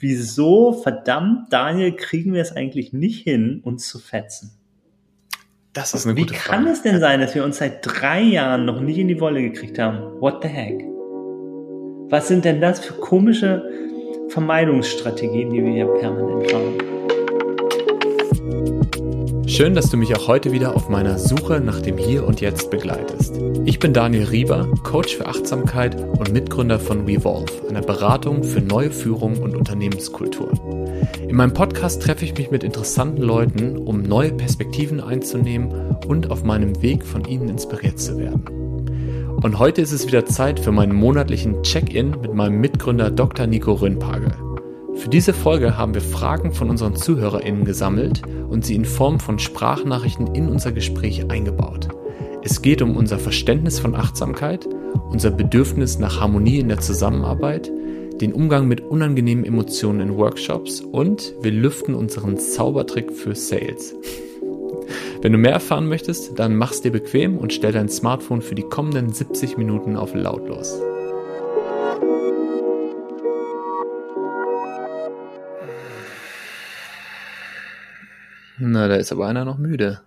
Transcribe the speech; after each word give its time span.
wieso 0.00 0.72
verdammt, 0.72 1.52
Daniel, 1.52 1.92
kriegen 1.92 2.32
wir 2.32 2.42
es 2.42 2.52
eigentlich 2.52 2.92
nicht 2.92 3.22
hin, 3.22 3.60
uns 3.62 3.88
zu 3.88 3.98
fetzen? 3.98 4.52
Das 5.72 5.92
ist 5.92 6.06
eine 6.06 6.16
Wie 6.16 6.22
gute 6.22 6.34
kann 6.34 6.62
Frage. 6.62 6.70
es 6.70 6.82
denn 6.82 7.00
sein, 7.00 7.20
dass 7.20 7.34
wir 7.34 7.44
uns 7.44 7.58
seit 7.58 7.78
drei 7.82 8.22
Jahren 8.22 8.64
noch 8.64 8.80
nicht 8.80 8.98
in 8.98 9.08
die 9.08 9.20
Wolle 9.20 9.42
gekriegt 9.42 9.78
haben? 9.78 10.20
What 10.20 10.42
the 10.42 10.48
heck? 10.48 10.80
Was 12.10 12.28
sind 12.28 12.44
denn 12.44 12.60
das 12.60 12.78
für 12.78 12.94
komische 12.94 13.62
Vermeidungsstrategien, 14.28 15.50
die 15.50 15.64
wir 15.64 15.72
hier 15.72 15.86
permanent 15.86 16.50
fahren? 16.50 16.93
Schön, 19.46 19.74
dass 19.74 19.90
du 19.90 19.96
mich 19.98 20.16
auch 20.16 20.26
heute 20.26 20.52
wieder 20.52 20.74
auf 20.74 20.88
meiner 20.88 21.18
Suche 21.18 21.60
nach 21.60 21.80
dem 21.80 21.98
Hier 21.98 22.26
und 22.26 22.40
Jetzt 22.40 22.70
begleitest. 22.70 23.38
Ich 23.66 23.78
bin 23.78 23.92
Daniel 23.92 24.24
Rieber, 24.24 24.66
Coach 24.82 25.16
für 25.16 25.26
Achtsamkeit 25.26 26.00
und 26.00 26.32
Mitgründer 26.32 26.78
von 26.78 27.04
Revolve, 27.04 27.52
einer 27.68 27.82
Beratung 27.82 28.42
für 28.42 28.60
neue 28.60 28.90
Führung 28.90 29.36
und 29.38 29.54
Unternehmenskultur. 29.54 30.50
In 31.28 31.36
meinem 31.36 31.52
Podcast 31.52 32.02
treffe 32.02 32.24
ich 32.24 32.36
mich 32.36 32.50
mit 32.50 32.64
interessanten 32.64 33.22
Leuten, 33.22 33.76
um 33.76 34.02
neue 34.02 34.32
Perspektiven 34.32 35.00
einzunehmen 35.00 35.96
und 36.06 36.30
auf 36.30 36.42
meinem 36.42 36.80
Weg 36.80 37.04
von 37.04 37.24
ihnen 37.26 37.48
inspiriert 37.48 38.00
zu 38.00 38.18
werden. 38.18 38.44
Und 39.42 39.58
heute 39.58 39.82
ist 39.82 39.92
es 39.92 40.06
wieder 40.06 40.24
Zeit 40.24 40.58
für 40.58 40.72
meinen 40.72 40.94
monatlichen 40.94 41.62
Check-in 41.62 42.12
mit 42.22 42.32
meinem 42.32 42.60
Mitgründer 42.60 43.10
Dr. 43.10 43.46
Nico 43.46 43.74
Rönnpagel. 43.74 44.32
Für 44.96 45.08
diese 45.10 45.34
Folge 45.34 45.76
haben 45.76 45.94
wir 45.94 46.00
Fragen 46.00 46.52
von 46.52 46.70
unseren 46.70 46.96
ZuhörerInnen 46.96 47.64
gesammelt 47.64 48.22
und 48.48 48.64
sie 48.64 48.74
in 48.74 48.84
Form 48.84 49.20
von 49.20 49.38
Sprachnachrichten 49.38 50.34
in 50.34 50.48
unser 50.48 50.72
Gespräch 50.72 51.30
eingebaut. 51.30 51.88
Es 52.42 52.62
geht 52.62 52.80
um 52.80 52.96
unser 52.96 53.18
Verständnis 53.18 53.78
von 53.80 53.94
Achtsamkeit, 53.94 54.66
unser 55.10 55.30
Bedürfnis 55.30 55.98
nach 55.98 56.20
Harmonie 56.20 56.58
in 56.58 56.68
der 56.68 56.80
Zusammenarbeit, 56.80 57.70
den 58.20 58.32
Umgang 58.32 58.68
mit 58.68 58.80
unangenehmen 58.80 59.44
Emotionen 59.44 60.00
in 60.00 60.16
Workshops 60.16 60.80
und 60.80 61.34
wir 61.42 61.52
lüften 61.52 61.94
unseren 61.94 62.38
Zaubertrick 62.38 63.12
für 63.12 63.34
Sales. 63.34 63.94
Wenn 65.20 65.32
du 65.32 65.38
mehr 65.38 65.52
erfahren 65.52 65.88
möchtest, 65.88 66.38
dann 66.38 66.54
mach's 66.54 66.82
dir 66.82 66.92
bequem 66.92 67.38
und 67.38 67.52
stell 67.52 67.72
dein 67.72 67.88
Smartphone 67.88 68.42
für 68.42 68.54
die 68.54 68.62
kommenden 68.62 69.12
70 69.12 69.56
Minuten 69.56 69.96
auf 69.96 70.14
lautlos. 70.14 70.78
Na, 78.58 78.88
da 78.88 78.94
ist 78.96 79.12
aber 79.12 79.26
einer 79.26 79.44
noch 79.44 79.58
müde. 79.58 80.00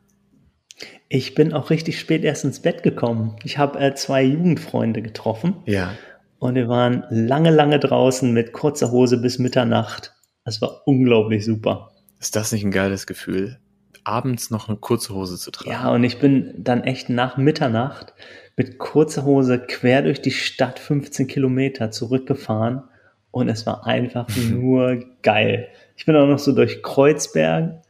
Ich 1.09 1.35
bin 1.35 1.53
auch 1.53 1.69
richtig 1.69 1.99
spät 1.99 2.23
erst 2.23 2.43
ins 2.45 2.61
Bett 2.61 2.83
gekommen. 2.83 3.35
Ich 3.43 3.57
habe 3.57 3.79
äh, 3.79 3.93
zwei 3.95 4.23
Jugendfreunde 4.23 5.01
getroffen 5.01 5.55
Ja. 5.65 5.91
und 6.39 6.55
wir 6.55 6.67
waren 6.67 7.03
lange, 7.09 7.49
lange 7.51 7.79
draußen 7.79 8.31
mit 8.33 8.53
kurzer 8.53 8.91
Hose 8.91 9.17
bis 9.17 9.39
Mitternacht. 9.39 10.13
Das 10.45 10.61
war 10.61 10.81
unglaublich 10.85 11.45
super. 11.45 11.91
Ist 12.19 12.35
das 12.35 12.51
nicht 12.51 12.63
ein 12.63 12.71
geiles 12.71 13.07
Gefühl, 13.07 13.59
abends 14.03 14.49
noch 14.49 14.67
eine 14.69 14.77
kurze 14.77 15.13
Hose 15.13 15.37
zu 15.37 15.51
tragen? 15.51 15.71
Ja, 15.71 15.91
und 15.91 16.03
ich 16.03 16.19
bin 16.19 16.53
dann 16.57 16.83
echt 16.83 17.09
nach 17.09 17.37
Mitternacht 17.37 18.13
mit 18.55 18.77
kurzer 18.79 19.23
Hose 19.23 19.59
quer 19.59 20.01
durch 20.01 20.21
die 20.21 20.31
Stadt 20.31 20.79
15 20.79 21.27
Kilometer 21.27 21.91
zurückgefahren 21.91 22.83
und 23.31 23.49
es 23.49 23.65
war 23.65 23.85
einfach 23.87 24.27
nur 24.49 25.03
geil. 25.23 25.67
Ich 25.95 26.05
bin 26.05 26.15
auch 26.15 26.27
noch 26.27 26.39
so 26.39 26.53
durch 26.53 26.81
Kreuzberg, 26.83 27.81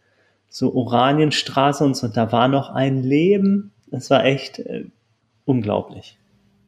so 0.50 0.73
Oranienstraße 0.73 1.84
und 1.84 1.95
so, 1.95 2.08
und 2.08 2.17
da 2.17 2.31
war 2.31 2.48
noch 2.48 2.70
ein 2.70 3.03
Leben. 3.03 3.72
Es 3.92 4.09
war 4.09 4.26
echt 4.26 4.59
äh, 4.59 4.86
unglaublich. 5.45 6.17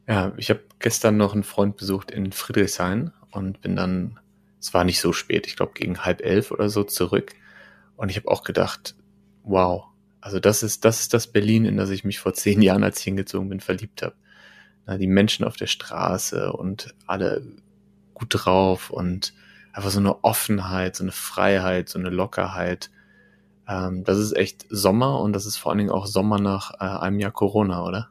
Ja, 0.08 0.32
ich 0.36 0.50
habe 0.50 0.60
gestern 0.78 1.16
noch 1.16 1.34
einen 1.34 1.44
Freund 1.44 1.76
besucht 1.76 2.10
in 2.10 2.32
Friedrichshain 2.32 3.12
und 3.30 3.60
bin 3.60 3.76
dann, 3.76 4.18
es 4.58 4.74
war 4.74 4.84
nicht 4.84 5.00
so 5.00 5.12
spät, 5.12 5.46
ich 5.46 5.56
glaube 5.56 5.72
gegen 5.74 6.00
halb 6.00 6.20
elf 6.22 6.50
oder 6.50 6.68
so 6.68 6.84
zurück. 6.84 7.34
Und 7.96 8.08
ich 8.08 8.16
habe 8.16 8.28
auch 8.28 8.42
gedacht, 8.42 8.94
wow, 9.44 9.84
also 10.20 10.40
das 10.40 10.62
ist, 10.62 10.84
das 10.84 11.00
ist 11.00 11.14
das 11.14 11.26
Berlin, 11.26 11.64
in 11.64 11.76
das 11.76 11.90
ich 11.90 12.04
mich 12.04 12.18
vor 12.18 12.34
zehn 12.34 12.62
Jahren, 12.62 12.84
als 12.84 12.98
ich 12.98 13.04
hingezogen 13.04 13.48
bin, 13.48 13.60
verliebt 13.60 14.02
habe. 14.02 14.14
Die 14.98 15.06
Menschen 15.06 15.44
auf 15.44 15.56
der 15.56 15.66
Straße 15.68 16.52
und 16.52 16.94
alle 17.06 17.42
gut 18.14 18.28
drauf 18.30 18.90
und 18.90 19.32
einfach 19.72 19.90
so 19.90 20.00
eine 20.00 20.24
Offenheit, 20.24 20.96
so 20.96 21.04
eine 21.04 21.12
Freiheit, 21.12 21.88
so 21.88 21.98
eine 21.98 22.10
Lockerheit. 22.10 22.90
Ähm, 23.70 24.04
das 24.04 24.18
ist 24.18 24.36
echt 24.36 24.66
Sommer 24.68 25.20
und 25.20 25.32
das 25.32 25.46
ist 25.46 25.56
vor 25.56 25.70
allen 25.70 25.78
Dingen 25.78 25.90
auch 25.90 26.06
Sommer 26.06 26.40
nach 26.40 26.72
äh, 26.80 26.84
einem 26.84 27.20
Jahr 27.20 27.30
Corona, 27.30 27.84
oder? 27.84 28.08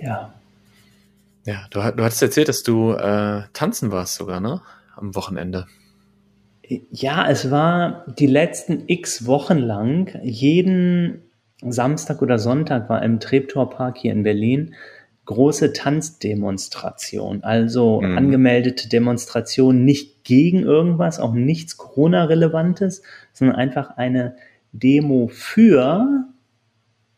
Ja, 0.00 0.32
Ja, 1.44 1.66
du, 1.70 1.80
du 1.80 2.04
hattest 2.04 2.22
erzählt, 2.22 2.48
dass 2.48 2.62
du 2.62 2.92
äh, 2.92 3.42
tanzen 3.52 3.90
warst 3.90 4.14
sogar, 4.14 4.40
ne? 4.40 4.60
Am 4.94 5.14
Wochenende. 5.14 5.66
Ja, 6.90 7.28
es 7.28 7.50
war 7.50 8.04
die 8.18 8.26
letzten 8.26 8.84
x 8.86 9.26
Wochen 9.26 9.58
lang, 9.58 10.18
jeden 10.22 11.22
Samstag 11.62 12.22
oder 12.22 12.38
Sonntag 12.38 12.88
war 12.88 13.02
im 13.02 13.18
Treptower 13.18 13.70
Park 13.70 13.98
hier 13.98 14.12
in 14.12 14.22
Berlin 14.22 14.74
große 15.26 15.72
Tanzdemonstration. 15.72 17.42
Also 17.42 18.00
Mhm. 18.00 18.18
angemeldete 18.18 18.88
Demonstration 18.88 19.84
nicht 19.84 20.24
gegen 20.24 20.60
irgendwas, 20.60 21.20
auch 21.20 21.34
nichts 21.34 21.76
Corona-Relevantes, 21.76 23.02
sondern 23.32 23.56
einfach 23.56 23.96
eine 23.96 24.34
Demo 24.72 25.28
für 25.32 26.24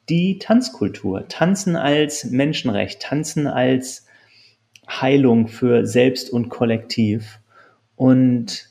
die 0.08 0.38
Tanzkultur. 0.38 1.28
Tanzen 1.28 1.76
als 1.76 2.24
Menschenrecht, 2.24 3.00
Tanzen 3.00 3.46
als 3.46 4.06
Heilung 4.88 5.48
für 5.48 5.86
Selbst 5.86 6.30
und 6.30 6.48
Kollektiv. 6.48 7.38
Und 7.96 8.68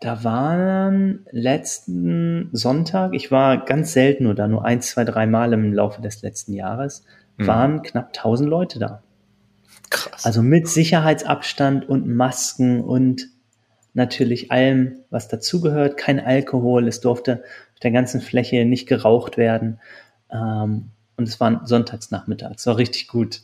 da 0.00 0.22
waren 0.22 1.26
letzten 1.30 2.50
Sonntag, 2.52 3.14
ich 3.14 3.30
war 3.30 3.64
ganz 3.64 3.92
selten 3.92 4.24
nur 4.24 4.34
da, 4.34 4.46
nur 4.48 4.64
ein, 4.64 4.80
zwei, 4.80 5.04
drei 5.04 5.26
Mal 5.26 5.52
im 5.52 5.72
Laufe 5.72 6.02
des 6.02 6.22
letzten 6.22 6.52
Jahres, 6.52 7.04
Mhm. 7.36 7.46
waren 7.46 7.82
knapp 7.82 8.08
1000 8.08 8.48
Leute 8.48 8.78
da. 8.78 9.02
Krass. 9.90 10.24
Also 10.24 10.42
mit 10.42 10.68
Sicherheitsabstand 10.68 11.88
und 11.88 12.08
Masken 12.08 12.82
und 12.82 13.28
natürlich 13.92 14.50
allem, 14.50 15.00
was 15.10 15.28
dazugehört. 15.28 15.96
Kein 15.96 16.20
Alkohol, 16.20 16.88
es 16.88 17.00
durfte 17.00 17.44
auf 17.74 17.80
der 17.80 17.90
ganzen 17.92 18.20
Fläche 18.20 18.64
nicht 18.64 18.86
geraucht 18.86 19.36
werden. 19.36 19.80
Ähm, 20.30 20.90
und 21.16 21.28
es 21.28 21.38
war 21.38 21.64
sonntagsnachmittag, 21.66 22.52
es 22.56 22.66
war 22.66 22.76
richtig 22.76 23.08
gut. 23.08 23.42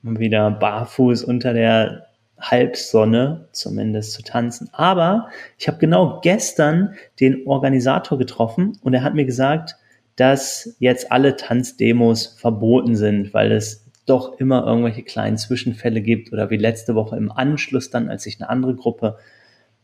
Mal 0.00 0.18
wieder 0.18 0.50
barfuß 0.50 1.24
unter 1.24 1.52
der 1.52 2.06
Halbsonne 2.40 3.48
zumindest 3.52 4.12
zu 4.12 4.22
tanzen. 4.22 4.68
Aber 4.72 5.28
ich 5.58 5.68
habe 5.68 5.78
genau 5.78 6.20
gestern 6.22 6.94
den 7.20 7.46
Organisator 7.46 8.18
getroffen 8.18 8.78
und 8.82 8.94
er 8.94 9.02
hat 9.02 9.14
mir 9.14 9.24
gesagt, 9.24 9.76
dass 10.16 10.76
jetzt 10.78 11.10
alle 11.10 11.36
Tanzdemos 11.36 12.26
verboten 12.38 12.96
sind, 12.96 13.34
weil 13.34 13.52
es 13.52 13.84
doch 14.06 14.38
immer 14.38 14.66
irgendwelche 14.66 15.02
kleinen 15.02 15.38
Zwischenfälle 15.38 16.00
gibt 16.02 16.32
oder 16.32 16.50
wie 16.50 16.56
letzte 16.56 16.94
Woche 16.94 17.16
im 17.16 17.32
Anschluss 17.32 17.90
dann, 17.90 18.08
als 18.08 18.24
sich 18.24 18.40
eine 18.40 18.50
andere 18.50 18.74
Gruppe 18.74 19.18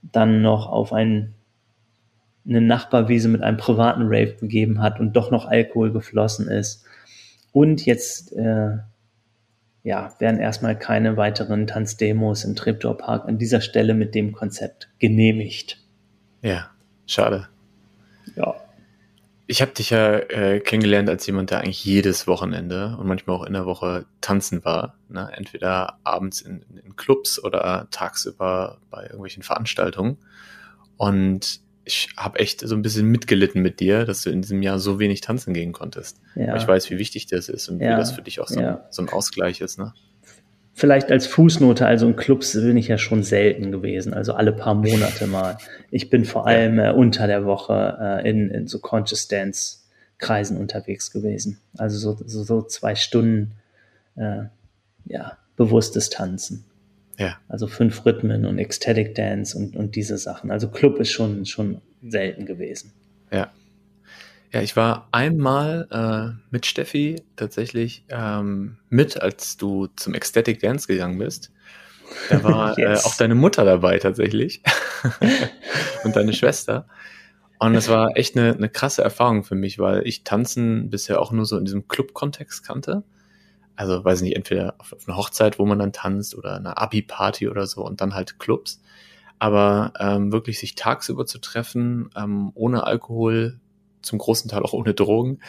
dann 0.02 0.42
noch 0.42 0.68
auf 0.68 0.92
ein, 0.92 1.34
eine 2.46 2.60
Nachbarwiese 2.60 3.28
mit 3.28 3.42
einem 3.42 3.56
privaten 3.56 4.02
Rave 4.04 4.36
begeben 4.38 4.82
hat 4.82 5.00
und 5.00 5.14
doch 5.14 5.30
noch 5.30 5.46
Alkohol 5.46 5.92
geflossen 5.92 6.48
ist. 6.48 6.84
Und 7.52 7.84
jetzt 7.86 8.32
äh, 8.34 8.78
ja, 9.82 10.14
werden 10.18 10.40
erstmal 10.40 10.78
keine 10.78 11.16
weiteren 11.16 11.66
Tanzdemos 11.66 12.44
im 12.44 12.54
Treptower 12.54 12.96
Park 12.96 13.26
an 13.26 13.38
dieser 13.38 13.60
Stelle 13.60 13.94
mit 13.94 14.14
dem 14.14 14.32
Konzept 14.32 14.90
genehmigt. 14.98 15.78
ja, 16.42 16.70
schade. 17.06 17.48
Ja. 18.36 18.54
Ich 19.50 19.60
habe 19.60 19.72
dich 19.72 19.90
ja 19.90 20.16
äh, 20.16 20.60
kennengelernt 20.60 21.08
als 21.08 21.26
jemand, 21.26 21.50
der 21.50 21.58
eigentlich 21.58 21.84
jedes 21.84 22.28
Wochenende 22.28 22.96
und 22.96 23.08
manchmal 23.08 23.34
auch 23.34 23.44
in 23.44 23.52
der 23.52 23.66
Woche 23.66 24.06
tanzen 24.20 24.64
war. 24.64 24.94
Ne? 25.08 25.28
Entweder 25.34 25.98
abends 26.04 26.40
in, 26.40 26.64
in 26.84 26.94
Clubs 26.94 27.42
oder 27.42 27.88
tagsüber 27.90 28.78
bei 28.90 29.02
irgendwelchen 29.02 29.42
Veranstaltungen. 29.42 30.18
Und 30.96 31.58
ich 31.84 32.10
habe 32.16 32.38
echt 32.38 32.60
so 32.60 32.76
ein 32.76 32.82
bisschen 32.82 33.08
mitgelitten 33.08 33.60
mit 33.60 33.80
dir, 33.80 34.04
dass 34.04 34.22
du 34.22 34.30
in 34.30 34.40
diesem 34.40 34.62
Jahr 34.62 34.78
so 34.78 35.00
wenig 35.00 35.20
tanzen 35.20 35.52
gehen 35.52 35.72
konntest. 35.72 36.20
ja. 36.36 36.54
Ich 36.54 36.68
weiß, 36.68 36.88
wie 36.90 36.98
wichtig 36.98 37.26
das 37.26 37.48
ist 37.48 37.68
und 37.68 37.80
Ja, 37.80 37.94
wie 37.94 37.98
das 37.98 38.12
für 38.12 38.22
dich 38.22 38.38
auch 38.38 38.46
so, 38.46 38.60
ja. 38.60 38.76
ein, 38.76 38.78
so 38.90 39.02
ein 39.02 39.08
Ausgleich 39.08 39.60
ist. 39.60 39.80
Ne? 39.80 39.92
Vielleicht 40.80 41.12
als 41.12 41.26
Fußnote, 41.26 41.84
also 41.84 42.06
in 42.06 42.16
Clubs 42.16 42.54
bin 42.54 42.78
ich 42.78 42.88
ja 42.88 42.96
schon 42.96 43.22
selten 43.22 43.70
gewesen, 43.70 44.14
also 44.14 44.32
alle 44.32 44.50
paar 44.50 44.74
Monate 44.74 45.26
mal. 45.26 45.58
Ich 45.90 46.08
bin 46.08 46.24
vor 46.24 46.46
allem 46.46 46.78
äh, 46.78 46.90
unter 46.90 47.26
der 47.26 47.44
Woche 47.44 47.98
äh, 48.00 48.30
in, 48.30 48.48
in 48.48 48.66
so 48.66 48.78
Conscious 48.78 49.28
Dance 49.28 49.80
Kreisen 50.16 50.56
unterwegs 50.56 51.10
gewesen. 51.10 51.58
Also 51.76 51.98
so, 51.98 52.24
so, 52.24 52.44
so 52.44 52.62
zwei 52.62 52.94
Stunden, 52.94 53.56
äh, 54.16 54.44
ja, 55.04 55.36
bewusstes 55.54 56.08
Tanzen. 56.08 56.64
Ja. 57.18 57.36
Also 57.46 57.66
fünf 57.66 58.06
Rhythmen 58.06 58.46
und 58.46 58.58
Ecstatic 58.58 59.14
Dance 59.14 59.58
und, 59.58 59.76
und 59.76 59.96
diese 59.96 60.16
Sachen. 60.16 60.50
Also 60.50 60.68
Club 60.68 60.98
ist 60.98 61.10
schon, 61.10 61.44
schon 61.44 61.82
selten 62.02 62.46
gewesen. 62.46 62.92
Ja. 63.30 63.52
Ja, 64.52 64.62
ich 64.62 64.74
war 64.74 65.08
einmal 65.12 65.86
äh, 65.90 66.40
mit 66.50 66.66
Steffi 66.66 67.22
tatsächlich 67.36 68.04
ähm, 68.08 68.78
mit, 68.88 69.20
als 69.20 69.56
du 69.56 69.86
zum 69.96 70.14
Ecstatic 70.14 70.58
Dance 70.60 70.88
gegangen 70.88 71.18
bist. 71.18 71.52
Da 72.28 72.42
war 72.42 72.76
äh, 72.78 72.82
yes. 72.82 73.04
äh, 73.04 73.08
auch 73.08 73.16
deine 73.16 73.36
Mutter 73.36 73.64
dabei 73.64 73.98
tatsächlich 73.98 74.62
und 76.04 76.16
deine 76.16 76.32
Schwester. 76.32 76.86
Und 77.60 77.74
das 77.74 77.88
war 77.88 78.16
echt 78.16 78.36
eine, 78.36 78.54
eine 78.54 78.70
krasse 78.70 79.02
Erfahrung 79.02 79.44
für 79.44 79.54
mich, 79.54 79.78
weil 79.78 80.06
ich 80.06 80.24
Tanzen 80.24 80.90
bisher 80.90 81.20
auch 81.20 81.30
nur 81.30 81.44
so 81.44 81.58
in 81.58 81.66
diesem 81.66 81.86
Club-Kontext 81.86 82.64
kannte. 82.64 83.04
Also, 83.76 84.02
weiß 84.04 84.22
nicht, 84.22 84.34
entweder 84.34 84.74
auf, 84.78 84.94
auf 84.94 85.06
einer 85.06 85.16
Hochzeit, 85.16 85.58
wo 85.58 85.66
man 85.66 85.78
dann 85.78 85.92
tanzt 85.92 86.34
oder 86.34 86.56
eine 86.56 86.76
Abi-Party 86.76 87.48
oder 87.48 87.66
so 87.66 87.84
und 87.84 88.00
dann 88.00 88.14
halt 88.14 88.38
Clubs. 88.38 88.80
Aber 89.38 89.92
ähm, 90.00 90.32
wirklich 90.32 90.58
sich 90.58 90.74
tagsüber 90.74 91.26
zu 91.26 91.38
treffen, 91.38 92.10
ähm, 92.16 92.50
ohne 92.54 92.84
Alkohol, 92.84 93.60
zum 94.02 94.18
großen 94.18 94.50
Teil 94.50 94.62
auch 94.62 94.72
ohne 94.72 94.94
Drogen 94.94 95.40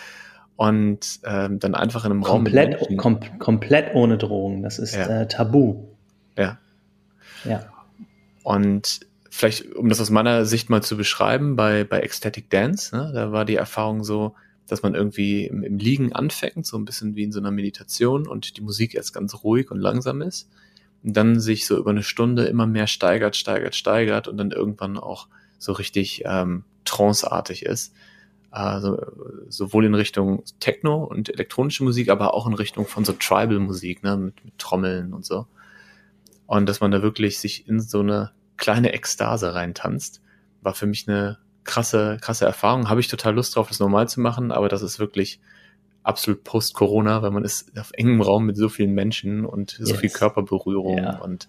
und 0.55 1.19
ähm, 1.23 1.59
dann 1.59 1.75
einfach 1.75 2.05
in 2.05 2.11
einem 2.11 2.21
komplett, 2.21 2.81
Raum 2.81 2.97
kom 2.97 3.19
komplett 3.39 3.95
ohne 3.95 4.17
Drogen, 4.17 4.63
das 4.63 4.79
ist 4.79 4.95
ja. 4.95 5.21
äh, 5.21 5.27
tabu. 5.27 5.87
Ja. 6.37 6.59
Ja. 7.43 7.65
Und 8.43 9.01
vielleicht, 9.29 9.75
um 9.75 9.89
das 9.89 9.99
aus 9.99 10.09
meiner 10.09 10.45
Sicht 10.45 10.69
mal 10.69 10.83
zu 10.83 10.97
beschreiben, 10.97 11.55
bei, 11.55 11.83
bei 11.83 11.99
Ecstatic 12.01 12.49
Dance, 12.49 12.95
ne, 12.95 13.11
da 13.13 13.31
war 13.31 13.45
die 13.45 13.55
Erfahrung 13.55 14.03
so, 14.03 14.35
dass 14.67 14.83
man 14.83 14.93
irgendwie 14.95 15.45
im, 15.47 15.63
im 15.63 15.77
Liegen 15.77 16.13
anfängt, 16.13 16.65
so 16.65 16.77
ein 16.77 16.85
bisschen 16.85 17.15
wie 17.15 17.23
in 17.23 17.31
so 17.31 17.39
einer 17.39 17.51
Meditation 17.51 18.27
und 18.27 18.57
die 18.57 18.61
Musik 18.61 18.95
erst 18.95 19.13
ganz 19.13 19.43
ruhig 19.43 19.71
und 19.71 19.79
langsam 19.79 20.21
ist 20.21 20.49
und 21.03 21.17
dann 21.17 21.39
sich 21.39 21.65
so 21.65 21.77
über 21.77 21.89
eine 21.89 22.03
Stunde 22.03 22.45
immer 22.45 22.67
mehr 22.67 22.87
steigert, 22.87 23.35
steigert, 23.35 23.75
steigert 23.75 24.27
und 24.27 24.37
dann 24.37 24.51
irgendwann 24.51 24.97
auch 24.97 25.27
so 25.57 25.73
richtig 25.73 26.23
ähm, 26.25 26.63
tranceartig 26.85 27.65
ist. 27.65 27.93
Also 28.51 28.99
sowohl 29.47 29.85
in 29.85 29.95
Richtung 29.95 30.43
Techno 30.59 31.03
und 31.05 31.29
elektronische 31.29 31.85
Musik, 31.85 32.09
aber 32.09 32.33
auch 32.33 32.45
in 32.45 32.53
Richtung 32.53 32.85
von 32.85 33.05
so 33.05 33.13
Tribal-Musik, 33.13 34.03
ne, 34.03 34.17
mit, 34.17 34.45
mit 34.45 34.57
Trommeln 34.59 35.13
und 35.13 35.25
so. 35.25 35.47
Und 36.47 36.67
dass 36.67 36.81
man 36.81 36.91
da 36.91 37.01
wirklich 37.01 37.39
sich 37.39 37.67
in 37.67 37.79
so 37.79 38.01
eine 38.01 38.31
kleine 38.57 38.91
Ekstase 38.91 39.55
reintanzt, 39.55 40.21
war 40.61 40.73
für 40.73 40.85
mich 40.85 41.07
eine 41.07 41.37
krasse, 41.63 42.17
krasse 42.19 42.45
Erfahrung. 42.45 42.89
Habe 42.89 42.99
ich 42.99 43.07
total 43.07 43.35
Lust 43.35 43.55
drauf, 43.55 43.69
das 43.69 43.79
normal 43.79 44.09
zu 44.09 44.19
machen, 44.19 44.51
aber 44.51 44.67
das 44.67 44.81
ist 44.81 44.99
wirklich 44.99 45.39
absolut 46.03 46.43
post-Corona, 46.43 47.21
weil 47.21 47.31
man 47.31 47.45
ist 47.45 47.77
auf 47.79 47.91
engem 47.93 48.21
Raum 48.21 48.45
mit 48.45 48.57
so 48.57 48.67
vielen 48.67 48.93
Menschen 48.93 49.45
und 49.45 49.77
so 49.79 49.93
yes. 49.93 49.99
viel 49.99 50.09
Körperberührung 50.09 50.97
ja. 50.97 51.19
und 51.19 51.47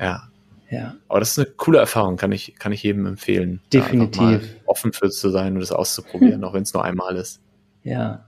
ja. 0.00 0.28
Ja. 0.74 0.96
Aber 1.08 1.20
das 1.20 1.30
ist 1.30 1.38
eine 1.38 1.54
coole 1.56 1.78
Erfahrung, 1.78 2.16
kann 2.16 2.32
ich, 2.32 2.56
kann 2.58 2.72
ich 2.72 2.82
jedem 2.82 3.06
empfehlen. 3.06 3.60
Definitiv. 3.72 4.56
offen 4.66 4.92
für 4.92 5.08
zu 5.08 5.30
sein 5.30 5.54
und 5.54 5.60
das 5.60 5.70
auszuprobieren, 5.70 6.42
auch 6.44 6.52
wenn 6.52 6.64
es 6.64 6.74
nur 6.74 6.84
einmal 6.84 7.16
ist. 7.16 7.40
Ja. 7.84 8.26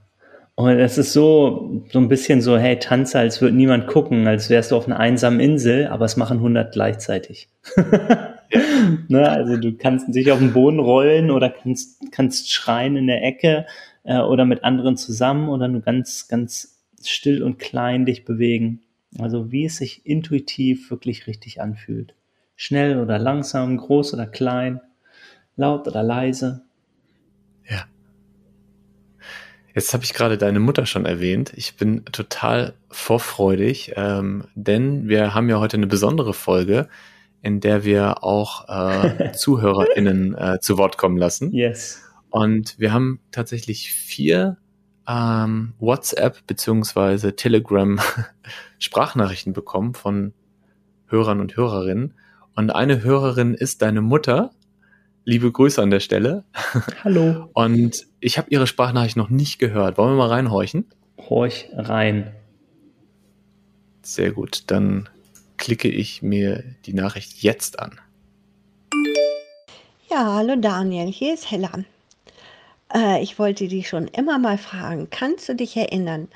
Und 0.55 0.79
es 0.79 0.97
ist 0.97 1.13
so, 1.13 1.83
so 1.91 1.99
ein 1.99 2.07
bisschen 2.07 2.41
so, 2.41 2.57
hey, 2.57 2.79
tanze, 2.79 3.19
als 3.19 3.41
würde 3.41 3.55
niemand 3.55 3.87
gucken, 3.87 4.25
als 4.27 4.49
wärst 4.49 4.71
du 4.71 4.77
auf 4.77 4.87
einer 4.87 4.97
einsamen 4.97 5.39
Insel, 5.39 5.87
aber 5.87 6.05
es 6.05 6.15
machen 6.15 6.37
100 6.37 6.71
gleichzeitig. 6.71 7.49
ja. 7.75 8.37
ne, 9.09 9.29
also 9.29 9.57
du 9.57 9.77
kannst 9.77 10.15
dich 10.15 10.31
auf 10.31 10.39
den 10.39 10.53
Boden 10.53 10.79
rollen 10.79 11.31
oder 11.31 11.49
kannst, 11.49 12.11
kannst 12.11 12.51
schreien 12.51 12.95
in 12.95 13.07
der 13.07 13.23
Ecke 13.23 13.65
äh, 14.03 14.19
oder 14.19 14.45
mit 14.45 14.63
anderen 14.63 14.95
zusammen 14.95 15.49
oder 15.49 15.67
nur 15.67 15.81
ganz, 15.81 16.27
ganz 16.27 16.81
still 17.03 17.43
und 17.43 17.59
klein 17.59 18.05
dich 18.05 18.25
bewegen. 18.25 18.81
Also 19.19 19.51
wie 19.51 19.65
es 19.65 19.77
sich 19.77 20.05
intuitiv 20.05 20.89
wirklich 20.89 21.27
richtig 21.27 21.61
anfühlt. 21.61 22.15
Schnell 22.57 22.99
oder 22.99 23.19
langsam, 23.19 23.77
groß 23.77 24.15
oder 24.15 24.25
klein, 24.25 24.81
laut 25.55 25.87
oder 25.87 26.01
leise. 26.01 26.63
Ja. 27.69 27.85
Jetzt 29.75 29.93
habe 29.93 30.03
ich 30.03 30.15
gerade 30.15 30.39
deine 30.39 30.59
Mutter 30.59 30.87
schon 30.87 31.05
erwähnt. 31.05 31.53
Ich 31.55 31.77
bin 31.77 32.03
total 32.05 32.73
vorfreudig, 32.89 33.93
ähm, 33.95 34.45
denn 34.55 35.07
wir 35.07 35.35
haben 35.35 35.49
ja 35.49 35.59
heute 35.59 35.77
eine 35.77 35.85
besondere 35.85 36.33
Folge, 36.33 36.89
in 37.43 37.59
der 37.59 37.85
wir 37.85 38.23
auch 38.23 38.67
äh, 38.67 39.31
ZuhörerInnen 39.37 40.35
äh, 40.35 40.59
zu 40.59 40.79
Wort 40.79 40.97
kommen 40.97 41.17
lassen. 41.17 41.53
Yes. 41.53 42.01
Und 42.31 42.79
wir 42.79 42.91
haben 42.91 43.19
tatsächlich 43.31 43.93
vier 43.93 44.57
ähm, 45.07 45.73
WhatsApp 45.77 46.47
beziehungsweise 46.47 47.35
Telegram 47.35 47.99
Sprachnachrichten 48.79 49.53
bekommen 49.53 49.93
von 49.93 50.33
Hörern 51.05 51.39
und 51.39 51.55
Hörerinnen. 51.55 52.15
Und 52.57 52.71
eine 52.71 53.03
Hörerin 53.03 53.53
ist 53.53 53.83
deine 53.83 54.01
Mutter. 54.01 54.49
Liebe 55.25 55.51
Grüße 55.51 55.79
an 55.79 55.91
der 55.91 55.99
Stelle. 55.99 56.43
Hallo. 57.03 57.49
Und 57.53 58.07
ich 58.19 58.39
habe 58.39 58.49
ihre 58.49 58.65
Sprachnachricht 58.65 59.15
noch 59.15 59.29
nicht 59.29 59.59
gehört. 59.59 59.99
Wollen 59.99 60.13
wir 60.13 60.17
mal 60.17 60.29
reinhorchen? 60.29 60.85
Horch 61.19 61.69
rein. 61.75 62.31
Sehr 64.01 64.31
gut. 64.31 64.63
Dann 64.71 65.07
klicke 65.57 65.87
ich 65.87 66.23
mir 66.23 66.63
die 66.87 66.93
Nachricht 66.93 67.43
jetzt 67.43 67.77
an. 67.77 67.99
Ja, 70.09 70.33
hallo 70.37 70.55
Daniel, 70.55 71.11
hier 71.11 71.35
ist 71.35 71.51
Hella. 71.51 71.83
Äh, 72.91 73.21
ich 73.21 73.37
wollte 73.37 73.67
dich 73.67 73.87
schon 73.87 74.07
immer 74.07 74.39
mal 74.39 74.57
fragen, 74.57 75.09
kannst 75.11 75.47
du 75.47 75.53
dich 75.53 75.77
erinnern, 75.77 76.27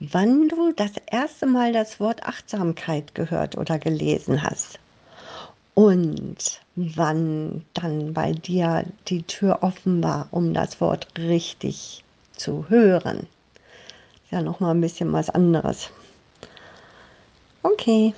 wann 0.00 0.48
du 0.48 0.72
das 0.72 0.90
erste 1.06 1.46
Mal 1.46 1.72
das 1.72 2.00
Wort 2.00 2.24
Achtsamkeit 2.24 3.14
gehört 3.14 3.56
oder 3.56 3.78
gelesen 3.78 4.42
hast? 4.42 4.80
Und 5.78 6.60
wann 6.74 7.62
dann 7.72 8.12
bei 8.12 8.32
dir 8.32 8.82
die 9.06 9.22
Tür 9.22 9.58
offen 9.60 10.02
war, 10.02 10.26
um 10.32 10.52
das 10.52 10.80
Wort 10.80 11.06
richtig 11.16 12.02
zu 12.32 12.68
hören? 12.68 13.28
Ist 14.24 14.32
ja 14.32 14.42
noch 14.42 14.58
mal 14.58 14.72
ein 14.72 14.80
bisschen 14.80 15.12
was 15.12 15.30
anderes. 15.30 15.90
Okay. 17.62 18.12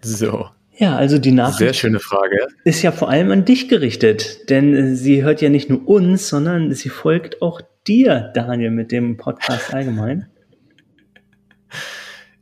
So, 0.00 0.48
ja, 0.76 0.94
also 0.94 1.18
die 1.18 1.32
Nachricht 1.32 1.58
Sehr 1.58 1.72
schöne 1.72 1.98
Frage. 1.98 2.46
ist 2.62 2.82
ja 2.82 2.92
vor 2.92 3.08
allem 3.08 3.32
an 3.32 3.44
dich 3.44 3.68
gerichtet, 3.68 4.48
denn 4.48 4.94
sie 4.94 5.24
hört 5.24 5.40
ja 5.40 5.48
nicht 5.48 5.70
nur 5.70 5.88
uns, 5.88 6.28
sondern 6.28 6.72
sie 6.72 6.88
folgt 6.88 7.42
auch 7.42 7.62
dir, 7.88 8.30
Daniel, 8.32 8.70
mit 8.70 8.92
dem 8.92 9.16
Podcast 9.16 9.74
allgemein. 9.74 10.28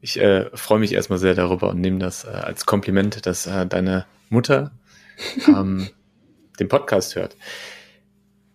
Ich 0.03 0.21
äh, 0.21 0.51
freue 0.53 0.81
mich 0.81 0.93
erstmal 0.93 1.19
sehr 1.19 1.35
darüber 1.35 1.71
und 1.71 1.81
nehme 1.81 1.99
das 1.99 2.25
äh, 2.25 2.29
als 2.29 2.67
Kompliment, 2.67 3.25
dass 3.25 3.47
äh, 3.47 3.67
deine 3.67 4.05
Mutter 4.31 4.73
ähm, 5.47 5.89
den 6.61 6.69
Podcast 6.69 7.17
hört. 7.17 7.37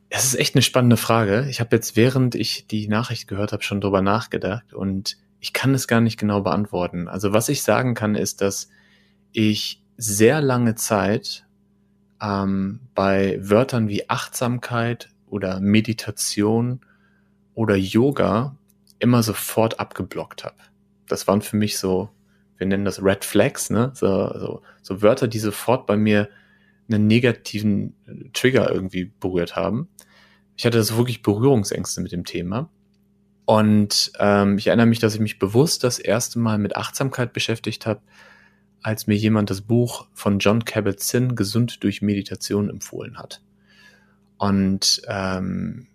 Das 0.09 0.25
ist 0.25 0.35
echt 0.35 0.55
eine 0.55 0.61
spannende 0.61 0.97
Frage. 0.97 1.47
Ich 1.49 1.59
habe 1.59 1.75
jetzt, 1.75 1.95
während 1.95 2.35
ich 2.35 2.67
die 2.67 2.87
Nachricht 2.87 3.27
gehört 3.27 3.51
habe, 3.51 3.63
schon 3.63 3.81
drüber 3.81 4.01
nachgedacht 4.01 4.73
und 4.73 5.17
ich 5.39 5.53
kann 5.53 5.73
es 5.73 5.87
gar 5.87 6.01
nicht 6.01 6.19
genau 6.19 6.41
beantworten. 6.41 7.07
Also 7.07 7.33
was 7.33 7.49
ich 7.49 7.63
sagen 7.63 7.95
kann, 7.95 8.15
ist, 8.15 8.41
dass 8.41 8.69
ich 9.31 9.83
sehr 9.97 10.41
lange 10.41 10.75
Zeit 10.75 11.45
ähm, 12.21 12.79
bei 12.95 13.39
Wörtern 13.41 13.89
wie 13.89 14.09
Achtsamkeit 14.09 15.09
oder 15.27 15.59
Meditation 15.59 16.81
oder 17.55 17.75
Yoga 17.75 18.55
immer 18.99 19.23
sofort 19.23 19.79
abgeblockt 19.79 20.45
habe. 20.45 20.55
Das 21.07 21.27
waren 21.27 21.41
für 21.41 21.57
mich 21.57 21.77
so, 21.77 22.09
wir 22.63 22.67
nennen 22.69 22.85
das 22.85 23.03
Red 23.03 23.25
Flags, 23.25 23.69
ne? 23.69 23.91
So, 23.93 24.07
so, 24.39 24.61
so 24.81 25.01
Wörter, 25.01 25.27
die 25.27 25.39
sofort 25.39 25.85
bei 25.85 25.97
mir 25.97 26.29
einen 26.89 27.07
negativen 27.07 27.95
Trigger 28.31 28.71
irgendwie 28.71 29.11
berührt 29.19 29.57
haben. 29.57 29.89
Ich 30.55 30.65
hatte 30.65 30.81
so 30.81 30.97
wirklich 30.97 31.21
Berührungsängste 31.21 31.99
mit 31.99 32.13
dem 32.13 32.23
Thema. 32.23 32.69
Und 33.45 34.13
ähm, 34.19 34.57
ich 34.57 34.67
erinnere 34.67 34.85
mich, 34.85 34.99
dass 34.99 35.13
ich 35.13 35.19
mich 35.19 35.39
bewusst 35.39 35.83
das 35.83 35.99
erste 35.99 36.39
Mal 36.39 36.57
mit 36.57 36.77
Achtsamkeit 36.77 37.33
beschäftigt 37.33 37.85
habe, 37.85 38.01
als 38.81 39.07
mir 39.07 39.15
jemand 39.15 39.49
das 39.49 39.61
Buch 39.61 40.07
von 40.13 40.39
John 40.39 40.63
Kabat-Zinn 40.63 41.35
Gesund 41.35 41.83
durch 41.83 42.01
Meditation 42.01 42.69
empfohlen 42.69 43.17
hat. 43.17 43.41
Und 44.37 45.01
ähm, 45.09 45.87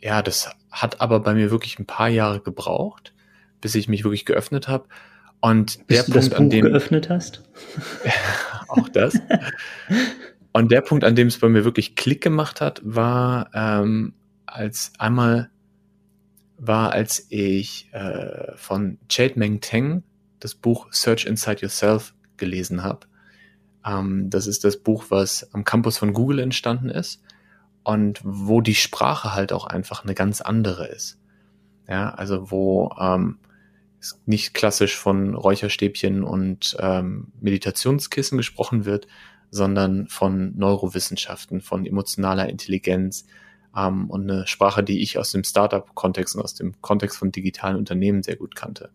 ja, 0.00 0.22
das 0.22 0.50
hat 0.70 1.00
aber 1.00 1.18
bei 1.18 1.34
mir 1.34 1.50
wirklich 1.50 1.80
ein 1.80 1.86
paar 1.86 2.08
Jahre 2.08 2.40
gebraucht, 2.40 3.14
bis 3.60 3.74
ich 3.74 3.88
mich 3.88 4.04
wirklich 4.04 4.26
geöffnet 4.26 4.68
habe. 4.68 4.86
Und 5.46 5.86
bis 5.86 6.06
der 6.06 6.12
Punkt, 6.12 6.34
an 6.34 6.50
dem 6.50 6.64
geöffnet 6.64 7.08
hast, 7.08 7.40
auch 8.68 8.88
das. 8.88 9.16
Und 10.52 10.72
der 10.72 10.80
Punkt, 10.80 11.04
an 11.04 11.14
dem 11.14 11.28
es 11.28 11.38
bei 11.38 11.48
mir 11.48 11.64
wirklich 11.64 11.94
Klick 11.94 12.20
gemacht 12.20 12.60
hat, 12.60 12.80
war 12.82 13.50
ähm, 13.54 14.14
als 14.44 14.90
einmal 14.98 15.50
war, 16.56 16.90
als 16.90 17.26
ich 17.28 17.88
äh, 17.92 18.56
von 18.56 18.98
Chade 19.08 19.34
Meng 19.36 19.60
Teng 19.60 20.02
das 20.40 20.56
Buch 20.56 20.88
Search 20.90 21.26
Inside 21.26 21.62
Yourself 21.62 22.12
gelesen 22.38 22.82
habe. 22.82 23.06
Ähm, 23.86 24.28
das 24.30 24.48
ist 24.48 24.64
das 24.64 24.76
Buch, 24.78 25.04
was 25.10 25.54
am 25.54 25.62
Campus 25.62 25.96
von 25.96 26.12
Google 26.12 26.40
entstanden 26.40 26.88
ist 26.88 27.22
und 27.84 28.20
wo 28.24 28.60
die 28.60 28.74
Sprache 28.74 29.32
halt 29.32 29.52
auch 29.52 29.68
einfach 29.68 30.02
eine 30.02 30.14
ganz 30.16 30.40
andere 30.40 30.88
ist. 30.88 31.20
Ja, 31.88 32.10
also 32.10 32.50
wo 32.50 32.90
ähm, 32.98 33.38
nicht 34.26 34.54
klassisch 34.54 34.96
von 34.96 35.34
Räucherstäbchen 35.34 36.22
und 36.22 36.76
ähm, 36.80 37.32
Meditationskissen 37.40 38.38
gesprochen 38.38 38.84
wird, 38.84 39.06
sondern 39.50 40.08
von 40.08 40.56
Neurowissenschaften, 40.56 41.60
von 41.60 41.86
emotionaler 41.86 42.48
Intelligenz 42.48 43.26
ähm, 43.76 44.10
und 44.10 44.30
eine 44.30 44.46
Sprache, 44.46 44.82
die 44.82 45.02
ich 45.02 45.18
aus 45.18 45.30
dem 45.30 45.44
Startup-Kontext 45.44 46.36
und 46.36 46.42
aus 46.42 46.54
dem 46.54 46.80
Kontext 46.80 47.18
von 47.18 47.32
digitalen 47.32 47.76
Unternehmen 47.76 48.22
sehr 48.22 48.36
gut 48.36 48.54
kannte. 48.56 48.90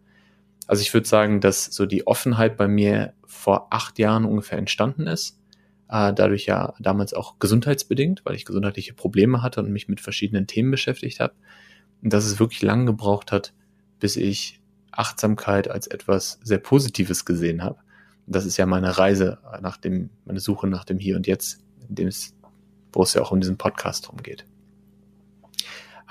Also 0.67 0.81
ich 0.81 0.93
würde 0.93 1.07
sagen, 1.07 1.41
dass 1.41 1.65
so 1.65 1.85
die 1.85 2.07
Offenheit 2.07 2.57
bei 2.57 2.67
mir 2.67 3.13
vor 3.25 3.67
acht 3.71 3.99
Jahren 3.99 4.25
ungefähr 4.25 4.57
entstanden 4.57 5.07
ist. 5.07 5.37
Äh, 5.89 6.13
dadurch 6.13 6.45
ja 6.45 6.73
damals 6.79 7.13
auch 7.13 7.39
gesundheitsbedingt, 7.39 8.21
weil 8.23 8.35
ich 8.35 8.45
gesundheitliche 8.45 8.93
Probleme 8.93 9.41
hatte 9.41 9.59
und 9.59 9.71
mich 9.71 9.89
mit 9.89 9.99
verschiedenen 9.99 10.47
Themen 10.47 10.71
beschäftigt 10.71 11.19
habe. 11.19 11.33
Und 12.01 12.13
dass 12.13 12.25
es 12.25 12.39
wirklich 12.39 12.61
lang 12.61 12.85
gebraucht 12.85 13.31
hat, 13.31 13.53
bis 13.99 14.15
ich 14.15 14.60
Achtsamkeit 14.91 15.69
als 15.69 15.87
etwas 15.87 16.39
sehr 16.43 16.57
Positives 16.57 17.25
gesehen 17.25 17.63
habe. 17.63 17.77
Das 18.27 18.45
ist 18.45 18.57
ja 18.57 18.65
meine 18.65 18.97
Reise 18.97 19.39
nach 19.61 19.77
dem, 19.77 20.09
meine 20.25 20.39
Suche 20.39 20.67
nach 20.67 20.85
dem 20.85 20.99
Hier 20.99 21.15
und 21.15 21.27
Jetzt, 21.27 21.59
in 21.87 21.95
dem 21.95 22.07
es, 22.07 22.33
wo 22.93 23.03
es 23.03 23.13
ja 23.13 23.21
auch 23.21 23.31
um 23.31 23.41
diesen 23.41 23.57
Podcast 23.57 24.07
drum 24.07 24.17
geht. 24.17 24.45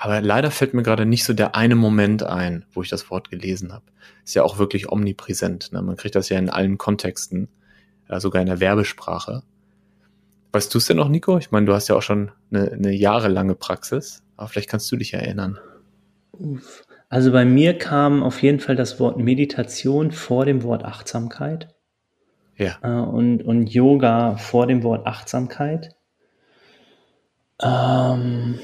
Aber 0.01 0.19
leider 0.19 0.49
fällt 0.49 0.73
mir 0.73 0.81
gerade 0.81 1.05
nicht 1.05 1.23
so 1.23 1.33
der 1.33 1.55
eine 1.55 1.75
Moment 1.75 2.23
ein, 2.23 2.65
wo 2.73 2.81
ich 2.81 2.89
das 2.89 3.11
Wort 3.11 3.29
gelesen 3.29 3.71
habe. 3.71 3.85
Ist 4.25 4.33
ja 4.33 4.41
auch 4.41 4.57
wirklich 4.57 4.91
omnipräsent. 4.91 5.71
Ne? 5.73 5.81
Man 5.83 5.95
kriegt 5.95 6.15
das 6.15 6.29
ja 6.29 6.39
in 6.39 6.49
allen 6.49 6.79
Kontexten, 6.79 7.49
äh, 8.07 8.19
sogar 8.19 8.41
in 8.41 8.47
der 8.47 8.59
Werbesprache. 8.59 9.43
Weißt 10.53 10.73
du 10.73 10.79
es 10.79 10.87
denn 10.87 10.97
noch, 10.97 11.07
Nico? 11.07 11.37
Ich 11.37 11.51
meine, 11.51 11.67
du 11.67 11.73
hast 11.73 11.87
ja 11.87 11.95
auch 11.95 12.01
schon 12.01 12.31
eine, 12.51 12.71
eine 12.71 12.91
jahrelange 12.91 13.53
Praxis, 13.53 14.23
aber 14.37 14.47
vielleicht 14.47 14.69
kannst 14.69 14.91
du 14.91 14.95
dich 14.95 15.13
erinnern. 15.13 15.59
Also 17.11 17.33
bei 17.33 17.43
mir 17.43 17.77
kam 17.77 18.23
auf 18.23 18.41
jeden 18.41 18.61
Fall 18.61 18.77
das 18.77 18.97
Wort 19.01 19.17
Meditation 19.17 20.13
vor 20.13 20.45
dem 20.45 20.63
Wort 20.63 20.85
Achtsamkeit. 20.85 21.67
Ja. 22.55 22.77
Äh, 22.81 23.05
und, 23.05 23.43
und 23.43 23.67
Yoga 23.67 24.37
vor 24.37 24.65
dem 24.65 24.81
Wort 24.81 25.05
Achtsamkeit. 25.05 25.93
Ähm, 27.61 28.59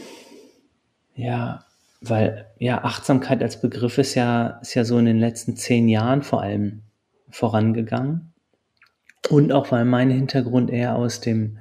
ja, 1.13 1.65
weil 1.99 2.47
ja 2.57 2.85
Achtsamkeit 2.85 3.43
als 3.43 3.59
Begriff 3.59 3.97
ist 3.97 4.15
ja, 4.15 4.59
ist 4.61 4.75
ja 4.75 4.85
so 4.85 4.97
in 4.97 5.05
den 5.05 5.19
letzten 5.19 5.57
zehn 5.57 5.89
Jahren 5.89 6.21
vor 6.21 6.41
allem 6.41 6.83
vorangegangen. 7.29 8.31
Und 9.29 9.51
auch 9.51 9.73
weil 9.73 9.83
mein 9.83 10.09
Hintergrund 10.09 10.69
eher 10.69 10.95
aus 10.95 11.19
dem 11.19 11.57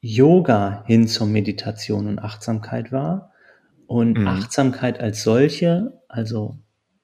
Yoga 0.00 0.82
hin 0.86 1.08
zur 1.08 1.26
Meditation 1.26 2.06
und 2.06 2.20
Achtsamkeit 2.20 2.90
war. 2.90 3.33
Und 3.86 4.18
mhm. 4.18 4.28
Achtsamkeit 4.28 5.00
als 5.00 5.22
solche, 5.22 6.00
also 6.08 6.58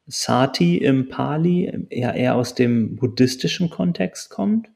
Sati 0.06 0.78
im 0.78 1.08
Pali, 1.08 1.86
eher, 1.90 2.14
eher 2.14 2.34
aus 2.34 2.54
dem 2.54 2.96
buddhistischen 2.96 3.70
Kontext 3.70 4.30
kommt, 4.30 4.68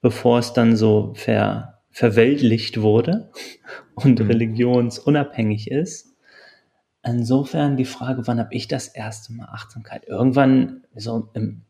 bevor 0.00 0.38
es 0.38 0.52
dann 0.52 0.76
so 0.76 1.12
ver, 1.14 1.80
verweltlicht 1.90 2.80
wurde 2.80 3.30
und 3.94 4.20
mhm. 4.20 4.26
religionsunabhängig 4.26 5.70
ist. 5.70 6.14
Insofern 7.02 7.76
die 7.76 7.86
Frage, 7.86 8.26
wann 8.26 8.38
habe 8.38 8.54
ich 8.54 8.68
das 8.68 8.88
erste 8.88 9.32
Mal 9.32 9.46
Achtsamkeit? 9.46 10.06
Irgendwann 10.06 10.84
so 10.94 11.30
im, 11.34 11.62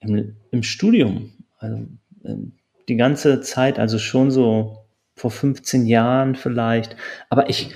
im, 0.00 0.36
im 0.50 0.62
Studium, 0.62 1.32
also 1.58 1.86
ähm, 2.24 2.52
die 2.88 2.96
ganze 2.96 3.40
Zeit, 3.40 3.78
also 3.78 3.98
schon 3.98 4.30
so 4.30 4.79
vor 5.20 5.30
15 5.30 5.84
Jahren 5.84 6.34
vielleicht, 6.34 6.96
aber 7.28 7.50
ich 7.50 7.74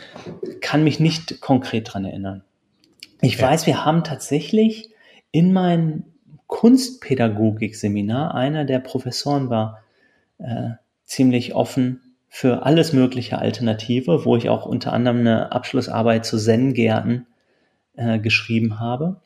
kann 0.62 0.82
mich 0.82 0.98
nicht 0.98 1.42
konkret 1.42 1.92
dran 1.92 2.06
erinnern. 2.06 2.42
Ich 3.20 3.38
ja. 3.38 3.48
weiß, 3.48 3.66
wir 3.66 3.84
haben 3.84 4.02
tatsächlich 4.02 4.90
in 5.30 5.52
meinem 5.52 6.04
Kunstpädagogik-Seminar, 6.46 8.34
einer 8.34 8.64
der 8.64 8.78
Professoren 8.78 9.50
war 9.50 9.82
äh, 10.38 10.70
ziemlich 11.04 11.54
offen 11.54 12.00
für 12.28 12.64
alles 12.64 12.94
mögliche 12.94 13.38
Alternative, 13.38 14.24
wo 14.24 14.36
ich 14.36 14.48
auch 14.48 14.64
unter 14.64 14.94
anderem 14.94 15.20
eine 15.20 15.52
Abschlussarbeit 15.52 16.24
zu 16.24 16.38
Zen-Gärten 16.38 17.26
äh, 17.94 18.18
geschrieben 18.18 18.80
habe. 18.80 19.20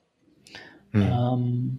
Mhm. 0.90 1.02
Ähm, 1.02 1.78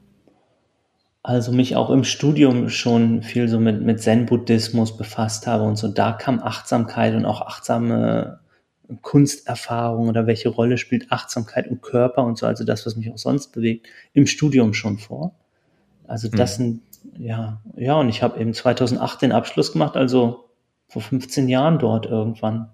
also 1.22 1.52
mich 1.52 1.76
auch 1.76 1.90
im 1.90 2.04
Studium 2.04 2.70
schon 2.70 3.24
viel 3.24 3.48
so 3.48 3.60
mit, 3.60 3.82
mit 3.82 4.02
Zen-Buddhismus 4.02 4.96
befasst 4.96 5.48
habe 5.48 5.64
und 5.64 5.76
so. 5.76 5.88
Da 5.88 6.14
kam 6.14 6.40
Achtsamkeit 6.42 7.14
und 7.16 7.26
auch 7.26 7.42
achtsame 7.42 8.40
Kunsterfahrung 9.02 10.08
oder 10.08 10.26
welche 10.26 10.50
Rolle 10.50 10.78
spielt 10.78 11.12
Achtsamkeit 11.12 11.68
und 11.68 11.82
Körper 11.82 12.24
und 12.24 12.38
so, 12.38 12.48
also 12.48 12.64
das, 12.64 12.86
was 12.86 12.96
mich 12.96 13.12
auch 13.12 13.18
sonst 13.18 13.52
bewegt, 13.52 13.88
im 14.14 14.26
Studium 14.26 14.74
schon 14.74 14.98
vor. 14.98 15.36
Also 16.08 16.28
das 16.28 16.58
mhm. 16.58 16.64
sind 16.64 16.82
ja, 17.18 17.62
ja, 17.76 17.96
und 17.96 18.10
ich 18.10 18.24
habe 18.24 18.40
eben 18.40 18.54
2008 18.54 19.22
den 19.22 19.32
Abschluss 19.32 19.72
gemacht, 19.72 19.96
also 19.96 20.50
vor 20.88 21.02
15 21.02 21.48
Jahren 21.48 21.80
dort 21.80 22.06
irgendwann. 22.06 22.70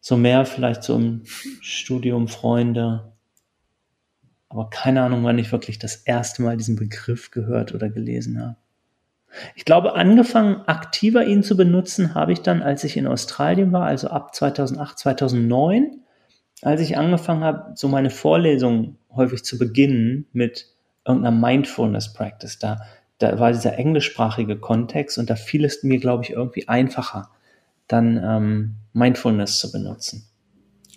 So 0.00 0.16
mehr 0.16 0.44
vielleicht 0.44 0.82
so 0.82 0.96
im 0.96 1.22
Studium, 1.60 2.28
Freunde. 2.28 3.13
Aber 4.54 4.70
keine 4.70 5.02
Ahnung, 5.02 5.24
wann 5.24 5.38
ich 5.38 5.50
wirklich 5.50 5.80
das 5.80 5.96
erste 5.96 6.42
Mal 6.42 6.56
diesen 6.56 6.76
Begriff 6.76 7.32
gehört 7.32 7.74
oder 7.74 7.88
gelesen 7.88 8.40
habe. 8.40 8.56
Ich 9.56 9.64
glaube, 9.64 9.96
angefangen 9.96 10.62
aktiver 10.66 11.24
ihn 11.24 11.42
zu 11.42 11.56
benutzen, 11.56 12.14
habe 12.14 12.32
ich 12.32 12.40
dann, 12.40 12.62
als 12.62 12.84
ich 12.84 12.96
in 12.96 13.08
Australien 13.08 13.72
war, 13.72 13.84
also 13.84 14.08
ab 14.08 14.32
2008, 14.32 14.96
2009, 14.96 15.98
als 16.62 16.80
ich 16.80 16.96
angefangen 16.96 17.42
habe, 17.42 17.72
so 17.74 17.88
meine 17.88 18.10
Vorlesungen 18.10 18.96
häufig 19.12 19.42
zu 19.42 19.58
beginnen 19.58 20.26
mit 20.32 20.68
irgendeiner 21.04 21.36
Mindfulness 21.36 22.12
Practice. 22.12 22.60
Da 22.60 22.80
da 23.18 23.38
war 23.38 23.52
dieser 23.52 23.78
englischsprachige 23.78 24.56
Kontext 24.56 25.18
und 25.18 25.30
da 25.30 25.36
fiel 25.36 25.64
es 25.64 25.82
mir, 25.82 25.98
glaube 25.98 26.24
ich, 26.24 26.30
irgendwie 26.30 26.68
einfacher, 26.68 27.30
dann 27.88 28.20
ähm, 28.22 28.76
Mindfulness 28.92 29.58
zu 29.58 29.70
benutzen 29.72 30.28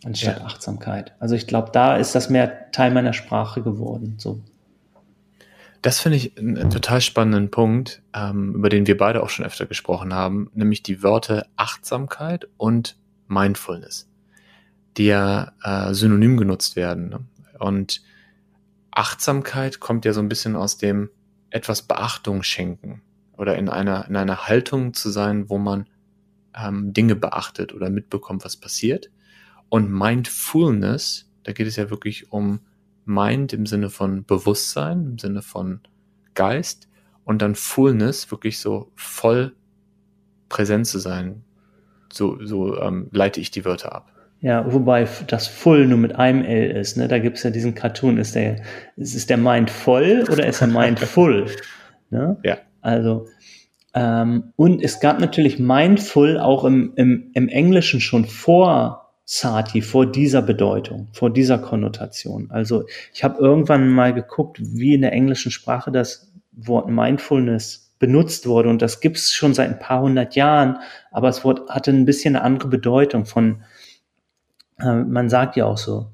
anstatt 0.04 0.40
ja. 0.40 0.46
Achtsamkeit. 0.46 1.14
Also 1.20 1.36
ich 1.36 1.48
glaube, 1.48 1.72
da 1.72 1.96
ist 1.96 2.16
das 2.16 2.30
mehr 2.30 2.72
Teil 2.72 2.92
meiner 2.92 3.14
Sprache 3.14 3.62
geworden. 3.62 4.16
So. 4.18 4.42
Das 5.82 6.00
finde 6.00 6.18
ich 6.18 6.38
einen 6.38 6.70
total 6.70 7.02
spannenden 7.02 7.52
Punkt, 7.52 8.02
ähm, 8.14 8.56
über 8.56 8.70
den 8.70 8.88
wir 8.88 8.98
beide 8.98 9.24
auch 9.24 9.30
schon 9.30 9.46
öfter 9.46 9.66
gesprochen 9.66 10.14
haben, 10.14 10.50
nämlich 10.54 10.84
die 10.84 11.04
Wörter 11.04 11.46
Achtsamkeit 11.56 12.48
und 12.58 12.98
Mindfulness, 13.28 14.10
die 14.98 15.06
ja 15.06 15.54
äh, 15.64 15.94
synonym 15.94 16.38
genutzt 16.38 16.76
werden. 16.76 17.10
Ne? 17.10 17.20
Und 17.60 18.02
Achtsamkeit 18.92 19.80
kommt 19.80 20.06
ja 20.06 20.14
so 20.14 20.20
ein 20.20 20.30
bisschen 20.30 20.56
aus 20.56 20.78
dem 20.78 21.10
etwas 21.50 21.84
Beachtung 21.84 22.44
schenken 22.44 23.02
oder 23.38 23.56
in 23.56 23.70
einer, 23.70 24.08
in 24.08 24.16
einer 24.16 24.48
Haltung 24.48 24.94
zu 24.94 25.10
sein, 25.10 25.50
wo 25.50 25.58
man 25.58 25.86
ähm, 26.56 26.94
Dinge 26.94 27.16
beachtet 27.16 27.74
oder 27.74 27.90
mitbekommt, 27.90 28.44
was 28.44 28.58
passiert. 28.58 29.10
Und 29.70 29.92
Mindfulness, 29.92 31.30
da 31.44 31.52
geht 31.52 31.68
es 31.68 31.76
ja 31.76 31.90
wirklich 31.90 32.32
um 32.32 32.60
Mind 33.06 33.54
im 33.54 33.66
Sinne 33.66 33.90
von 33.90 34.26
Bewusstsein, 34.26 35.06
im 35.06 35.18
Sinne 35.18 35.42
von 35.42 35.82
Geist 36.36 36.88
und 37.24 37.42
dann 37.42 37.56
Fullness, 37.56 38.32
wirklich 38.32 38.60
so 38.60 38.92
voll 38.96 39.54
präsent 40.50 40.88
zu 40.88 41.00
sein. 41.00 41.44
So, 42.12 42.38
so 42.46 42.80
ähm, 42.80 43.10
leite 43.12 43.40
ich 43.40 43.52
die 43.52 43.66
Wörter 43.66 43.94
ab. 43.94 44.12
Ja, 44.40 44.72
wobei 44.72 45.08
das 45.28 45.48
Full 45.48 45.88
nur 45.88 45.98
mit 45.98 46.16
einem 46.16 46.44
L 46.44 46.72
ist. 46.72 46.96
Ne? 46.96 47.08
Da 47.08 47.20
gibt's 47.20 47.44
ja 47.44 47.50
diesen 47.50 47.74
Cartoon. 47.74 48.18
Ist 48.18 48.36
der, 48.36 48.62
ist 48.96 49.30
der 49.30 49.38
Mind 49.38 49.70
voll 49.70 50.26
oder 50.32 50.46
ist 50.46 50.62
er 50.62 50.68
Mindful? 50.68 51.48
ne? 52.12 52.38
Ja. 52.44 52.60
Also, 52.82 53.28
ähm, 53.94 54.54
und 54.56 54.84
es 54.84 55.00
gab 55.00 55.20
natürlich 55.20 55.58
Mindful 55.58 56.38
auch 56.40 56.66
im, 56.66 56.94
im, 56.96 57.32
im 57.34 57.50
Englischen 57.50 58.00
schon 58.00 58.26
vor 58.26 59.07
Sati, 59.30 59.82
vor 59.82 60.10
dieser 60.10 60.42
Bedeutung, 60.42 61.10
vor 61.12 61.30
dieser 61.30 61.58
Konnotation. 61.58 62.50
Also 62.50 62.86
ich 63.14 63.26
habe 63.26 63.40
irgendwann 63.40 63.90
mal 63.90 64.14
geguckt, 64.14 64.58
wie 64.62 64.94
in 64.94 65.02
der 65.02 65.12
englischen 65.12 65.52
Sprache 65.52 65.92
das 65.92 66.32
Wort 66.54 66.88
Mindfulness 66.88 67.94
benutzt 68.00 68.48
wurde. 68.48 68.70
Und 68.70 68.82
das 68.82 69.02
gibt's 69.02 69.34
schon 69.34 69.54
seit 69.54 69.70
ein 69.70 69.80
paar 69.80 70.02
hundert 70.02 70.36
Jahren, 70.36 70.78
aber 71.12 71.28
es 71.28 71.44
Wort 71.44 71.70
hatte 71.70 71.92
ein 71.92 72.06
bisschen 72.06 72.38
eine 72.38 72.46
andere 72.46 72.70
Bedeutung 72.70 73.26
von 73.26 73.64
äh, 74.80 74.94
man 74.94 75.30
sagt 75.30 75.56
ja 75.56 75.66
auch 75.66 75.78
so, 75.78 76.12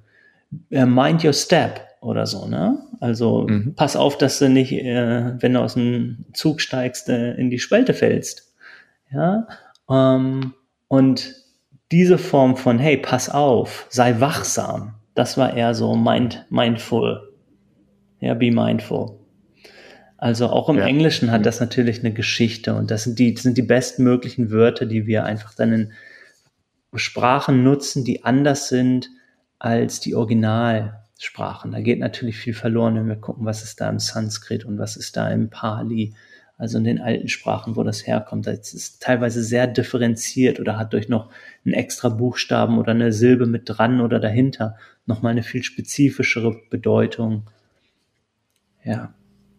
äh, 0.71 0.85
mind 0.85 1.23
your 1.23 1.33
step 1.33 1.81
oder 2.01 2.25
so, 2.25 2.47
ne? 2.47 2.79
Also 2.99 3.47
mhm. 3.47 3.75
pass 3.75 3.95
auf, 3.95 4.17
dass 4.17 4.39
du 4.39 4.49
nicht, 4.49 4.71
äh, 4.71 5.41
wenn 5.41 5.53
du 5.53 5.59
aus 5.59 5.75
dem 5.75 6.25
Zug 6.33 6.61
steigst, 6.61 7.09
äh, 7.09 7.33
in 7.35 7.49
die 7.49 7.59
Spalte 7.59 7.93
fällst. 7.93 8.53
Ja. 9.11 9.47
Ähm, 9.89 10.53
und 10.87 11.42
diese 11.93 12.17
Form 12.17 12.57
von, 12.57 12.79
hey, 12.79 12.97
pass 12.97 13.29
auf, 13.29 13.85
sei 13.89 14.19
wachsam, 14.19 14.95
das 15.13 15.37
war 15.37 15.55
eher 15.55 15.75
so 15.75 15.95
mind, 15.95 16.45
mindful. 16.49 17.29
Ja, 18.19 18.33
be 18.33 18.51
mindful. 18.51 19.19
Also 20.17 20.47
auch 20.47 20.69
im 20.69 20.77
ja. 20.77 20.85
Englischen 20.85 21.29
hat 21.31 21.45
das 21.45 21.59
natürlich 21.59 21.99
eine 21.99 22.13
Geschichte 22.13 22.73
und 22.73 22.89
das 22.89 23.03
sind 23.03 23.19
die, 23.19 23.33
das 23.33 23.43
sind 23.43 23.57
die 23.57 23.61
bestmöglichen 23.61 24.49
Wörter, 24.49 24.85
die 24.85 25.05
wir 25.05 25.25
einfach 25.25 25.53
dann 25.53 25.71
in 25.71 25.93
Sprachen 26.95 27.63
nutzen, 27.63 28.05
die 28.05 28.23
anders 28.23 28.69
sind 28.69 29.09
als 29.59 29.99
die 29.99 30.15
Originalsprachen. 30.15 31.73
Da 31.73 31.81
geht 31.81 31.99
natürlich 31.99 32.37
viel 32.37 32.53
verloren, 32.53 32.95
wenn 32.95 33.07
wir 33.07 33.17
gucken, 33.17 33.45
was 33.45 33.63
ist 33.63 33.81
da 33.81 33.89
im 33.89 33.99
Sanskrit 33.99 34.65
und 34.65 34.79
was 34.79 34.97
ist 34.97 35.15
da 35.15 35.29
im 35.29 35.49
Pali, 35.49 36.15
also 36.57 36.77
in 36.77 36.85
den 36.85 37.01
alten 37.01 37.27
Sprachen, 37.27 37.75
wo 37.75 37.83
das 37.83 38.07
herkommt. 38.07 38.47
Das 38.47 38.73
ist 38.73 39.01
teilweise 39.01 39.43
sehr 39.43 39.67
differenziert 39.67 40.59
oder 40.59 40.77
hat 40.77 40.93
durch 40.93 41.09
noch 41.09 41.29
einen 41.65 41.73
extra 41.73 42.09
Buchstaben 42.09 42.77
oder 42.77 42.91
eine 42.91 43.13
Silbe 43.13 43.45
mit 43.45 43.63
dran 43.65 44.01
oder 44.01 44.19
dahinter 44.19 44.75
nochmal 45.05 45.31
eine 45.31 45.43
viel 45.43 45.63
spezifischere 45.63 46.61
Bedeutung. 46.69 47.49
Ja. 48.83 49.13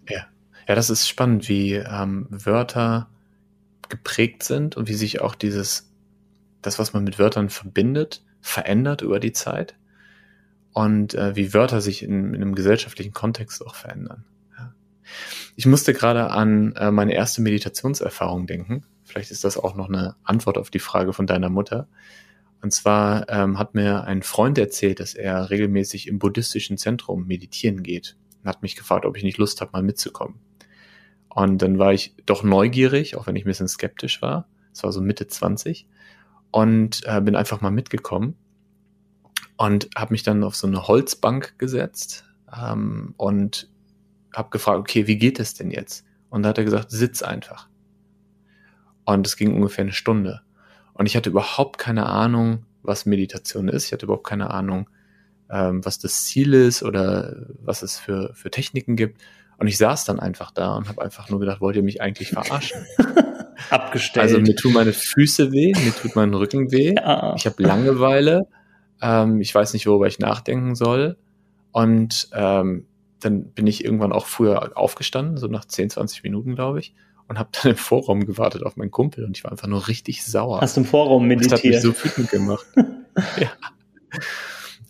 Ja. 0.08 0.26
Ja, 0.66 0.74
das 0.74 0.90
ist 0.90 1.08
spannend, 1.08 1.48
wie 1.48 1.74
ähm, 1.74 2.26
Wörter 2.30 3.10
geprägt 3.88 4.42
sind 4.42 4.76
und 4.76 4.88
wie 4.88 4.94
sich 4.94 5.20
auch 5.20 5.34
dieses, 5.34 5.92
das, 6.62 6.78
was 6.78 6.94
man 6.94 7.04
mit 7.04 7.18
Wörtern 7.18 7.50
verbindet, 7.50 8.24
verändert 8.40 9.02
über 9.02 9.20
die 9.20 9.32
Zeit 9.32 9.76
und 10.72 11.14
äh, 11.14 11.36
wie 11.36 11.52
Wörter 11.52 11.80
sich 11.80 12.02
in, 12.02 12.34
in 12.34 12.42
einem 12.42 12.54
gesellschaftlichen 12.54 13.12
Kontext 13.12 13.64
auch 13.64 13.74
verändern. 13.74 14.24
Ich 15.56 15.66
musste 15.66 15.92
gerade 15.92 16.30
an 16.30 16.74
äh, 16.76 16.90
meine 16.90 17.14
erste 17.14 17.42
Meditationserfahrung 17.42 18.46
denken. 18.46 18.84
Vielleicht 19.04 19.30
ist 19.30 19.44
das 19.44 19.56
auch 19.56 19.74
noch 19.74 19.88
eine 19.88 20.16
Antwort 20.24 20.58
auf 20.58 20.70
die 20.70 20.78
Frage 20.78 21.12
von 21.12 21.26
deiner 21.26 21.50
Mutter. 21.50 21.88
Und 22.62 22.72
zwar 22.72 23.28
ähm, 23.28 23.58
hat 23.58 23.74
mir 23.74 24.04
ein 24.04 24.22
Freund 24.22 24.56
erzählt, 24.56 24.98
dass 24.98 25.14
er 25.14 25.50
regelmäßig 25.50 26.08
im 26.08 26.18
buddhistischen 26.18 26.78
Zentrum 26.78 27.26
meditieren 27.26 27.82
geht 27.82 28.16
und 28.42 28.48
hat 28.48 28.62
mich 28.62 28.74
gefragt, 28.76 29.04
ob 29.04 29.16
ich 29.16 29.22
nicht 29.22 29.38
Lust 29.38 29.60
habe, 29.60 29.72
mal 29.72 29.82
mitzukommen. 29.82 30.40
Und 31.28 31.60
dann 31.60 31.78
war 31.78 31.92
ich 31.92 32.14
doch 32.24 32.42
neugierig, 32.42 33.16
auch 33.16 33.26
wenn 33.26 33.36
ich 33.36 33.44
ein 33.44 33.48
bisschen 33.48 33.68
skeptisch 33.68 34.22
war. 34.22 34.48
Es 34.72 34.82
war 34.82 34.92
so 34.92 35.00
Mitte 35.00 35.26
20 35.26 35.86
und 36.50 37.02
äh, 37.04 37.20
bin 37.20 37.36
einfach 37.36 37.60
mal 37.60 37.70
mitgekommen 37.70 38.36
und 39.56 39.88
habe 39.96 40.14
mich 40.14 40.22
dann 40.22 40.42
auf 40.42 40.56
so 40.56 40.66
eine 40.66 40.86
Holzbank 40.88 41.58
gesetzt 41.58 42.24
ähm, 42.56 43.14
und 43.16 43.68
habe 44.32 44.50
gefragt, 44.50 44.78
okay, 44.78 45.06
wie 45.06 45.18
geht 45.18 45.38
es 45.38 45.54
denn 45.54 45.70
jetzt? 45.70 46.04
Und 46.30 46.42
da 46.42 46.48
hat 46.48 46.58
er 46.58 46.64
gesagt, 46.64 46.90
sitz 46.90 47.22
einfach. 47.22 47.68
Und 49.04 49.26
es 49.26 49.36
ging 49.36 49.54
ungefähr 49.54 49.84
eine 49.84 49.92
Stunde. 49.92 50.42
Und 50.94 51.06
ich 51.06 51.16
hatte 51.16 51.30
überhaupt 51.30 51.78
keine 51.78 52.06
Ahnung, 52.06 52.64
was 52.82 53.06
Meditation 53.06 53.68
ist. 53.68 53.86
Ich 53.86 53.92
hatte 53.92 54.06
überhaupt 54.06 54.26
keine 54.26 54.50
Ahnung, 54.50 54.88
ähm, 55.50 55.84
was 55.84 55.98
das 55.98 56.24
Ziel 56.24 56.54
ist 56.54 56.82
oder 56.82 57.46
was 57.62 57.82
es 57.82 57.98
für, 57.98 58.32
für 58.34 58.50
Techniken 58.50 58.96
gibt. 58.96 59.20
Und 59.58 59.66
ich 59.66 59.78
saß 59.78 60.04
dann 60.04 60.20
einfach 60.20 60.50
da 60.50 60.76
und 60.76 60.88
habe 60.88 61.02
einfach 61.02 61.28
nur 61.30 61.40
gedacht, 61.40 61.60
wollt 61.60 61.76
ihr 61.76 61.82
mich 61.82 62.00
eigentlich 62.00 62.30
verarschen? 62.30 62.84
Abgestellt. 63.70 64.24
Also 64.24 64.40
mir 64.40 64.56
tun 64.56 64.72
meine 64.72 64.92
Füße 64.92 65.52
weh, 65.52 65.72
mir 65.72 65.94
tut 65.94 66.16
mein 66.16 66.34
Rücken 66.34 66.72
weh. 66.72 66.94
Ja. 66.96 67.34
Ich 67.36 67.46
habe 67.46 67.62
Langeweile. 67.62 68.46
Ähm, 69.00 69.40
ich 69.40 69.54
weiß 69.54 69.72
nicht, 69.72 69.86
worüber 69.86 70.06
ich 70.06 70.18
nachdenken 70.18 70.74
soll. 70.74 71.16
Und 71.72 72.28
ähm, 72.32 72.86
dann 73.20 73.52
bin 73.52 73.66
ich 73.66 73.84
irgendwann 73.84 74.12
auch 74.12 74.26
früher 74.26 74.76
aufgestanden, 74.76 75.36
so 75.36 75.46
nach 75.46 75.64
10, 75.64 75.90
20 75.90 76.22
Minuten, 76.22 76.54
glaube 76.54 76.80
ich, 76.80 76.94
und 77.28 77.38
habe 77.38 77.50
dann 77.52 77.72
im 77.72 77.76
Vorraum 77.76 78.26
gewartet 78.26 78.62
auf 78.64 78.76
meinen 78.76 78.90
Kumpel 78.90 79.24
und 79.24 79.36
ich 79.36 79.44
war 79.44 79.50
einfach 79.52 79.68
nur 79.68 79.88
richtig 79.88 80.24
sauer. 80.24 80.60
Hast 80.60 80.76
du 80.76 80.82
im 80.82 80.86
Vorraum 80.86 81.26
meditiert? 81.26 81.52
Das 81.52 81.58
hat 81.60 81.64
mich 81.64 81.80
so 81.80 81.94
wütend 82.04 82.30
gemacht. 82.30 82.66
ja. 83.40 83.50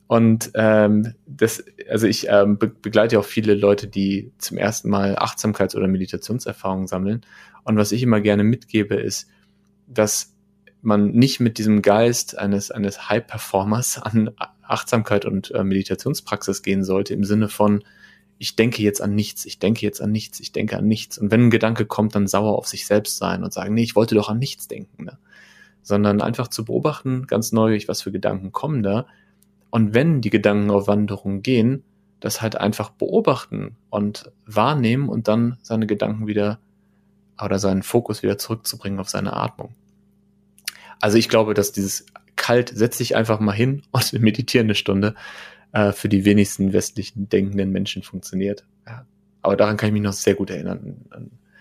Und 0.06 0.50
ähm, 0.54 1.14
das, 1.26 1.64
also 1.88 2.06
ich 2.06 2.28
ähm, 2.28 2.58
be 2.58 2.68
begleite 2.68 3.18
auch 3.18 3.24
viele 3.24 3.54
Leute, 3.54 3.86
die 3.88 4.32
zum 4.38 4.58
ersten 4.58 4.90
Mal 4.90 5.16
Achtsamkeits- 5.16 5.74
oder 5.74 5.88
Meditationserfahrungen 5.88 6.86
sammeln. 6.86 7.22
Und 7.62 7.76
was 7.76 7.92
ich 7.92 8.02
immer 8.02 8.20
gerne 8.20 8.44
mitgebe, 8.44 8.96
ist, 8.96 9.28
dass 9.86 10.34
man 10.82 11.12
nicht 11.12 11.40
mit 11.40 11.56
diesem 11.56 11.80
Geist 11.80 12.36
eines, 12.38 12.70
eines 12.70 13.08
High-Performers 13.08 14.02
an 14.02 14.30
Achtsamkeit 14.62 15.24
und 15.24 15.50
äh, 15.52 15.64
Meditationspraxis 15.64 16.62
gehen 16.62 16.84
sollte, 16.84 17.14
im 17.14 17.24
Sinne 17.24 17.48
von, 17.48 17.82
ich 18.38 18.56
denke 18.56 18.82
jetzt 18.82 19.00
an 19.00 19.14
nichts, 19.14 19.44
ich 19.44 19.58
denke 19.58 19.82
jetzt 19.82 20.00
an 20.00 20.12
nichts, 20.12 20.40
ich 20.40 20.52
denke 20.52 20.76
an 20.76 20.86
nichts. 20.86 21.18
Und 21.18 21.30
wenn 21.30 21.46
ein 21.46 21.50
Gedanke 21.50 21.86
kommt, 21.86 22.14
dann 22.14 22.26
sauer 22.26 22.58
auf 22.58 22.66
sich 22.66 22.86
selbst 22.86 23.16
sein 23.16 23.44
und 23.44 23.52
sagen, 23.52 23.74
nee, 23.74 23.82
ich 23.82 23.96
wollte 23.96 24.14
doch 24.14 24.28
an 24.28 24.38
nichts 24.38 24.68
denken. 24.68 25.04
Ne? 25.04 25.18
Sondern 25.82 26.20
einfach 26.20 26.48
zu 26.48 26.64
beobachten, 26.64 27.26
ganz 27.26 27.52
neugierig, 27.52 27.88
was 27.88 28.02
für 28.02 28.12
Gedanken 28.12 28.52
kommen 28.52 28.82
da. 28.82 29.06
Und 29.70 29.94
wenn 29.94 30.20
die 30.20 30.30
Gedanken 30.30 30.70
auf 30.70 30.86
Wanderung 30.86 31.42
gehen, 31.42 31.84
das 32.20 32.40
halt 32.40 32.56
einfach 32.56 32.90
beobachten 32.90 33.76
und 33.90 34.32
wahrnehmen 34.46 35.08
und 35.08 35.28
dann 35.28 35.58
seine 35.62 35.86
Gedanken 35.86 36.26
wieder 36.26 36.58
oder 37.42 37.58
seinen 37.58 37.82
Fokus 37.82 38.22
wieder 38.22 38.38
zurückzubringen 38.38 38.98
auf 38.98 39.08
seine 39.08 39.34
Atmung. 39.34 39.74
Also 41.00 41.18
ich 41.18 41.28
glaube, 41.28 41.54
dass 41.54 41.72
dieses 41.72 42.06
kalt, 42.36 42.72
setz 42.74 42.98
dich 42.98 43.16
einfach 43.16 43.40
mal 43.40 43.52
hin 43.52 43.82
und 43.90 44.12
meditiere 44.20 44.64
eine 44.64 44.74
Stunde, 44.74 45.14
äh, 45.74 45.92
für 45.92 46.08
die 46.08 46.24
wenigsten 46.24 46.72
westlichen 46.72 47.28
denkenden 47.28 47.70
Menschen 47.70 48.02
funktioniert. 48.02 48.64
Ja. 48.86 49.06
Aber 49.42 49.56
daran 49.56 49.76
kann 49.76 49.88
ich 49.88 49.92
mich 49.92 50.02
noch 50.02 50.12
sehr 50.12 50.34
gut 50.34 50.50
erinnern. 50.50 51.04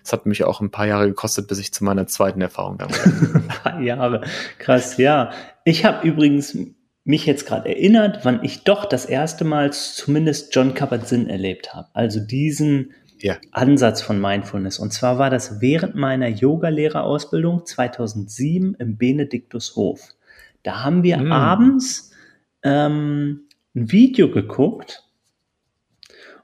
Es 0.04 0.14
hat 0.14 0.26
mich 0.26 0.44
auch 0.44 0.62
ein 0.62 0.70
paar 0.70 0.86
Jahre 0.86 1.08
gekostet, 1.08 1.48
bis 1.48 1.60
ich 1.60 1.74
zu 1.74 1.84
meiner 1.84 2.08
zweiten 2.08 2.40
Erfahrung 2.40 2.78
damit 2.78 3.00
Ein 3.34 3.48
paar 3.48 3.82
Jahre. 3.82 4.22
Krass, 4.60 4.98
ja. 4.98 5.32
Ich 5.66 5.84
habe 5.84 6.08
übrigens 6.08 6.56
mich 7.04 7.26
jetzt 7.26 7.48
gerade 7.48 7.68
erinnert, 7.68 8.24
wann 8.24 8.44
ich 8.44 8.64
doch 8.64 8.86
das 8.86 9.06
erste 9.06 9.46
Mal 9.46 9.74
zumindest 9.74 10.56
John 10.56 10.74
Kabat-Zinn 10.74 11.28
erlebt 11.28 11.74
habe. 11.74 11.90
Also 11.94 12.20
diesen 12.20 12.94
ja. 13.20 13.38
Ansatz 13.52 14.02
von 14.02 14.22
Mindfulness. 14.22 14.78
Und 14.78 14.94
zwar 14.94 15.18
war 15.18 15.30
das 15.30 15.60
während 15.60 15.96
meiner 15.96 16.28
Yogalehrerausbildung 16.28 17.66
2007 17.66 18.76
im 18.76 18.98
Benediktushof. 18.98 20.10
Da 20.62 20.84
haben 20.84 21.04
wir 21.04 21.18
mm. 21.18 21.32
abends 21.32 22.12
ähm, 22.64 23.43
ein 23.76 23.92
Video 23.92 24.30
geguckt 24.30 25.04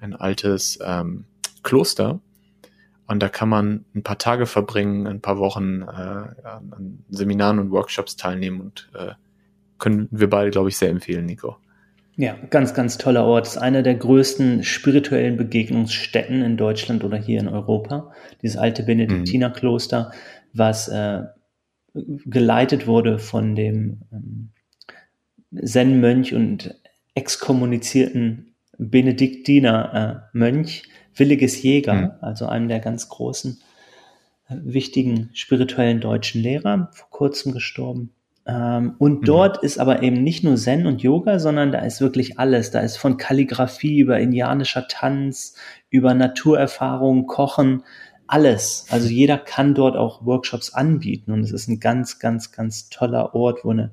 ein 0.00 0.14
altes 0.14 0.78
ähm, 0.82 1.24
Kloster 1.64 2.20
und 3.08 3.20
da 3.20 3.28
kann 3.28 3.48
man 3.48 3.84
ein 3.92 4.04
paar 4.04 4.18
Tage 4.18 4.46
verbringen, 4.46 5.08
ein 5.08 5.20
paar 5.20 5.38
Wochen 5.38 5.82
äh, 5.82 5.84
an 5.84 7.02
Seminaren 7.10 7.58
und 7.58 7.72
Workshops 7.72 8.14
teilnehmen 8.14 8.60
und 8.60 8.88
äh, 8.94 9.14
können 9.80 10.06
wir 10.12 10.30
beide, 10.30 10.52
glaube 10.52 10.68
ich, 10.68 10.76
sehr 10.76 10.90
empfehlen, 10.90 11.26
Nico. 11.26 11.56
Ja, 12.20 12.36
ganz, 12.50 12.74
ganz 12.74 12.98
toller 12.98 13.24
Ort. 13.24 13.46
Das 13.46 13.56
ist 13.56 13.62
einer 13.62 13.82
der 13.82 13.94
größten 13.94 14.62
spirituellen 14.62 15.38
Begegnungsstätten 15.38 16.42
in 16.42 16.58
Deutschland 16.58 17.02
oder 17.02 17.16
hier 17.16 17.40
in 17.40 17.48
Europa. 17.48 18.12
Dieses 18.42 18.58
alte 18.58 18.82
Benediktinerkloster, 18.82 20.12
was 20.52 20.88
äh, 20.88 21.22
geleitet 21.94 22.86
wurde 22.86 23.18
von 23.18 23.54
dem 23.54 24.02
ähm, 24.12 24.50
Zen-Mönch 25.64 26.34
und 26.34 26.74
exkommunizierten 27.14 28.52
Benediktiner-Mönch 28.76 30.82
Williges 31.14 31.62
Jäger, 31.62 31.94
mhm. 31.94 32.10
also 32.20 32.44
einem 32.44 32.68
der 32.68 32.80
ganz 32.80 33.08
großen, 33.08 33.62
äh, 34.50 34.56
wichtigen 34.62 35.30
spirituellen 35.32 36.02
deutschen 36.02 36.42
Lehrer, 36.42 36.90
vor 36.92 37.08
kurzem 37.08 37.52
gestorben. 37.52 38.12
Ähm, 38.50 38.94
und 38.98 39.20
mhm. 39.20 39.24
dort 39.24 39.62
ist 39.62 39.78
aber 39.78 40.02
eben 40.02 40.22
nicht 40.22 40.42
nur 40.42 40.56
Zen 40.56 40.86
und 40.86 41.02
Yoga, 41.02 41.38
sondern 41.38 41.70
da 41.72 41.80
ist 41.80 42.00
wirklich 42.00 42.38
alles. 42.38 42.70
Da 42.70 42.80
ist 42.80 42.96
von 42.96 43.16
Kalligrafie 43.16 44.00
über 44.00 44.18
indianischer 44.18 44.88
Tanz, 44.88 45.54
über 45.88 46.14
Naturerfahrung, 46.14 47.26
Kochen, 47.26 47.84
alles. 48.26 48.86
Also 48.90 49.08
jeder 49.08 49.38
kann 49.38 49.74
dort 49.74 49.96
auch 49.96 50.24
Workshops 50.24 50.72
anbieten 50.72 51.32
und 51.32 51.40
es 51.40 51.52
ist 51.52 51.68
ein 51.68 51.80
ganz, 51.80 52.18
ganz, 52.18 52.52
ganz 52.52 52.88
toller 52.88 53.34
Ort, 53.34 53.64
wo 53.64 53.70
eine 53.70 53.92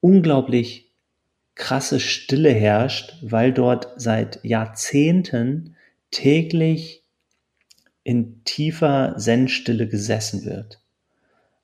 unglaublich 0.00 0.90
krasse 1.54 2.00
Stille 2.00 2.50
herrscht, 2.50 3.16
weil 3.22 3.52
dort 3.52 3.88
seit 3.96 4.40
Jahrzehnten 4.44 5.76
täglich 6.10 7.02
in 8.04 8.42
tiefer 8.44 9.14
Zen-Stille 9.16 9.88
gesessen 9.88 10.44
wird. 10.44 10.81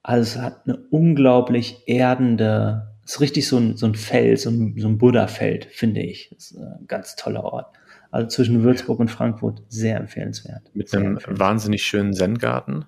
Also 0.02 0.22
es 0.22 0.42
hat 0.42 0.62
eine 0.66 0.78
unglaublich 0.90 1.82
erdende, 1.87 2.94
ist 3.04 3.20
richtig 3.20 3.48
so 3.48 3.58
ein, 3.58 3.76
so 3.76 3.87
ein 3.87 3.94
Feld, 3.94 4.40
so 4.40 4.50
ein, 4.50 4.74
so 4.78 4.88
ein 4.88 4.98
Buddha-Feld, 4.98 5.66
finde 5.66 6.00
ich. 6.02 6.30
Das 6.34 6.52
ist 6.52 6.58
ein 6.58 6.87
ganz 6.87 7.16
toller 7.16 7.44
Ort. 7.44 7.66
Also 8.11 8.28
zwischen 8.28 8.62
Würzburg 8.62 9.00
und 9.00 9.11
Frankfurt 9.11 9.62
sehr 9.68 9.98
empfehlenswert. 9.98 10.62
Mit 10.74 10.88
sehr 10.88 11.00
einem 11.00 11.12
empfehlenswert. 11.12 11.40
wahnsinnig 11.40 11.84
schönen 11.84 12.14
Zen-Garten. 12.14 12.87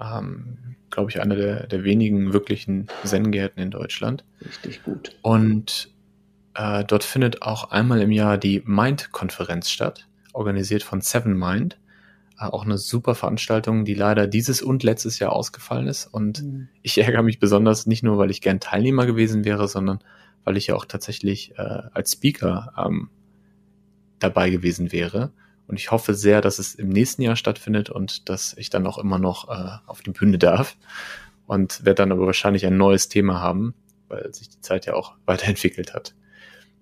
Ähm, 0.00 0.58
Glaube 0.90 1.10
ich, 1.10 1.20
einer 1.20 1.36
der, 1.36 1.66
der 1.66 1.84
wenigen 1.84 2.34
wirklichen 2.34 2.86
Zen-Gärten 3.02 3.60
in 3.60 3.70
Deutschland. 3.70 4.24
Richtig 4.44 4.82
gut. 4.84 5.16
Und 5.22 5.88
äh, 6.54 6.84
dort 6.84 7.02
findet 7.02 7.42
auch 7.42 7.70
einmal 7.70 8.02
im 8.02 8.10
Jahr 8.10 8.36
die 8.36 8.62
Mind-Konferenz 8.66 9.70
statt, 9.70 10.06
organisiert 10.34 10.82
von 10.82 11.00
Seven 11.00 11.34
Mind. 11.36 11.78
Auch 12.50 12.64
eine 12.64 12.78
super 12.78 13.14
Veranstaltung, 13.14 13.84
die 13.84 13.94
leider 13.94 14.26
dieses 14.26 14.62
und 14.62 14.82
letztes 14.82 15.18
Jahr 15.18 15.32
ausgefallen 15.32 15.86
ist. 15.86 16.06
Und 16.06 16.42
mhm. 16.42 16.68
ich 16.82 16.98
ärgere 16.98 17.22
mich 17.22 17.38
besonders 17.38 17.86
nicht 17.86 18.02
nur, 18.02 18.18
weil 18.18 18.30
ich 18.30 18.40
gern 18.40 18.60
Teilnehmer 18.60 19.06
gewesen 19.06 19.44
wäre, 19.44 19.68
sondern 19.68 20.00
weil 20.44 20.56
ich 20.56 20.68
ja 20.68 20.74
auch 20.74 20.84
tatsächlich 20.84 21.52
äh, 21.56 21.82
als 21.92 22.12
Speaker 22.12 22.72
ähm, 22.76 23.10
dabei 24.18 24.50
gewesen 24.50 24.92
wäre. 24.92 25.32
Und 25.66 25.78
ich 25.78 25.90
hoffe 25.90 26.14
sehr, 26.14 26.40
dass 26.40 26.58
es 26.58 26.74
im 26.74 26.88
nächsten 26.88 27.22
Jahr 27.22 27.36
stattfindet 27.36 27.90
und 27.90 28.28
dass 28.28 28.54
ich 28.58 28.70
dann 28.70 28.86
auch 28.86 28.98
immer 28.98 29.18
noch 29.18 29.48
äh, 29.48 29.78
auf 29.86 30.02
die 30.02 30.10
Bühne 30.10 30.38
darf. 30.38 30.76
Und 31.46 31.84
werde 31.84 32.02
dann 32.02 32.12
aber 32.12 32.26
wahrscheinlich 32.26 32.66
ein 32.66 32.76
neues 32.76 33.08
Thema 33.08 33.40
haben, 33.40 33.74
weil 34.08 34.32
sich 34.32 34.48
die 34.48 34.60
Zeit 34.60 34.86
ja 34.86 34.94
auch 34.94 35.14
weiterentwickelt 35.26 35.94
hat. 35.94 36.14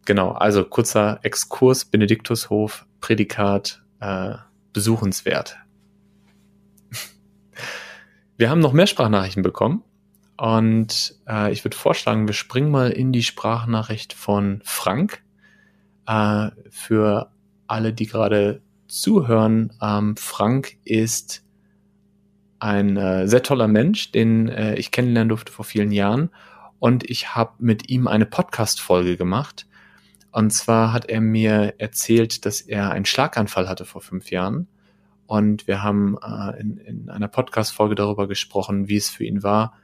Genau, 0.06 0.32
also 0.32 0.64
kurzer 0.64 1.20
Exkurs, 1.22 1.84
Benediktushof, 1.84 2.86
Prädikat, 3.00 3.82
äh, 4.00 4.34
besuchenswert. 4.72 5.56
Wir 8.36 8.48
haben 8.48 8.60
noch 8.60 8.72
mehr 8.72 8.86
Sprachnachrichten 8.86 9.42
bekommen 9.42 9.84
und 10.38 11.14
äh, 11.28 11.52
ich 11.52 11.62
würde 11.64 11.76
vorschlagen, 11.76 12.26
wir 12.26 12.32
springen 12.32 12.70
mal 12.70 12.90
in 12.90 13.12
die 13.12 13.22
Sprachnachricht 13.22 14.14
von 14.14 14.62
Frank. 14.64 15.22
Äh, 16.06 16.50
für 16.70 17.30
alle, 17.66 17.92
die 17.92 18.06
gerade 18.06 18.62
zuhören, 18.88 19.74
ähm, 19.82 20.16
Frank 20.16 20.78
ist 20.84 21.44
ein 22.58 22.96
äh, 22.96 23.28
sehr 23.28 23.42
toller 23.42 23.68
Mensch, 23.68 24.12
den 24.12 24.48
äh, 24.48 24.76
ich 24.76 24.90
kennenlernen 24.90 25.28
durfte 25.28 25.52
vor 25.52 25.66
vielen 25.66 25.92
Jahren. 25.92 26.30
Und 26.78 27.08
ich 27.08 27.34
habe 27.34 27.52
mit 27.58 27.90
ihm 27.90 28.08
eine 28.08 28.24
Podcast-Folge 28.24 29.18
gemacht 29.18 29.66
und 30.32 30.50
zwar 30.50 30.92
hat 30.92 31.08
er 31.08 31.20
mir 31.20 31.74
erzählt, 31.78 32.44
dass 32.46 32.60
er 32.60 32.90
einen 32.90 33.04
Schlaganfall 33.04 33.68
hatte 33.68 33.84
vor 33.84 34.00
fünf 34.00 34.30
Jahren. 34.30 34.68
Und 35.26 35.66
wir 35.66 35.82
haben 35.82 36.16
äh, 36.22 36.60
in, 36.60 36.76
in 36.78 37.10
einer 37.10 37.28
Podcast-Folge 37.28 37.94
darüber 37.94 38.28
gesprochen, 38.28 38.88
wie 38.88 38.96
es 38.96 39.10
für 39.10 39.24
ihn 39.24 39.42
war, 39.42 39.74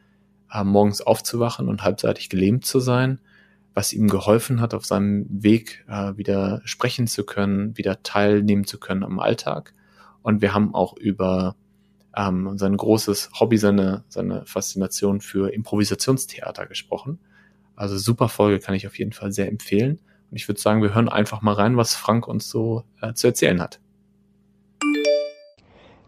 äh, 0.53 0.65
morgens 0.65 1.01
aufzuwachen 1.01 1.69
und 1.69 1.83
halbseitig 1.83 2.29
gelähmt 2.29 2.65
zu 2.65 2.81
sein, 2.81 3.21
was 3.75 3.93
ihm 3.93 4.09
geholfen 4.09 4.61
hat, 4.61 4.75
auf 4.75 4.87
seinem 4.87 5.27
Weg 5.29 5.85
äh, 5.89 6.17
wieder 6.17 6.63
sprechen 6.65 7.07
zu 7.07 7.25
können, 7.25 7.77
wieder 7.77 8.03
teilnehmen 8.03 8.65
zu 8.65 8.79
können 8.79 9.03
am 9.03 9.19
Alltag. 9.19 9.75
Und 10.23 10.43
wir 10.43 10.55
haben 10.55 10.75
auch 10.75 10.97
über 10.97 11.57
ähm, 12.17 12.57
sein 12.57 12.77
großes 12.77 13.31
Hobby, 13.39 13.59
seine, 13.59 14.05
seine 14.09 14.47
Faszination 14.47 15.21
für 15.21 15.53
Improvisationstheater 15.53 16.67
gesprochen. 16.67 17.19
Also 17.77 17.99
super 17.99 18.29
Folge 18.29 18.59
kann 18.59 18.75
ich 18.75 18.87
auf 18.87 18.99
jeden 18.99 19.13
Fall 19.13 19.33
sehr 19.33 19.49
empfehlen. 19.49 20.01
Und 20.31 20.37
ich 20.37 20.49
würde 20.49 20.61
sagen, 20.61 20.83
wir 20.83 20.95
hören 20.95 21.09
einfach 21.09 21.43
mal 21.43 21.55
rein, 21.55 21.77
was 21.77 21.95
Frank 21.95 22.27
uns 22.27 22.49
so 22.51 22.85
äh, 23.01 23.13
zu 23.15 23.29
erzählen 23.29 23.61
hat. 23.61 23.81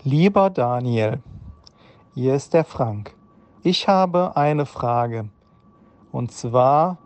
Lieber 0.03 0.51
Daniel, 0.51 1.23
hier 2.15 2.35
ist 2.35 2.55
der 2.55 2.65
Frank. 2.65 3.15
Ich 3.63 3.89
habe 3.89 4.37
eine 4.37 4.67
Frage. 4.67 5.29
Und 6.13 6.33
zwar, 6.33 6.99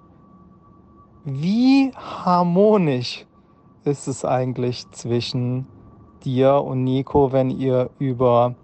wie 1.24 1.92
harmonisch 1.94 3.26
ist 3.84 4.06
es 4.06 4.24
eigentlich 4.24 4.90
zwischen 4.90 5.66
dir 6.24 6.54
und 6.54 6.84
Nico, 6.84 7.32
wenn 7.32 7.50
ihr 7.50 7.90
über 7.98 8.54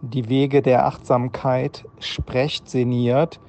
die 0.00 0.28
Wege 0.28 0.62
der 0.62 0.86
Achtsamkeit 0.86 1.84
sprecht, 2.00 2.68
sinniert? 2.68 3.40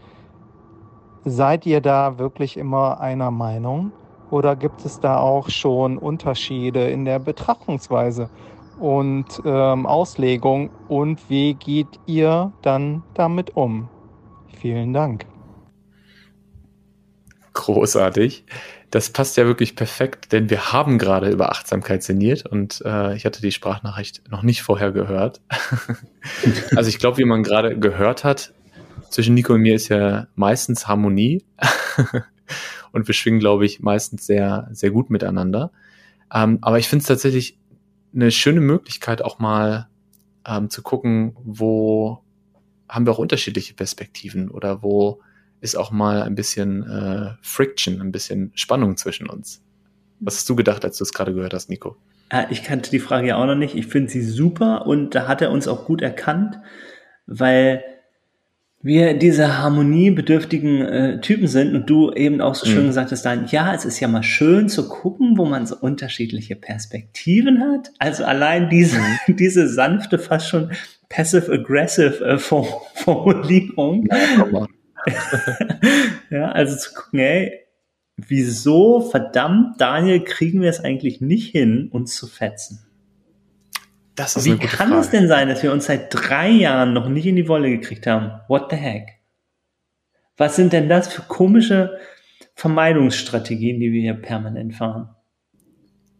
Seid 1.25 1.65
ihr 1.65 1.81
da 1.81 2.17
wirklich 2.17 2.57
immer 2.57 2.99
einer 2.99 3.31
Meinung? 3.31 3.91
Oder 4.31 4.55
gibt 4.55 4.85
es 4.85 4.99
da 4.99 5.17
auch 5.17 5.49
schon 5.49 5.97
Unterschiede 5.97 6.89
in 6.89 7.05
der 7.05 7.19
Betrachtungsweise 7.19 8.29
und 8.79 9.25
ähm, 9.43 9.85
Auslegung? 9.85 10.69
Und 10.87 11.29
wie 11.29 11.55
geht 11.55 11.99
ihr 12.05 12.51
dann 12.61 13.03
damit 13.13 13.55
um? 13.55 13.89
Vielen 14.59 14.93
Dank. 14.93 15.25
Großartig. 17.53 18.45
Das 18.91 19.11
passt 19.11 19.37
ja 19.37 19.45
wirklich 19.45 19.75
perfekt, 19.75 20.31
denn 20.31 20.49
wir 20.49 20.71
haben 20.71 20.97
gerade 20.97 21.29
über 21.29 21.51
Achtsamkeit 21.51 22.01
sinniert 22.01 22.45
und 22.45 22.81
äh, 22.85 23.15
ich 23.15 23.25
hatte 23.25 23.41
die 23.41 23.51
Sprachnachricht 23.51 24.23
noch 24.31 24.41
nicht 24.41 24.63
vorher 24.63 24.91
gehört. 24.91 25.41
also 26.75 26.89
ich 26.89 26.97
glaube, 26.97 27.17
wie 27.17 27.25
man 27.25 27.43
gerade 27.43 27.77
gehört 27.77 28.23
hat, 28.23 28.53
zwischen 29.09 29.35
Nico 29.35 29.53
und 29.53 29.61
mir 29.61 29.75
ist 29.75 29.89
ja 29.89 30.27
meistens 30.35 30.87
Harmonie 30.87 31.43
und 32.91 33.07
wir 33.07 33.13
schwingen, 33.13 33.39
glaube 33.39 33.65
ich, 33.65 33.79
meistens 33.79 34.25
sehr, 34.25 34.67
sehr 34.71 34.91
gut 34.91 35.09
miteinander. 35.09 35.71
Ähm, 36.33 36.59
aber 36.61 36.79
ich 36.79 36.87
finde 36.87 37.03
es 37.03 37.07
tatsächlich 37.07 37.57
eine 38.13 38.31
schöne 38.31 38.61
Möglichkeit, 38.61 39.21
auch 39.21 39.39
mal 39.39 39.87
ähm, 40.45 40.69
zu 40.69 40.81
gucken, 40.81 41.35
wo 41.43 42.23
haben 42.87 43.05
wir 43.05 43.13
auch 43.13 43.19
unterschiedliche 43.19 43.73
Perspektiven 43.73 44.49
oder 44.49 44.81
wo 44.81 45.21
ist 45.61 45.75
auch 45.75 45.91
mal 45.91 46.23
ein 46.23 46.35
bisschen 46.35 46.83
äh, 46.83 47.33
Friction, 47.41 48.01
ein 48.01 48.11
bisschen 48.11 48.51
Spannung 48.55 48.97
zwischen 48.97 49.27
uns. 49.27 49.61
Was 50.19 50.37
hast 50.37 50.49
du 50.49 50.55
gedacht, 50.55 50.83
als 50.85 50.97
du 50.97 51.03
es 51.03 51.13
gerade 51.13 51.33
gehört 51.33 51.53
hast, 51.53 51.69
Nico? 51.69 51.97
Äh, 52.29 52.45
ich 52.49 52.63
kannte 52.63 52.89
die 52.89 52.99
Frage 52.99 53.27
ja 53.27 53.37
auch 53.37 53.45
noch 53.45 53.55
nicht. 53.55 53.75
Ich 53.75 53.87
finde 53.87 54.09
sie 54.09 54.21
super 54.21 54.85
und 54.87 55.15
da 55.15 55.27
hat 55.27 55.41
er 55.41 55.51
uns 55.51 55.67
auch 55.67 55.85
gut 55.85 56.01
erkannt, 56.01 56.59
weil 57.25 57.83
wir 58.81 59.13
diese 59.13 59.57
harmoniebedürftigen 59.57 60.81
äh, 60.81 61.21
Typen 61.21 61.47
sind 61.47 61.75
und 61.75 61.89
du 61.89 62.13
eben 62.13 62.39
auch 62.39 62.55
so 62.55 62.65
schön 62.65 62.83
mhm. 62.83 62.87
gesagt 62.87 63.11
hast, 63.11 63.23
dann, 63.23 63.47
ja, 63.47 63.73
es 63.73 63.83
ist 63.83 63.99
ja 63.99 64.07
mal 64.07 64.23
schön 64.23 64.69
zu 64.69 64.87
gucken, 64.87 65.37
wo 65.37 65.45
man 65.45 65.65
so 65.65 65.75
unterschiedliche 65.75 66.55
Perspektiven 66.55 67.61
hat. 67.61 67.91
Also 67.99 68.23
allein 68.23 68.69
diese, 68.69 68.99
mhm. 68.99 69.17
diese 69.35 69.67
sanfte, 69.67 70.17
fast 70.17 70.47
schon 70.47 70.71
passive-aggressive 71.09 72.23
äh, 72.23 72.37
Formulierung. 72.39 74.07
Ja, 74.09 74.67
ja, 76.29 76.51
also 76.51 76.77
zu 76.77 76.93
gucken, 76.93 77.19
ey, 77.19 77.59
wieso 78.15 79.01
verdammt, 79.01 79.81
Daniel, 79.81 80.23
kriegen 80.23 80.61
wir 80.61 80.69
es 80.69 80.79
eigentlich 80.79 81.19
nicht 81.19 81.51
hin, 81.51 81.89
uns 81.91 82.15
zu 82.15 82.27
fetzen? 82.27 82.88
Das 84.19 84.35
ist 84.35 84.43
Wie 84.43 84.49
eine 84.49 84.59
gute 84.59 84.75
kann 84.75 84.89
Frage. 84.89 85.01
es 85.01 85.09
denn 85.11 85.29
sein, 85.29 85.47
dass 85.47 85.63
wir 85.63 85.71
uns 85.71 85.85
seit 85.85 86.13
drei 86.13 86.49
Jahren 86.49 86.91
noch 86.91 87.07
nicht 87.07 87.25
in 87.25 87.37
die 87.37 87.47
Wolle 87.47 87.69
gekriegt 87.69 88.05
haben? 88.05 88.41
What 88.49 88.69
the 88.69 88.75
heck? 88.75 89.21
Was 90.35 90.57
sind 90.57 90.73
denn 90.73 90.89
das 90.89 91.07
für 91.07 91.21
komische 91.21 91.97
Vermeidungsstrategien, 92.53 93.79
die 93.79 93.93
wir 93.93 94.01
hier 94.01 94.15
permanent 94.15 94.75
fahren? 94.75 95.15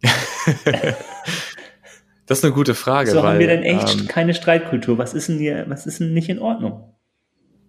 das 2.24 2.38
ist 2.38 2.44
eine 2.44 2.54
gute 2.54 2.74
Frage. 2.74 3.10
So 3.10 3.18
weil, 3.18 3.32
haben 3.32 3.38
wir 3.38 3.48
denn 3.48 3.64
echt 3.64 4.00
ähm, 4.00 4.08
keine 4.08 4.32
Streitkultur. 4.32 4.96
Was 4.96 5.12
ist 5.12 5.28
denn 5.28 5.36
hier, 5.36 5.66
was 5.68 5.84
ist 5.84 6.00
denn 6.00 6.14
nicht 6.14 6.30
in 6.30 6.38
Ordnung? 6.38 6.94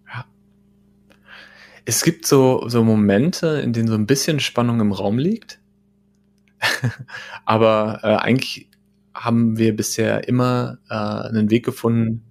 Ja. 0.08 0.24
Es 1.84 2.02
gibt 2.04 2.24
so, 2.24 2.66
so 2.70 2.82
Momente, 2.82 3.60
in 3.62 3.74
denen 3.74 3.88
so 3.88 3.94
ein 3.96 4.06
bisschen 4.06 4.40
Spannung 4.40 4.80
im 4.80 4.92
Raum 4.92 5.18
liegt. 5.18 5.60
Aber 7.44 8.00
äh, 8.02 8.16
eigentlich 8.16 8.71
haben 9.14 9.58
wir 9.58 9.76
bisher 9.76 10.28
immer 10.28 10.78
äh, 10.88 10.94
einen 10.94 11.50
Weg 11.50 11.64
gefunden, 11.64 12.22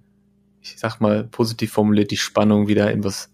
ich 0.60 0.78
sag 0.78 1.00
mal 1.00 1.24
positiv 1.24 1.72
formuliert, 1.72 2.10
die 2.10 2.16
Spannung 2.16 2.68
wieder 2.68 2.90
in 2.90 3.04
was 3.04 3.32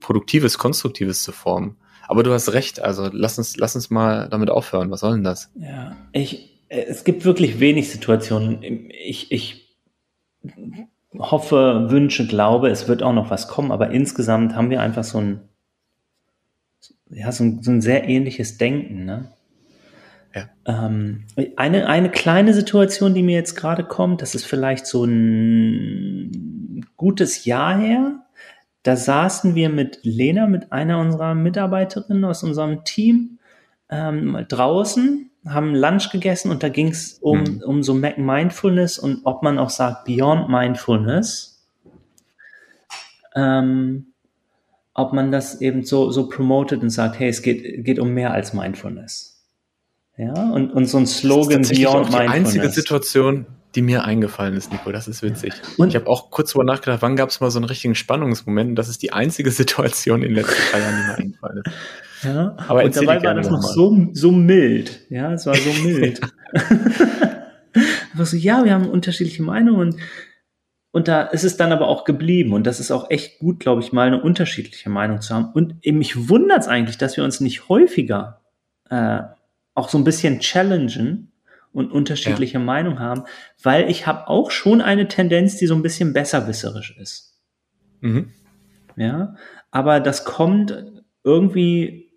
Produktives, 0.00 0.58
Konstruktives 0.58 1.22
zu 1.22 1.32
formen. 1.32 1.76
Aber 2.06 2.22
du 2.22 2.32
hast 2.32 2.52
recht, 2.52 2.80
also 2.80 3.10
lass 3.12 3.36
uns, 3.36 3.56
lass 3.56 3.74
uns 3.74 3.90
mal 3.90 4.28
damit 4.30 4.48
aufhören. 4.48 4.90
Was 4.90 5.00
soll 5.00 5.12
denn 5.12 5.24
das? 5.24 5.50
Ja, 5.56 5.96
ich, 6.12 6.64
äh, 6.68 6.82
es 6.82 7.04
gibt 7.04 7.24
wirklich 7.24 7.60
wenig 7.60 7.90
Situationen. 7.90 8.62
Ich, 8.90 9.30
ich 9.30 9.76
hoffe, 11.18 11.86
wünsche, 11.90 12.26
glaube, 12.26 12.70
es 12.70 12.88
wird 12.88 13.02
auch 13.02 13.12
noch 13.12 13.30
was 13.30 13.48
kommen, 13.48 13.72
aber 13.72 13.90
insgesamt 13.90 14.54
haben 14.54 14.70
wir 14.70 14.80
einfach 14.80 15.04
so 15.04 15.18
ein 15.18 15.40
ja, 17.10 17.32
so 17.32 17.44
ein, 17.44 17.62
so 17.62 17.70
ein 17.70 17.80
sehr 17.80 18.08
ähnliches 18.08 18.58
Denken. 18.58 19.04
Ne? 19.04 19.32
Ja. 20.66 20.88
Ähm, 20.88 21.24
eine, 21.56 21.86
eine 21.86 22.10
kleine 22.10 22.54
Situation, 22.54 23.14
die 23.14 23.22
mir 23.22 23.36
jetzt 23.36 23.54
gerade 23.54 23.84
kommt, 23.84 24.22
das 24.22 24.34
ist 24.34 24.44
vielleicht 24.44 24.86
so 24.86 25.04
ein 25.04 26.86
gutes 26.96 27.44
Jahr 27.44 27.78
her. 27.78 28.22
Da 28.82 28.96
saßen 28.96 29.54
wir 29.54 29.68
mit 29.68 30.00
Lena, 30.02 30.46
mit 30.46 30.72
einer 30.72 30.98
unserer 30.98 31.34
Mitarbeiterinnen 31.34 32.24
aus 32.24 32.42
unserem 32.42 32.84
Team, 32.84 33.38
ähm, 33.90 34.44
draußen, 34.48 35.30
haben 35.46 35.74
Lunch 35.74 36.10
gegessen 36.10 36.50
und 36.50 36.62
da 36.62 36.68
ging 36.68 36.88
es 36.88 37.18
um, 37.20 37.40
mhm. 37.40 37.62
um 37.64 37.82
so 37.82 37.94
Mindfulness 37.94 38.98
und 38.98 39.20
ob 39.24 39.42
man 39.42 39.58
auch 39.58 39.70
sagt 39.70 40.04
Beyond 40.04 40.48
Mindfulness. 40.48 41.66
Ähm, 43.34 44.08
ob 44.94 45.12
man 45.12 45.30
das 45.30 45.60
eben 45.60 45.84
so, 45.84 46.10
so 46.10 46.28
promotet 46.28 46.82
und 46.82 46.90
sagt, 46.90 47.20
hey, 47.20 47.28
es 47.28 47.42
geht, 47.42 47.84
geht 47.84 48.00
um 48.00 48.14
mehr 48.14 48.32
als 48.32 48.52
Mindfulness. 48.52 49.27
Ja, 50.18 50.50
und, 50.50 50.72
und 50.72 50.86
so 50.86 50.98
ein 50.98 51.06
Slogan 51.06 51.62
das 51.62 51.70
ist 51.70 51.78
Beyond 51.80 52.06
auch 52.06 52.10
die 52.10 52.16
einzige 52.16 52.68
Situation, 52.70 53.46
die 53.74 53.82
mir 53.82 54.04
eingefallen 54.04 54.54
ist, 54.56 54.72
Nico. 54.72 54.90
Das 54.90 55.06
ist 55.06 55.22
witzig. 55.22 55.52
Und 55.76 55.88
ich 55.88 55.94
habe 55.94 56.08
auch 56.08 56.30
kurz 56.30 56.52
drüber 56.52 56.64
nachgedacht, 56.64 57.02
wann 57.02 57.14
gab 57.14 57.28
es 57.28 57.40
mal 57.40 57.50
so 57.50 57.58
einen 57.58 57.66
richtigen 57.66 57.94
Spannungsmoment? 57.94 58.70
Und 58.70 58.76
das 58.76 58.88
ist 58.88 59.00
die 59.02 59.12
einzige 59.12 59.50
Situation 59.52 60.22
in 60.22 60.34
den 60.34 60.44
letzten 60.44 60.60
drei 60.72 60.80
Jahren, 60.80 60.96
die 60.96 61.06
mir 61.06 61.18
eingefallen 61.18 61.62
ist. 61.64 62.24
Ja, 62.24 62.56
aber 62.66 62.82
und 62.82 62.96
dabei 62.96 63.22
war 63.22 63.34
das 63.34 63.48
noch 63.48 63.62
so, 63.62 64.08
so 64.12 64.32
mild. 64.32 65.06
Ja, 65.08 65.32
es 65.34 65.46
war 65.46 65.54
so 65.54 65.72
mild. 65.84 66.20
So, 68.16 68.36
ja, 68.36 68.64
wir 68.64 68.74
haben 68.74 68.88
unterschiedliche 68.88 69.42
Meinungen 69.42 69.80
und 69.80 69.96
und 70.90 71.06
da 71.06 71.22
ist 71.22 71.44
es 71.44 71.58
dann 71.58 71.70
aber 71.70 71.86
auch 71.86 72.04
geblieben. 72.04 72.54
Und 72.54 72.66
das 72.66 72.80
ist 72.80 72.90
auch 72.90 73.10
echt 73.10 73.38
gut, 73.38 73.60
glaube 73.60 73.82
ich, 73.82 73.92
mal 73.92 74.06
eine 74.06 74.22
unterschiedliche 74.22 74.88
Meinung 74.88 75.20
zu 75.20 75.34
haben. 75.34 75.52
Und 75.52 75.84
mich 75.84 76.28
wundert 76.28 76.60
es 76.60 76.66
eigentlich, 76.68 76.96
dass 76.96 77.16
wir 77.16 77.24
uns 77.24 77.40
nicht 77.40 77.68
häufiger 77.68 78.40
äh, 78.88 79.20
auch 79.78 79.88
so 79.88 79.96
ein 79.96 80.04
bisschen 80.04 80.40
challengen 80.40 81.30
und 81.72 81.92
unterschiedliche 81.92 82.58
ja. 82.58 82.64
Meinung 82.64 82.98
haben, 82.98 83.24
weil 83.62 83.88
ich 83.88 84.08
habe 84.08 84.26
auch 84.26 84.50
schon 84.50 84.80
eine 84.80 85.06
Tendenz, 85.06 85.56
die 85.56 85.68
so 85.68 85.74
ein 85.76 85.82
bisschen 85.82 86.12
besserwisserisch 86.12 86.96
ist. 86.98 87.40
Mhm. 88.00 88.32
Ja, 88.96 89.36
aber 89.70 90.00
das 90.00 90.24
kommt 90.24 90.84
irgendwie 91.22 92.12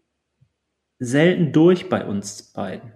selten 0.98 1.52
durch 1.52 1.88
bei 1.88 2.04
uns 2.04 2.52
beiden. 2.52 2.94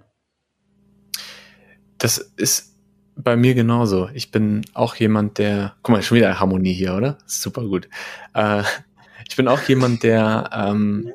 Das 1.99 2.17
ist 2.17 2.75
bei 3.15 3.35
mir 3.35 3.53
genauso. 3.53 4.09
Ich 4.15 4.31
bin 4.31 4.65
auch 4.73 4.95
jemand, 4.95 5.37
der, 5.37 5.75
guck 5.83 5.93
mal, 5.93 6.01
schon 6.01 6.17
wieder 6.17 6.39
Harmonie 6.39 6.73
hier, 6.73 6.95
oder? 6.95 7.19
Super 7.27 7.61
gut. 7.65 7.87
Äh, 8.33 8.63
ich 9.29 9.35
bin 9.35 9.47
auch 9.47 9.61
jemand, 9.61 10.01
der 10.01 10.49
ähm, 10.51 11.11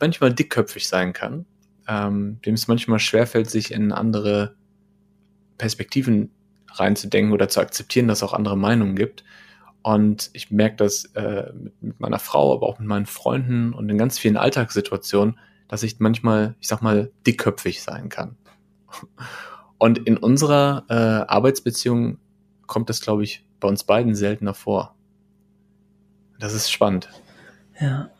manchmal 0.00 0.32
dickköpfig 0.32 0.88
sein 0.88 1.12
kann, 1.12 1.44
ähm, 1.88 2.40
dem 2.44 2.54
es 2.54 2.68
manchmal 2.68 2.98
schwerfällt, 2.98 3.50
sich 3.50 3.72
in 3.72 3.92
andere 3.92 4.54
Perspektiven 5.56 6.30
reinzudenken 6.70 7.32
oder 7.32 7.48
zu 7.48 7.60
akzeptieren, 7.60 8.06
dass 8.08 8.18
es 8.18 8.22
auch 8.22 8.34
andere 8.34 8.56
Meinungen 8.56 8.94
gibt. 8.94 9.24
Und 9.82 10.30
ich 10.34 10.50
merke 10.50 10.76
das 10.76 11.06
äh, 11.14 11.50
mit, 11.80 11.98
meiner 11.98 12.18
Frau, 12.18 12.54
aber 12.54 12.66
auch 12.66 12.78
mit 12.78 12.88
meinen 12.88 13.06
Freunden 13.06 13.72
und 13.72 13.88
in 13.88 13.96
ganz 13.96 14.18
vielen 14.18 14.36
Alltagssituationen, 14.36 15.38
dass 15.66 15.82
ich 15.82 15.98
manchmal, 15.98 16.56
ich 16.60 16.68
sag 16.68 16.82
mal, 16.82 17.10
dickköpfig 17.26 17.82
sein 17.82 18.08
kann. 18.08 18.36
Und 19.78 19.98
in 19.98 20.16
unserer 20.16 20.84
äh, 20.88 20.94
Arbeitsbeziehung 21.30 22.18
kommt 22.66 22.90
das, 22.90 23.00
glaube 23.00 23.22
ich, 23.24 23.46
bei 23.60 23.68
uns 23.68 23.84
beiden 23.84 24.14
seltener 24.14 24.54
vor. 24.54 24.96
Das 26.38 26.52
ist 26.52 26.70
spannend. 26.70 27.08
Ja. 27.80 28.10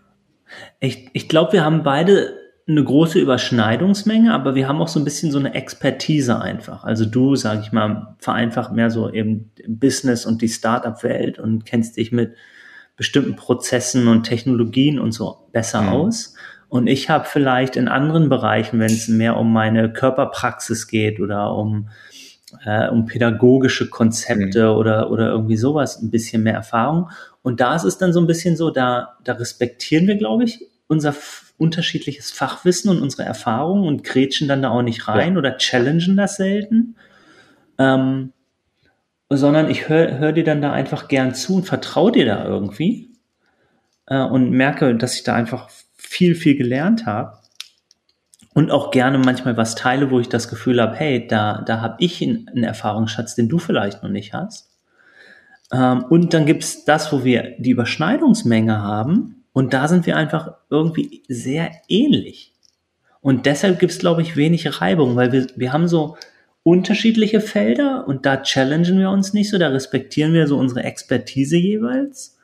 Ich, 0.81 1.11
ich 1.13 1.29
glaube, 1.29 1.53
wir 1.53 1.65
haben 1.65 1.83
beide 1.83 2.38
eine 2.69 2.85
große 2.85 3.19
Überschneidungsmenge, 3.19 4.35
aber 4.35 4.55
wir 4.55 4.69
haben 4.69 4.83
auch 4.83 4.89
so 4.89 5.01
ein 5.01 5.05
bisschen 5.05 5.33
so 5.33 5.39
eine 5.39 5.55
Expertise 5.55 6.39
einfach. 6.41 6.85
Also 6.85 7.07
du, 7.07 7.35
sage 7.35 7.63
ich 7.63 7.73
mal, 7.73 8.15
vereinfacht 8.19 8.73
mehr 8.73 8.91
so 8.91 9.11
eben 9.11 9.51
Business 9.67 10.27
und 10.27 10.43
die 10.43 10.49
Startup-Welt 10.49 11.39
und 11.39 11.65
kennst 11.65 11.97
dich 11.97 12.13
mit 12.13 12.35
bestimmten 12.97 13.37
Prozessen 13.37 14.07
und 14.07 14.25
Technologien 14.25 14.99
und 14.99 15.13
so 15.13 15.49
besser 15.53 15.83
mhm. 15.83 15.89
aus. 15.89 16.35
Und 16.69 16.89
ich 16.89 17.09
habe 17.09 17.25
vielleicht 17.25 17.77
in 17.77 17.89
anderen 17.89 18.29
Bereichen, 18.29 18.79
wenn 18.81 18.93
es 18.93 19.09
mehr 19.09 19.39
um 19.39 19.51
meine 19.51 19.91
Körperpraxis 19.91 20.89
geht 20.89 21.21
oder 21.21 21.55
um, 21.55 21.89
äh, 22.67 22.89
um 22.89 23.07
pädagogische 23.07 23.89
Konzepte 23.89 24.65
mhm. 24.65 24.77
oder, 24.77 25.11
oder 25.11 25.31
irgendwie 25.31 25.57
sowas, 25.57 26.03
ein 26.03 26.11
bisschen 26.11 26.43
mehr 26.43 26.55
Erfahrung. 26.55 27.09
Und 27.41 27.61
da 27.61 27.75
ist 27.75 27.85
es 27.85 27.97
dann 27.97 28.13
so 28.13 28.21
ein 28.21 28.27
bisschen 28.27 28.57
so, 28.57 28.71
da, 28.71 29.17
da 29.25 29.33
respektieren 29.33 30.07
wir, 30.07 30.17
glaube 30.17 30.45
ich, 30.45 30.67
unser 30.87 31.15
unterschiedliches 31.59 32.31
Fachwissen 32.31 32.91
und 32.91 33.03
unsere 33.03 33.25
Erfahrungen 33.25 33.87
und 33.87 34.05
grätschen 34.05 34.49
dann 34.49 34.63
da 34.63 34.71
auch 34.71 34.83
nicht 34.83 35.09
rein 35.09 35.33
ja. 35.33 35.39
oder 35.39 35.59
challengen 35.59 36.17
das 36.17 36.37
selten. 36.37 36.97
Ähm, 37.79 38.33
sondern 39.31 39.71
ich 39.71 39.89
höre 39.89 40.19
hör 40.19 40.33
dir 40.33 40.45
dann 40.45 40.63
da 40.63 40.73
einfach 40.73 41.09
gern 41.09 41.35
zu 41.35 41.57
und 41.57 41.65
vertraue 41.65 42.13
dir 42.13 42.25
da 42.25 42.45
irgendwie 42.45 43.11
äh, 44.07 44.23
und 44.23 44.51
merke, 44.51 44.95
dass 44.97 45.17
ich 45.17 45.25
da 45.25 45.35
einfach 45.35 45.69
viel, 45.97 46.35
viel 46.35 46.57
gelernt 46.57 47.05
habe 47.05 47.39
und 48.55 48.71
auch 48.71 48.91
gerne 48.91 49.19
manchmal 49.19 49.57
was 49.57 49.75
teile, 49.75 50.11
wo 50.11 50.19
ich 50.19 50.29
das 50.29 50.49
Gefühl 50.49 50.81
habe, 50.81 50.97
hey, 50.97 51.27
da, 51.27 51.63
da 51.67 51.81
habe 51.81 51.97
ich 51.99 52.23
einen, 52.23 52.65
Erfahrungsschatz, 52.65 53.35
den 53.35 53.49
du 53.49 53.59
vielleicht 53.59 54.03
noch 54.03 54.11
nicht 54.11 54.33
hast. 54.33 54.71
Ähm, 55.73 56.05
und 56.05 56.33
dann 56.33 56.47
gibt's 56.47 56.85
das, 56.85 57.13
wo 57.13 57.25
wir 57.25 57.55
die 57.59 57.71
Überschneidungsmenge 57.71 58.83
haben 58.83 59.38
und 59.59 59.75
da 59.75 59.89
sind 59.89 60.07
wir 60.07 60.17
einfach 60.17 60.53
irgendwie 60.71 61.25
sehr 61.27 61.73
ähnlich. 61.89 62.53
Und 63.21 63.45
deshalb 63.45 63.81
gibt's 63.81 63.99
glaube 63.99 64.23
ich, 64.23 64.37
wenig 64.37 64.81
Reibung, 64.81 65.17
weil 65.17 65.33
wir, 65.33 65.49
wir 65.57 65.73
haben 65.73 65.89
so 65.89 66.17
unterschiedliche 66.63 67.41
Felder 67.41 68.07
und 68.07 68.25
da 68.25 68.37
challengen 68.37 69.01
wir 69.01 69.11
uns 69.11 69.33
nicht 69.35 69.51
so, 69.51 69.59
da 69.59 69.67
respektieren 69.71 70.33
wir 70.33 70.47
so 70.47 70.57
unsere 70.57 70.85
Expertise 70.85 71.57
jeweils. 71.57 72.39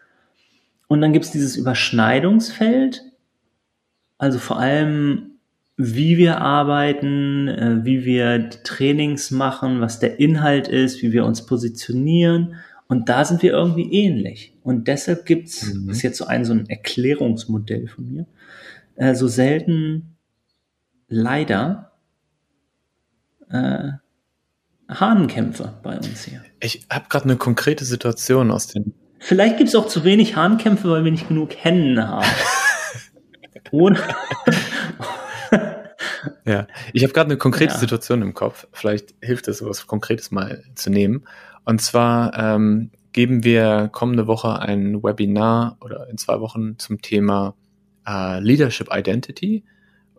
Und 0.89 1.03
dann 1.03 1.13
gibt's 1.13 1.31
dieses 1.31 1.55
Überschneidungsfeld, 1.55 3.05
also 4.19 4.41
vor 4.41 4.59
allem, 4.59 5.39
wie 5.77 6.19
wir 6.19 6.41
arbeiten, 6.41 7.47
äh, 7.47 7.85
wie 7.85 8.05
wir 8.05 8.51
Trainings 8.65 9.31
machen, 9.31 9.81
was 9.81 10.01
der 10.01 10.19
Inhalt 10.19 10.67
ist, 10.67 11.01
wie 11.01 11.13
wir 11.13 11.25
uns 11.25 11.47
positionieren. 11.47 12.57
Und 12.89 13.09
da 13.09 13.25
sind 13.25 13.41
wir 13.45 13.53
irgendwie 13.53 13.93
ähnlich. 13.93 14.54
Und 14.65 14.89
deshalb 14.89 15.27
gibt's, 15.27 15.75
mhm. 15.75 15.91
ist 15.91 16.03
jetzt 16.03 16.17
so 16.17 16.25
ein, 16.25 16.47
so 16.47 16.55
ein 16.55 16.69
Erklärungsmodell 16.69 17.87
von 17.87 18.11
mir, 18.11 18.27
äh, 18.97 19.15
so 19.15 19.29
selten 19.29 20.17
leider 21.07 21.93
äh, 23.51 23.91
Hahnenkämpfe 24.89 25.79
bei 25.83 25.99
uns 25.99 26.25
hier. 26.25 26.43
Ich 26.61 26.87
habe 26.91 27.11
gerade 27.11 27.27
eine 27.27 27.37
konkrete 27.37 27.85
Situation 27.85 28.51
aus 28.51 28.69
den. 28.69 28.95
Vielleicht 29.19 29.59
gibt's 29.59 29.75
auch 29.75 29.87
zu 29.87 30.03
wenig 30.03 30.35
Hahnkämpfe, 30.35 30.89
weil 30.89 31.05
wir 31.05 31.13
nicht 31.13 31.29
genug 31.29 31.55
Hennen 31.55 32.03
haben. 32.03 32.27
Ohne. 33.71 33.99
ja, 36.47 36.67
ich 36.95 37.03
habe 37.03 37.13
gerade 37.13 37.29
eine 37.29 37.37
konkrete 37.37 37.75
ja. 37.75 37.79
Situation 37.79 38.23
im 38.23 38.33
Kopf. 38.33 38.67
Vielleicht 38.73 39.15
hilft 39.21 39.47
es, 39.49 39.59
sowas 39.59 39.87
Konkretes 39.87 40.31
mal 40.31 40.65
zu 40.75 40.89
nehmen. 40.89 41.27
Und 41.65 41.83
zwar 41.83 42.33
ähm, 42.39 42.91
geben 43.15 43.45
wir 43.45 43.89
kommende 43.93 44.27
Woche 44.27 44.59
ein 44.59 45.03
Webinar 45.03 45.79
oder 45.81 46.11
in 46.11 46.19
zwei 46.19 46.41
Wochen 46.41 46.79
zum 46.79 47.01
Thema 47.01 47.55
äh, 48.07 48.41
Leadership 48.41 48.89
Identity. 48.93 49.65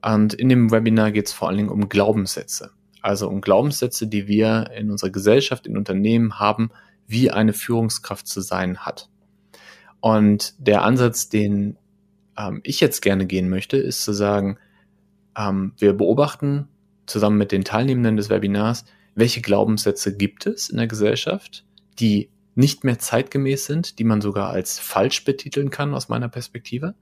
Und 0.02 0.34
in 0.34 0.50
dem 0.50 0.72
Webinar 0.72 1.12
geht 1.12 1.28
es 1.28 1.34
vor 1.34 1.50
allen 1.50 1.58
Dingen 1.58 1.70
um 1.70 1.90
Glaubenssätze. 1.90 2.72
Also 3.02 3.28
um 3.28 3.42
Glaubenssätze, 3.42 4.08
die 4.08 4.28
wir 4.28 4.72
in 4.76 4.90
unserer 4.90 5.10
Gesellschaft, 5.10 5.68
in 5.68 5.78
Unternehmen 5.78 6.40
haben, 6.40 6.72
wie 7.06 7.30
eine 7.30 7.54
Führungskraft 7.54 8.28
zu 8.28 8.40
sein 8.40 8.80
hat. 8.80 9.10
Und 10.00 10.56
der 10.58 10.84
Ansatz, 10.84 11.28
den 11.28 11.78
ähm, 12.38 12.62
ich 12.64 12.80
jetzt 12.80 13.02
gerne 13.02 13.26
gehen 13.26 13.50
möchte, 13.50 13.76
ist 13.76 14.04
zu 14.04 14.14
sagen, 14.14 14.58
ähm, 15.38 15.74
wir 15.78 15.94
beobachten 15.94 16.70
zusammen 17.08 17.38
mit 17.38 17.52
den 17.52 17.66
Teilnehmenden 17.66 18.16
des 18.16 18.30
Webinars, 18.30 18.86
welche 19.16 19.42
Glaubenssätze 19.42 20.16
gibt 20.16 20.46
es 20.46 20.70
in 20.70 20.78
der 20.78 20.88
Gesellschaft, 20.88 21.66
die 22.00 22.30
nicht 22.56 22.84
mehr 22.84 22.98
zeitgemäß 23.00 23.66
sind, 23.66 24.00
die 24.00 24.04
man 24.04 24.22
sogar 24.22 24.50
als 24.50 24.80
falsch 24.80 25.24
betiteln 25.26 25.70
kann 25.70 25.94
aus 25.94 26.10
meiner 26.10 26.30
Perspektive. 26.30 26.96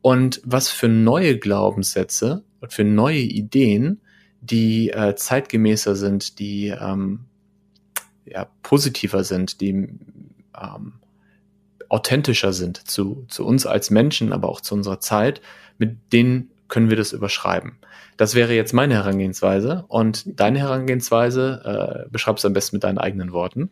Und 0.00 0.40
was 0.44 0.70
für 0.70 0.88
neue 0.88 1.38
Glaubenssätze 1.38 2.44
und 2.60 2.72
für 2.72 2.84
neue 2.84 3.18
Ideen, 3.18 4.00
die 4.40 4.90
äh, 4.90 5.16
zeitgemäßer 5.16 5.96
sind, 5.96 6.38
die 6.38 6.68
ähm, 6.68 7.24
ja, 8.24 8.46
positiver 8.62 9.24
sind, 9.24 9.60
die 9.60 9.88
ähm, 10.56 10.92
authentischer 11.88 12.52
sind 12.52 12.88
zu, 12.88 13.24
zu 13.28 13.44
uns 13.44 13.66
als 13.66 13.90
Menschen, 13.90 14.32
aber 14.32 14.48
auch 14.48 14.60
zu 14.60 14.74
unserer 14.74 15.00
Zeit, 15.00 15.40
mit 15.78 15.96
denen 16.12 16.50
können 16.68 16.90
wir 16.90 16.96
das 16.96 17.12
überschreiben. 17.12 17.78
Das 18.16 18.34
wäre 18.34 18.54
jetzt 18.54 18.74
meine 18.74 18.94
Herangehensweise 18.94 19.84
und 19.88 20.24
deine 20.38 20.58
Herangehensweise 20.58 22.04
äh, 22.06 22.10
beschreibst 22.10 22.44
du 22.44 22.48
am 22.48 22.54
besten 22.54 22.76
mit 22.76 22.84
deinen 22.84 22.98
eigenen 22.98 23.32
Worten. 23.32 23.70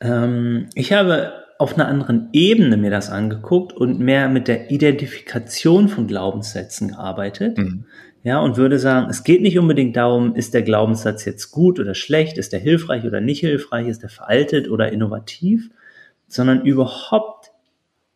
Ähm, 0.00 0.68
ich 0.74 0.92
habe 0.92 1.32
auf 1.58 1.74
einer 1.74 1.88
anderen 1.88 2.30
Ebene 2.32 2.76
mir 2.78 2.90
das 2.90 3.10
angeguckt 3.10 3.74
und 3.74 4.00
mehr 4.00 4.28
mit 4.28 4.48
der 4.48 4.70
Identifikation 4.70 5.88
von 5.88 6.06
Glaubenssätzen 6.06 6.88
gearbeitet. 6.88 7.58
Mhm. 7.58 7.84
Ja, 8.22 8.40
und 8.40 8.56
würde 8.56 8.78
sagen, 8.78 9.08
es 9.10 9.24
geht 9.24 9.40
nicht 9.40 9.58
unbedingt 9.58 9.96
darum, 9.96 10.34
ist 10.34 10.52
der 10.52 10.62
Glaubenssatz 10.62 11.24
jetzt 11.24 11.50
gut 11.50 11.78
oder 11.78 11.94
schlecht, 11.94 12.38
ist 12.38 12.52
der 12.52 12.60
hilfreich 12.60 13.04
oder 13.04 13.20
nicht 13.20 13.40
hilfreich, 13.40 13.88
ist 13.88 14.02
der 14.02 14.10
veraltet 14.10 14.70
oder 14.70 14.92
innovativ, 14.92 15.70
sondern 16.26 16.64
überhaupt 16.64 17.50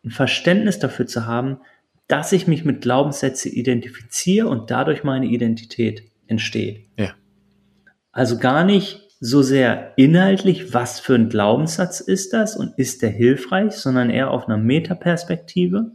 ein 0.03 0.11
Verständnis 0.11 0.77
dafür 0.79 1.07
zu 1.07 1.25
haben, 1.25 1.57
dass 2.07 2.31
ich 2.31 2.47
mich 2.47 2.65
mit 2.65 2.81
Glaubenssätzen 2.81 3.51
identifiziere 3.51 4.47
und 4.47 4.69
dadurch 4.69 5.03
meine 5.03 5.25
Identität 5.25 6.03
entsteht. 6.27 6.87
Ja. 6.97 7.11
Also 8.11 8.37
gar 8.37 8.63
nicht 8.63 9.04
so 9.25 9.41
sehr 9.41 9.93
inhaltlich, 9.95 10.73
was 10.73 10.99
für 10.99 11.15
ein 11.15 11.29
Glaubenssatz 11.29 11.99
ist 11.99 12.31
das 12.33 12.55
und 12.55 12.77
ist 12.77 13.01
der 13.01 13.09
hilfreich, 13.09 13.73
sondern 13.73 14.11
eher 14.11 14.29
auf 14.29 14.47
einer 14.47 14.57
Metaperspektive. 14.57 15.91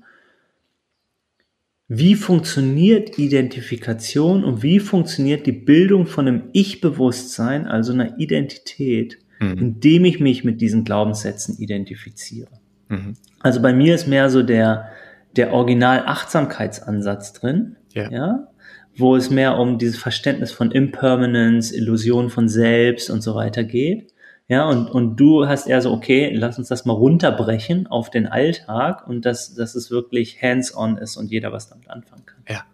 Wie 1.86 2.16
funktioniert 2.16 3.18
Identifikation 3.18 4.42
und 4.42 4.64
wie 4.64 4.80
funktioniert 4.80 5.46
die 5.46 5.52
Bildung 5.52 6.06
von 6.06 6.26
einem 6.26 6.42
Ich-Bewusstsein, 6.52 7.68
also 7.68 7.92
einer 7.92 8.18
Identität, 8.18 9.18
mhm. 9.38 9.58
indem 9.58 10.04
ich 10.06 10.18
mich 10.18 10.42
mit 10.42 10.60
diesen 10.60 10.82
Glaubenssätzen 10.82 11.56
identifiziere? 11.58 12.50
Mhm. 12.88 13.14
Also 13.38 13.62
bei 13.62 13.72
mir 13.72 13.94
ist 13.94 14.08
mehr 14.08 14.28
so 14.28 14.42
der, 14.42 14.88
der 15.36 15.52
Original-Achtsamkeitsansatz 15.52 17.32
drin. 17.34 17.76
Ja. 17.92 18.10
ja 18.10 18.49
wo 18.96 19.16
es 19.16 19.30
mehr 19.30 19.58
um 19.58 19.78
dieses 19.78 19.96
Verständnis 19.96 20.52
von 20.52 20.70
Impermanence, 20.70 21.72
Illusion 21.72 22.30
von 22.30 22.48
selbst 22.48 23.10
und 23.10 23.22
so 23.22 23.34
weiter 23.34 23.64
geht. 23.64 24.12
Ja, 24.48 24.68
und, 24.68 24.90
und 24.90 25.14
du 25.14 25.46
hast 25.46 25.68
eher 25.68 25.80
so, 25.80 25.92
okay, 25.92 26.32
lass 26.34 26.58
uns 26.58 26.66
das 26.66 26.84
mal 26.84 26.92
runterbrechen 26.92 27.86
auf 27.86 28.10
den 28.10 28.26
Alltag 28.26 29.06
und 29.06 29.24
dass, 29.24 29.54
dass 29.54 29.76
es 29.76 29.92
wirklich 29.92 30.42
hands-on 30.42 30.98
ist 30.98 31.16
und 31.16 31.30
jeder 31.30 31.52
was 31.52 31.68
damit 31.68 31.88
anfangen 31.88 32.26
kann. 32.26 32.42
Ja, 32.48 32.64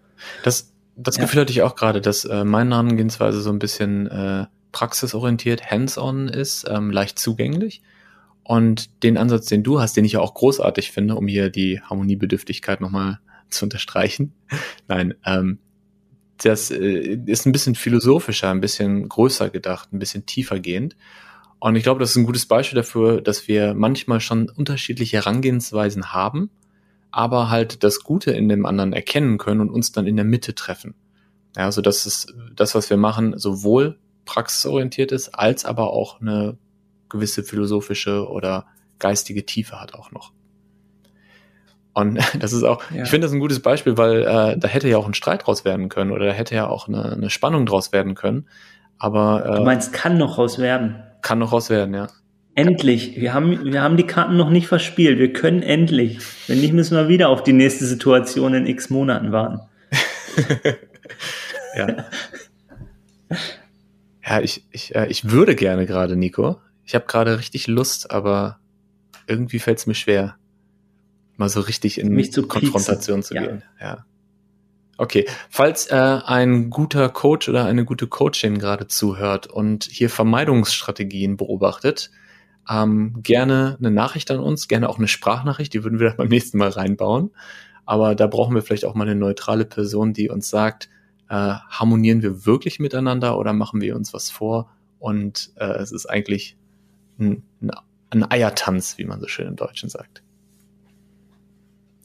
das, 0.42 0.72
das 0.96 1.16
ja. 1.16 1.24
Gefühl 1.24 1.42
hatte 1.42 1.52
ich 1.52 1.60
auch 1.60 1.74
gerade, 1.74 2.00
dass 2.00 2.24
äh, 2.24 2.44
meine 2.44 2.70
Herangehensweise 2.70 3.42
so 3.42 3.50
ein 3.50 3.58
bisschen 3.58 4.06
äh, 4.06 4.46
praxisorientiert, 4.72 5.70
hands-on 5.70 6.28
ist, 6.28 6.66
ähm, 6.66 6.90
leicht 6.90 7.18
zugänglich. 7.18 7.82
Und 8.42 9.02
den 9.02 9.18
Ansatz, 9.18 9.44
den 9.46 9.62
du 9.62 9.78
hast, 9.78 9.98
den 9.98 10.04
ich 10.06 10.12
ja 10.12 10.20
auch 10.20 10.32
großartig 10.32 10.92
finde, 10.92 11.16
um 11.16 11.26
hier 11.26 11.50
die 11.50 11.82
Harmoniebedürftigkeit 11.82 12.80
nochmal 12.80 13.18
zu 13.50 13.66
unterstreichen. 13.66 14.32
Nein, 14.88 15.14
ähm, 15.26 15.58
das 16.38 16.70
äh, 16.70 17.18
ist 17.26 17.46
ein 17.46 17.52
bisschen 17.52 17.74
philosophischer, 17.74 18.50
ein 18.50 18.60
bisschen 18.60 19.08
größer 19.08 19.50
gedacht, 19.50 19.92
ein 19.92 19.98
bisschen 19.98 20.26
tiefer 20.26 20.60
gehend. 20.60 20.96
Und 21.58 21.76
ich 21.76 21.82
glaube, 21.82 22.00
das 22.00 22.10
ist 22.10 22.16
ein 22.16 22.26
gutes 22.26 22.46
Beispiel 22.46 22.76
dafür, 22.76 23.20
dass 23.20 23.48
wir 23.48 23.74
manchmal 23.74 24.20
schon 24.20 24.50
unterschiedliche 24.50 25.16
Herangehensweisen 25.16 26.12
haben, 26.12 26.50
aber 27.10 27.48
halt 27.48 27.82
das 27.82 28.00
Gute 28.00 28.32
in 28.32 28.48
dem 28.48 28.66
anderen 28.66 28.92
erkennen 28.92 29.38
können 29.38 29.60
und 29.60 29.70
uns 29.70 29.92
dann 29.92 30.06
in 30.06 30.16
der 30.16 30.24
Mitte 30.24 30.54
treffen. 30.54 30.94
Ja, 31.56 31.64
also 31.64 31.80
das 31.80 32.04
ist 32.04 32.34
das, 32.54 32.74
was 32.74 32.90
wir 32.90 32.98
machen, 32.98 33.38
sowohl 33.38 33.98
praxisorientiert 34.26 35.12
ist, 35.12 35.30
als 35.30 35.64
aber 35.64 35.92
auch 35.92 36.20
eine 36.20 36.58
gewisse 37.08 37.42
philosophische 37.42 38.28
oder 38.28 38.66
geistige 38.98 39.46
Tiefe 39.46 39.80
hat 39.80 39.94
auch 39.94 40.10
noch. 40.10 40.32
Und 41.96 42.18
das 42.40 42.52
ist 42.52 42.62
auch, 42.62 42.82
ja. 42.94 43.04
ich 43.04 43.08
finde 43.08 43.24
das 43.26 43.32
ein 43.32 43.40
gutes 43.40 43.60
Beispiel, 43.60 43.96
weil 43.96 44.20
äh, 44.22 44.58
da 44.58 44.68
hätte 44.68 44.86
ja 44.86 44.98
auch 44.98 45.06
ein 45.06 45.14
Streit 45.14 45.46
draus 45.46 45.64
werden 45.64 45.88
können 45.88 46.10
oder 46.10 46.26
da 46.26 46.32
hätte 46.32 46.54
ja 46.54 46.68
auch 46.68 46.88
eine, 46.88 47.12
eine 47.12 47.30
Spannung 47.30 47.64
draus 47.64 47.90
werden 47.90 48.14
können. 48.14 48.48
Aber 48.98 49.46
äh, 49.46 49.56
du 49.56 49.62
meinst, 49.62 49.94
kann 49.94 50.18
noch 50.18 50.36
raus 50.36 50.58
werden? 50.58 51.02
Kann 51.22 51.38
noch 51.38 51.52
raus 51.52 51.70
werden, 51.70 51.94
ja. 51.94 52.08
Endlich. 52.54 53.18
Wir 53.18 53.32
haben, 53.32 53.72
wir 53.72 53.82
haben 53.82 53.96
die 53.96 54.06
Karten 54.06 54.36
noch 54.36 54.50
nicht 54.50 54.66
verspielt. 54.66 55.18
Wir 55.18 55.32
können 55.32 55.62
endlich. 55.62 56.18
Wenn 56.46 56.60
nicht, 56.60 56.74
müssen 56.74 56.96
wir 56.98 57.08
wieder 57.08 57.30
auf 57.30 57.42
die 57.42 57.54
nächste 57.54 57.86
Situation 57.86 58.52
in 58.52 58.66
x 58.66 58.90
Monaten 58.90 59.32
warten. 59.32 59.60
ja. 61.76 62.04
Ja, 64.22 64.40
ich, 64.40 64.66
ich, 64.70 64.94
äh, 64.94 65.06
ich 65.06 65.30
würde 65.30 65.54
gerne 65.54 65.86
gerade, 65.86 66.14
Nico. 66.14 66.60
Ich 66.84 66.94
habe 66.94 67.06
gerade 67.06 67.38
richtig 67.38 67.68
Lust, 67.68 68.10
aber 68.10 68.58
irgendwie 69.26 69.60
fällt 69.60 69.78
es 69.78 69.86
mir 69.86 69.94
schwer 69.94 70.36
mal 71.36 71.48
so 71.48 71.60
richtig 71.60 71.98
in 71.98 72.08
Mich 72.08 72.32
zu 72.32 72.46
Konfrontation 72.46 73.22
zu 73.22 73.34
ja. 73.34 73.42
gehen. 73.42 73.62
Ja. 73.80 74.04
Okay, 74.98 75.26
falls 75.50 75.86
äh, 75.90 75.94
ein 75.94 76.70
guter 76.70 77.08
Coach 77.10 77.48
oder 77.48 77.66
eine 77.66 77.84
gute 77.84 78.06
Coachin 78.06 78.58
gerade 78.58 78.86
zuhört 78.86 79.46
und 79.46 79.84
hier 79.84 80.08
Vermeidungsstrategien 80.08 81.36
beobachtet, 81.36 82.10
ähm, 82.68 83.22
gerne 83.22 83.76
eine 83.78 83.90
Nachricht 83.90 84.30
an 84.30 84.40
uns, 84.40 84.68
gerne 84.68 84.88
auch 84.88 84.98
eine 84.98 85.08
Sprachnachricht, 85.08 85.74
die 85.74 85.84
würden 85.84 86.00
wir 86.00 86.08
dann 86.08 86.16
beim 86.16 86.28
nächsten 86.28 86.56
Mal 86.58 86.70
reinbauen. 86.70 87.30
Aber 87.84 88.14
da 88.14 88.26
brauchen 88.26 88.54
wir 88.54 88.62
vielleicht 88.62 88.86
auch 88.86 88.94
mal 88.94 89.04
eine 89.04 89.14
neutrale 89.14 89.66
Person, 89.66 90.14
die 90.14 90.30
uns 90.30 90.48
sagt, 90.48 90.88
äh, 91.28 91.34
harmonieren 91.34 92.22
wir 92.22 92.46
wirklich 92.46 92.80
miteinander 92.80 93.38
oder 93.38 93.52
machen 93.52 93.80
wir 93.80 93.96
uns 93.96 94.14
was 94.14 94.30
vor? 94.30 94.70
Und 94.98 95.52
äh, 95.56 95.66
es 95.66 95.92
ist 95.92 96.06
eigentlich 96.06 96.56
ein, 97.18 97.42
ein 98.10 98.30
Eiertanz, 98.30 98.98
wie 98.98 99.04
man 99.04 99.20
so 99.20 99.28
schön 99.28 99.46
im 99.46 99.56
Deutschen 99.56 99.88
sagt. 99.88 100.22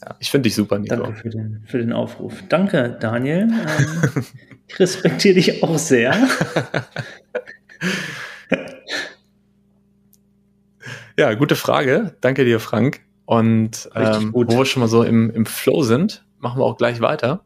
Ja, 0.03 0.15
ich 0.19 0.31
finde 0.31 0.47
dich 0.47 0.55
super, 0.55 0.79
Nico. 0.79 0.95
Danke 0.95 1.13
für 1.19 1.29
den, 1.29 1.63
für 1.65 1.77
den 1.77 1.93
Aufruf. 1.93 2.43
Danke, 2.49 2.97
Daniel. 2.99 3.49
Ähm, 3.49 4.25
ich 4.67 4.79
respektiere 4.79 5.35
dich 5.35 5.63
auch 5.63 5.77
sehr. 5.77 6.15
ja, 11.17 11.33
gute 11.35 11.55
Frage. 11.55 12.15
Danke 12.21 12.45
dir, 12.45 12.59
Frank. 12.59 13.01
Und 13.25 13.89
ähm, 13.95 14.33
wo 14.33 14.47
wir 14.47 14.65
schon 14.65 14.81
mal 14.81 14.89
so 14.89 15.03
im, 15.03 15.29
im 15.29 15.45
Flow 15.45 15.83
sind, 15.83 16.25
machen 16.39 16.59
wir 16.59 16.65
auch 16.65 16.77
gleich 16.77 16.99
weiter. 16.99 17.43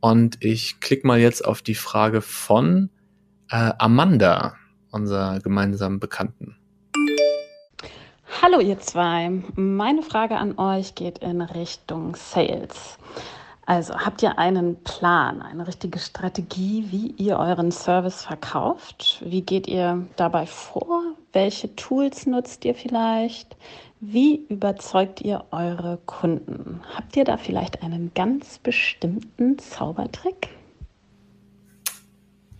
Und 0.00 0.36
ich 0.40 0.80
klicke 0.80 1.06
mal 1.06 1.18
jetzt 1.18 1.44
auf 1.44 1.60
die 1.62 1.74
Frage 1.74 2.22
von 2.22 2.90
äh, 3.50 3.72
Amanda, 3.78 4.54
unserer 4.90 5.40
gemeinsamen 5.40 5.98
Bekannten. 5.98 6.56
Hallo 8.42 8.60
ihr 8.60 8.78
zwei. 8.78 9.30
Meine 9.54 10.02
Frage 10.02 10.36
an 10.36 10.58
euch 10.58 10.94
geht 10.94 11.18
in 11.18 11.40
Richtung 11.40 12.14
Sales. 12.16 12.98
Also 13.64 13.94
habt 13.98 14.22
ihr 14.22 14.38
einen 14.38 14.76
Plan, 14.82 15.40
eine 15.40 15.66
richtige 15.66 15.98
Strategie, 15.98 16.84
wie 16.90 17.14
ihr 17.16 17.38
euren 17.38 17.72
Service 17.72 18.24
verkauft? 18.24 19.22
Wie 19.24 19.40
geht 19.40 19.66
ihr 19.66 20.06
dabei 20.16 20.44
vor? 20.46 21.02
Welche 21.32 21.74
Tools 21.76 22.26
nutzt 22.26 22.64
ihr 22.66 22.74
vielleicht? 22.74 23.56
Wie 24.00 24.44
überzeugt 24.48 25.22
ihr 25.22 25.44
eure 25.50 25.98
Kunden? 26.04 26.82
Habt 26.94 27.16
ihr 27.16 27.24
da 27.24 27.38
vielleicht 27.38 27.82
einen 27.82 28.12
ganz 28.14 28.58
bestimmten 28.58 29.58
Zaubertrick? 29.58 30.50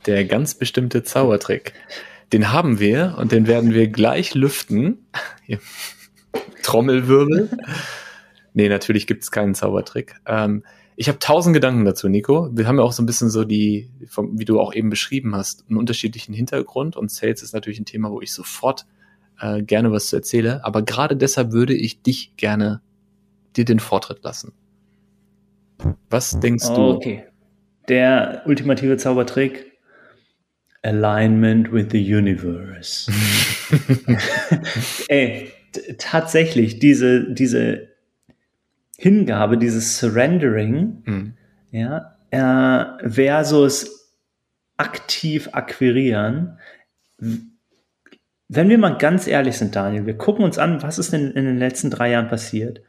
Der 0.07 0.25
ganz 0.25 0.55
bestimmte 0.55 1.03
Zaubertrick. 1.03 1.75
Den 2.33 2.53
haben 2.53 2.81
wir 2.81 3.17
und 3.19 3.33
den 3.33 3.47
werden 3.47 3.73
wir 3.73 3.89
gleich 3.89 4.35
lüften. 4.35 5.07
Trommelwirbel. 6.63 7.51
nee, 8.55 8.69
natürlich 8.69 9.07
gibt 9.07 9.23
es 9.23 9.31
keinen 9.31 9.55
Zaubertrick. 9.55 10.17
Ähm, 10.27 10.65
ich 10.97 11.09
habe 11.09 11.19
tausend 11.19 11.55
Gedanken 11.55 11.85
dazu, 11.85 12.09
Nico. 12.09 12.49
Wir 12.53 12.67
haben 12.67 12.79
ja 12.79 12.83
auch 12.83 12.93
so 12.93 13.03
ein 13.03 13.07
bisschen 13.07 13.29
so 13.29 13.45
die, 13.45 13.91
vom, 14.09 14.39
wie 14.39 14.47
du 14.47 14.59
auch 14.59 14.75
eben 14.75 14.89
beschrieben 14.89 15.37
hast, 15.37 15.65
einen 15.69 15.79
unterschiedlichen 15.79 16.33
Hintergrund 16.33 16.97
und 16.97 17.11
Sales 17.11 17.43
ist 17.43 17.53
natürlich 17.53 17.79
ein 17.79 17.85
Thema, 17.85 18.11
wo 18.11 18.21
ich 18.23 18.33
sofort 18.33 18.87
äh, 19.39 19.63
gerne 19.63 19.93
was 19.93 20.09
zu 20.09 20.17
erzähle. 20.17 20.65
Aber 20.65 20.83
gerade 20.83 21.17
deshalb 21.17 21.53
würde 21.53 21.75
ich 21.75 22.03
dich 22.03 22.35
gerne 22.37 22.81
dir 23.57 23.67
den 23.67 23.79
Vortritt 23.79 24.25
lassen. 24.25 24.53
Was 26.09 26.41
denkst 26.41 26.69
du? 26.69 26.83
Okay. 26.95 27.27
Der 27.89 28.43
ultimative 28.47 28.97
Zaubertrick 28.97 29.76
Alignment 30.87 31.73
with 31.73 31.89
the 31.91 32.15
Universe. 32.15 33.11
Ey, 35.09 35.53
tatsächlich, 35.99 36.79
diese, 36.79 37.33
diese 37.33 37.89
Hingabe, 38.97 39.59
dieses 39.59 39.99
Surrendering, 39.99 41.03
mhm. 41.05 41.33
ja, 41.71 42.17
äh, 42.31 43.09
versus 43.09 44.15
aktiv 44.77 45.49
akquirieren. 45.53 46.59
Wenn 48.49 48.69
wir 48.69 48.79
mal 48.79 48.97
ganz 48.97 49.27
ehrlich 49.27 49.59
sind, 49.59 49.75
Daniel, 49.75 50.07
wir 50.07 50.17
gucken 50.17 50.45
uns 50.45 50.59
an, 50.59 50.83
was 50.83 50.99
ist 50.99 51.13
denn 51.13 51.33
in 51.33 51.45
den 51.45 51.59
letzten 51.59 51.91
drei 51.91 52.11
Jahren 52.11 52.29
passiert? 52.29 52.83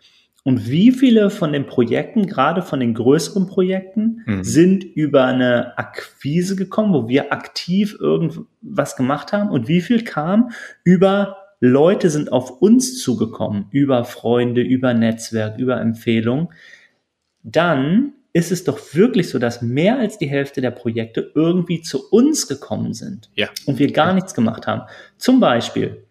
Und 0.48 0.70
wie 0.70 0.94
viele 0.94 1.30
von 1.30 1.52
den 1.52 1.66
Projekten, 1.66 2.26
gerade 2.26 2.62
von 2.62 2.80
den 2.80 2.94
größeren 2.94 3.48
Projekten, 3.48 4.24
mhm. 4.26 4.46
sind 4.46 4.86
über 4.86 5.26
eine 5.26 5.78
Akquise 5.78 6.56
gekommen, 6.56 6.94
wo 6.94 7.10
wir 7.10 7.34
aktiv 7.34 7.98
irgendwas 8.00 8.96
gemacht 8.96 9.34
haben? 9.34 9.50
Und 9.50 9.68
wie 9.68 9.82
viel 9.82 10.06
kam 10.06 10.52
über 10.86 11.36
Leute 11.60 12.10
sind 12.10 12.32
auf 12.32 12.62
uns 12.62 12.98
zugekommen, 13.02 13.66
über 13.72 14.06
Freunde, 14.06 14.62
über 14.62 14.94
Netzwerk, 14.94 15.60
über 15.60 15.82
Empfehlungen? 15.82 16.48
Dann 17.44 18.14
ist 18.32 18.54
es 18.54 18.64
doch 18.64 18.80
wirklich 18.94 19.28
so, 19.30 19.40
dass 19.40 19.62
mehr 19.62 20.00
als 20.00 20.18
die 20.18 20.30
Hälfte 20.30 20.62
der 20.62 20.72
Projekte 20.72 21.30
irgendwie 21.36 21.82
zu 21.82 22.10
uns 22.10 22.48
gekommen 22.48 22.94
sind 22.94 23.30
ja. 23.36 23.50
und 23.66 23.80
wir 23.80 23.92
gar 23.92 24.14
nichts 24.14 24.34
gemacht 24.34 24.66
haben. 24.66 24.84
Zum 25.18 25.42
Beispiel, 25.42 26.06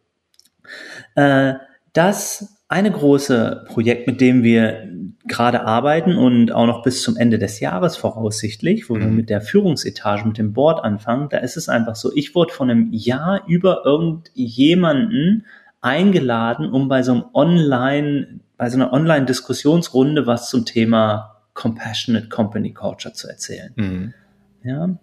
äh, 1.15 1.55
dass 1.95 2.56
eine 2.69 2.91
große 2.91 3.65
Projekt, 3.69 4.07
mit 4.07 4.21
dem 4.21 4.43
wir 4.43 4.89
gerade 5.29 5.65
arbeiten 5.65 6.17
und 6.17 6.53
auch 6.53 6.67
noch 6.67 6.83
bis 6.83 7.03
zum 7.03 7.17
Ende 7.17 7.39
des 7.39 7.61
Jahres 7.61 7.97
voraussichtlich, 7.97 8.89
wo 8.89 8.95
mhm. 8.95 9.01
wir 9.01 9.07
mit 9.09 9.31
der 9.31 9.41
Führungsetage, 9.41 10.27
mit 10.27 10.39
dem 10.39 10.53
Board 10.53 10.85
anfangen, 10.85 11.29
da 11.29 11.39
ist 11.39 11.57
es 11.57 11.69
einfach 11.69 11.97
so, 11.97 12.13
ich 12.15 12.35
wurde 12.35 12.53
von 12.53 12.71
einem 12.71 12.89
Jahr 12.93 13.43
über 13.47 13.83
irgendjemanden 13.85 15.47
eingeladen, 15.81 16.71
um 16.71 16.89
bei 16.89 17.03
so 17.03 17.13
einem 17.13 17.25
Online, 17.35 18.41
bei 18.57 18.71
so 18.71 18.77
einer 18.77 18.93
Online-Diskussionsrunde 18.93 20.27
was 20.27 20.49
zum 20.49 20.65
Thema 20.65 21.43
Compassionate 21.55 22.29
Company 22.29 22.73
Culture 22.73 23.15
zu 23.15 23.29
erzählen. 23.29 23.73
Mhm. 23.77 24.15
Ja, 24.63 24.99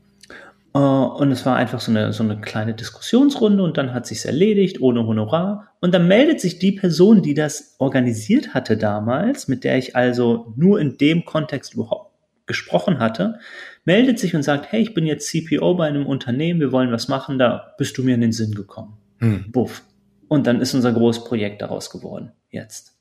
äh, 0.74 0.78
und 0.78 1.32
es 1.32 1.46
war 1.46 1.56
einfach 1.56 1.80
so 1.80 1.92
eine, 1.92 2.14
so 2.14 2.24
eine 2.24 2.40
kleine 2.42 2.74
Diskussionsrunde 2.74 3.64
und 3.64 3.78
dann 3.78 3.94
hat 3.94 4.06
sich's 4.06 4.26
erledigt, 4.26 4.82
ohne 4.82 5.06
Honorar. 5.06 5.70
Und 5.82 5.94
dann 5.94 6.08
meldet 6.08 6.42
sich 6.42 6.60
die 6.60 6.72
Person, 6.72 7.22
die 7.22 7.34
das 7.34 7.76
organisiert 7.80 8.54
hatte 8.54 8.78
damals, 8.78 9.48
mit 9.48 9.64
der 9.64 9.78
ich 9.78 9.96
also 9.96 10.54
nur 10.56 10.80
in 10.80 10.98
dem 10.98 11.26
Kontext 11.26 11.76
überhaupt 11.76 12.14
gesprochen 12.46 13.00
hatte, 13.00 13.40
meldet 13.86 14.20
sich 14.20 14.36
und 14.36 14.44
sagt, 14.44 14.72
hey, 14.72 14.82
ich 14.82 14.94
bin 14.94 15.06
jetzt 15.06 15.30
CPO 15.30 15.76
bei 15.76 15.88
einem 15.88 16.06
Unternehmen, 16.06 16.60
wir 16.60 16.72
wollen 16.72 16.92
was 16.92 17.08
machen, 17.08 17.40
da 17.40 17.74
bist 17.78 17.98
du 17.98 18.04
mir 18.04 18.16
in 18.16 18.22
den 18.22 18.32
Sinn 18.32 18.54
gekommen. 18.54 18.98
Hm. 19.20 19.52
Buff. 19.52 19.84
Und 20.28 20.48
dann 20.48 20.60
ist 20.60 20.74
unser 20.74 20.92
großes 20.92 21.26
Projekt 21.26 21.62
daraus 21.62 21.90
geworden, 21.90 22.32
jetzt. 22.50 22.98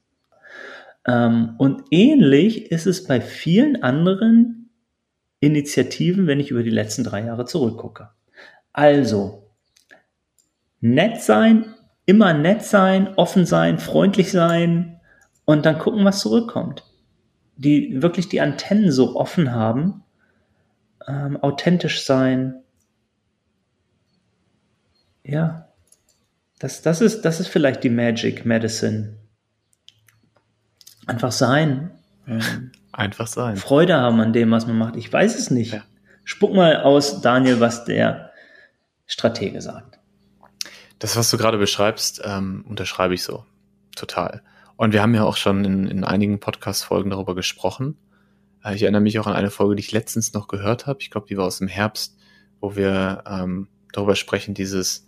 Ähm, 1.07 1.55
und 1.59 1.83
ähnlich 1.91 2.71
ist 2.71 2.87
es 2.87 3.05
bei 3.05 3.21
vielen 3.21 3.83
anderen 3.83 4.62
Initiativen, 5.43 6.29
wenn 6.29 6.39
ich 6.39 6.53
über 6.53 6.63
die 6.63 6.71
letzten 6.71 7.03
drei 7.03 7.25
Jahre 7.25 7.45
zurückgucke. 7.45 8.11
Also, 8.73 9.51
nett 10.81 11.21
sein, 11.21 11.75
immer 12.07 12.33
nett 12.33 12.63
sein, 12.63 13.13
offen 13.17 13.45
sein, 13.45 13.79
freundlich 13.79 14.31
sein 14.31 15.01
und 15.45 15.67
dann 15.67 15.81
gucken, 15.81 16.05
was 16.05 16.21
zurückkommt. 16.21 16.85
Die 17.57 18.01
wirklich 18.01 18.29
die 18.29 18.41
Antennen 18.41 18.93
so 18.93 19.17
offen 19.17 19.53
haben, 19.53 20.05
ähm, 21.09 21.37
authentisch 21.43 22.05
sein. 22.05 22.63
Ja, 25.25 25.69
das, 26.61 26.83
das, 26.83 27.01
ist, 27.01 27.23
das 27.23 27.41
ist 27.41 27.49
vielleicht 27.49 27.83
die 27.83 27.91
Magic 27.91 28.47
Medicine. 28.47 29.17
Einfach 31.07 31.33
sein. 31.33 31.91
Ähm, 32.29 32.71
Einfach 32.93 33.27
sein. 33.27 33.57
Freude 33.57 33.97
haben 33.97 34.21
an 34.21 34.33
dem, 34.33 34.51
was 34.51 34.67
man 34.67 34.77
macht. 34.77 34.97
Ich 34.97 35.11
weiß 35.13 35.39
es 35.39 35.51
nicht. 35.51 35.73
Ja. 35.73 35.83
Spuck 36.25 36.55
mal 36.55 36.83
aus, 36.83 37.23
Daniel, 37.23 37.59
was 37.59 37.85
der 37.85 38.31
Stratege 39.07 39.61
sagt. 39.61 39.99
Das, 40.99 41.17
was 41.17 41.31
du 41.31 41.39
gerade 41.39 41.59
beschreibst, 41.59 42.23
ähm, 42.25 42.65
unterschreibe 42.69 43.15
ich 43.15 43.25
so. 43.25 43.45
Total. 43.97 44.43
Und 44.77 44.93
wir 44.93 45.03
haben 45.03 45.15
ja 45.15 45.25
auch 45.25 45.37
schon 45.37 45.65
in, 45.65 45.87
in 45.87 46.05
einigen 46.05 46.39
Podcast-Folgen 46.39 47.11
darüber 47.11 47.35
gesprochen. 47.35 47.97
Äh, 48.65 48.75
ich 48.75 48.83
erinnere 48.83 49.03
mich 49.03 49.19
auch 49.19 49.27
an 49.27 49.35
eine 49.35 49.51
Folge, 49.51 49.77
die 49.77 49.81
ich 49.81 49.93
letztens 49.93 50.33
noch 50.33 50.49
gehört 50.49 50.87
habe. 50.87 51.01
Ich 51.01 51.11
glaube, 51.11 51.27
die 51.27 51.37
war 51.37 51.47
aus 51.47 51.59
dem 51.59 51.69
Herbst, 51.69 52.17
wo 52.61 52.77
wir 52.77 53.25
ähm, 53.27 53.69
darüber 53.93 54.17
sprechen, 54.17 54.55
dieses, 54.55 55.07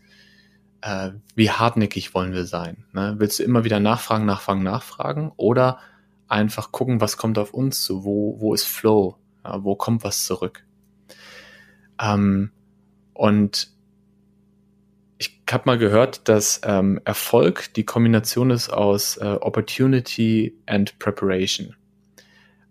äh, 0.80 1.10
wie 1.34 1.50
hartnäckig 1.50 2.14
wollen 2.14 2.32
wir 2.32 2.46
sein? 2.46 2.84
Ne? 2.92 3.14
Willst 3.18 3.38
du 3.38 3.42
immer 3.42 3.64
wieder 3.64 3.80
nachfragen, 3.80 4.26
nachfragen, 4.26 4.62
nachfragen? 4.62 5.32
Oder 5.36 5.78
einfach 6.28 6.72
gucken, 6.72 7.00
was 7.00 7.16
kommt 7.16 7.38
auf 7.38 7.52
uns 7.52 7.82
zu, 7.84 8.04
wo, 8.04 8.40
wo 8.40 8.54
ist 8.54 8.64
Flow, 8.64 9.16
ja, 9.44 9.62
wo 9.62 9.76
kommt 9.76 10.04
was 10.04 10.24
zurück. 10.24 10.64
Ähm, 12.00 12.50
und 13.12 13.72
ich 15.18 15.42
habe 15.50 15.64
mal 15.66 15.78
gehört, 15.78 16.28
dass 16.28 16.60
ähm, 16.64 17.00
Erfolg 17.04 17.72
die 17.74 17.84
Kombination 17.84 18.50
ist 18.50 18.70
aus 18.70 19.16
äh, 19.18 19.38
Opportunity 19.40 20.58
and 20.66 20.98
Preparation. 20.98 21.76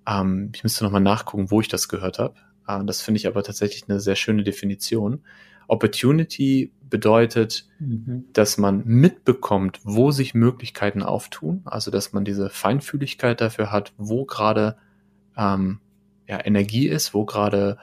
Ähm, 0.07 0.51
ich 0.53 0.63
müsste 0.63 0.83
nochmal 0.83 1.01
nachgucken, 1.01 1.51
wo 1.51 1.61
ich 1.61 1.67
das 1.67 1.87
gehört 1.87 2.19
habe. 2.19 2.35
Äh, 2.67 2.83
das 2.85 3.01
finde 3.01 3.19
ich 3.19 3.27
aber 3.27 3.43
tatsächlich 3.43 3.85
eine 3.87 3.99
sehr 3.99 4.15
schöne 4.15 4.43
Definition. 4.43 5.23
Opportunity 5.67 6.71
bedeutet, 6.89 7.67
mhm. 7.79 8.25
dass 8.33 8.57
man 8.57 8.83
mitbekommt, 8.85 9.79
wo 9.83 10.11
sich 10.11 10.33
Möglichkeiten 10.33 11.01
auftun, 11.01 11.61
also 11.65 11.89
dass 11.89 12.13
man 12.13 12.23
diese 12.23 12.49
Feinfühligkeit 12.49 13.41
dafür 13.41 13.71
hat, 13.71 13.93
wo 13.97 14.25
gerade 14.25 14.77
ähm, 15.35 15.79
ja, 16.27 16.45
Energie 16.45 16.87
ist, 16.87 17.13
wo 17.13 17.25
gerade 17.25 17.77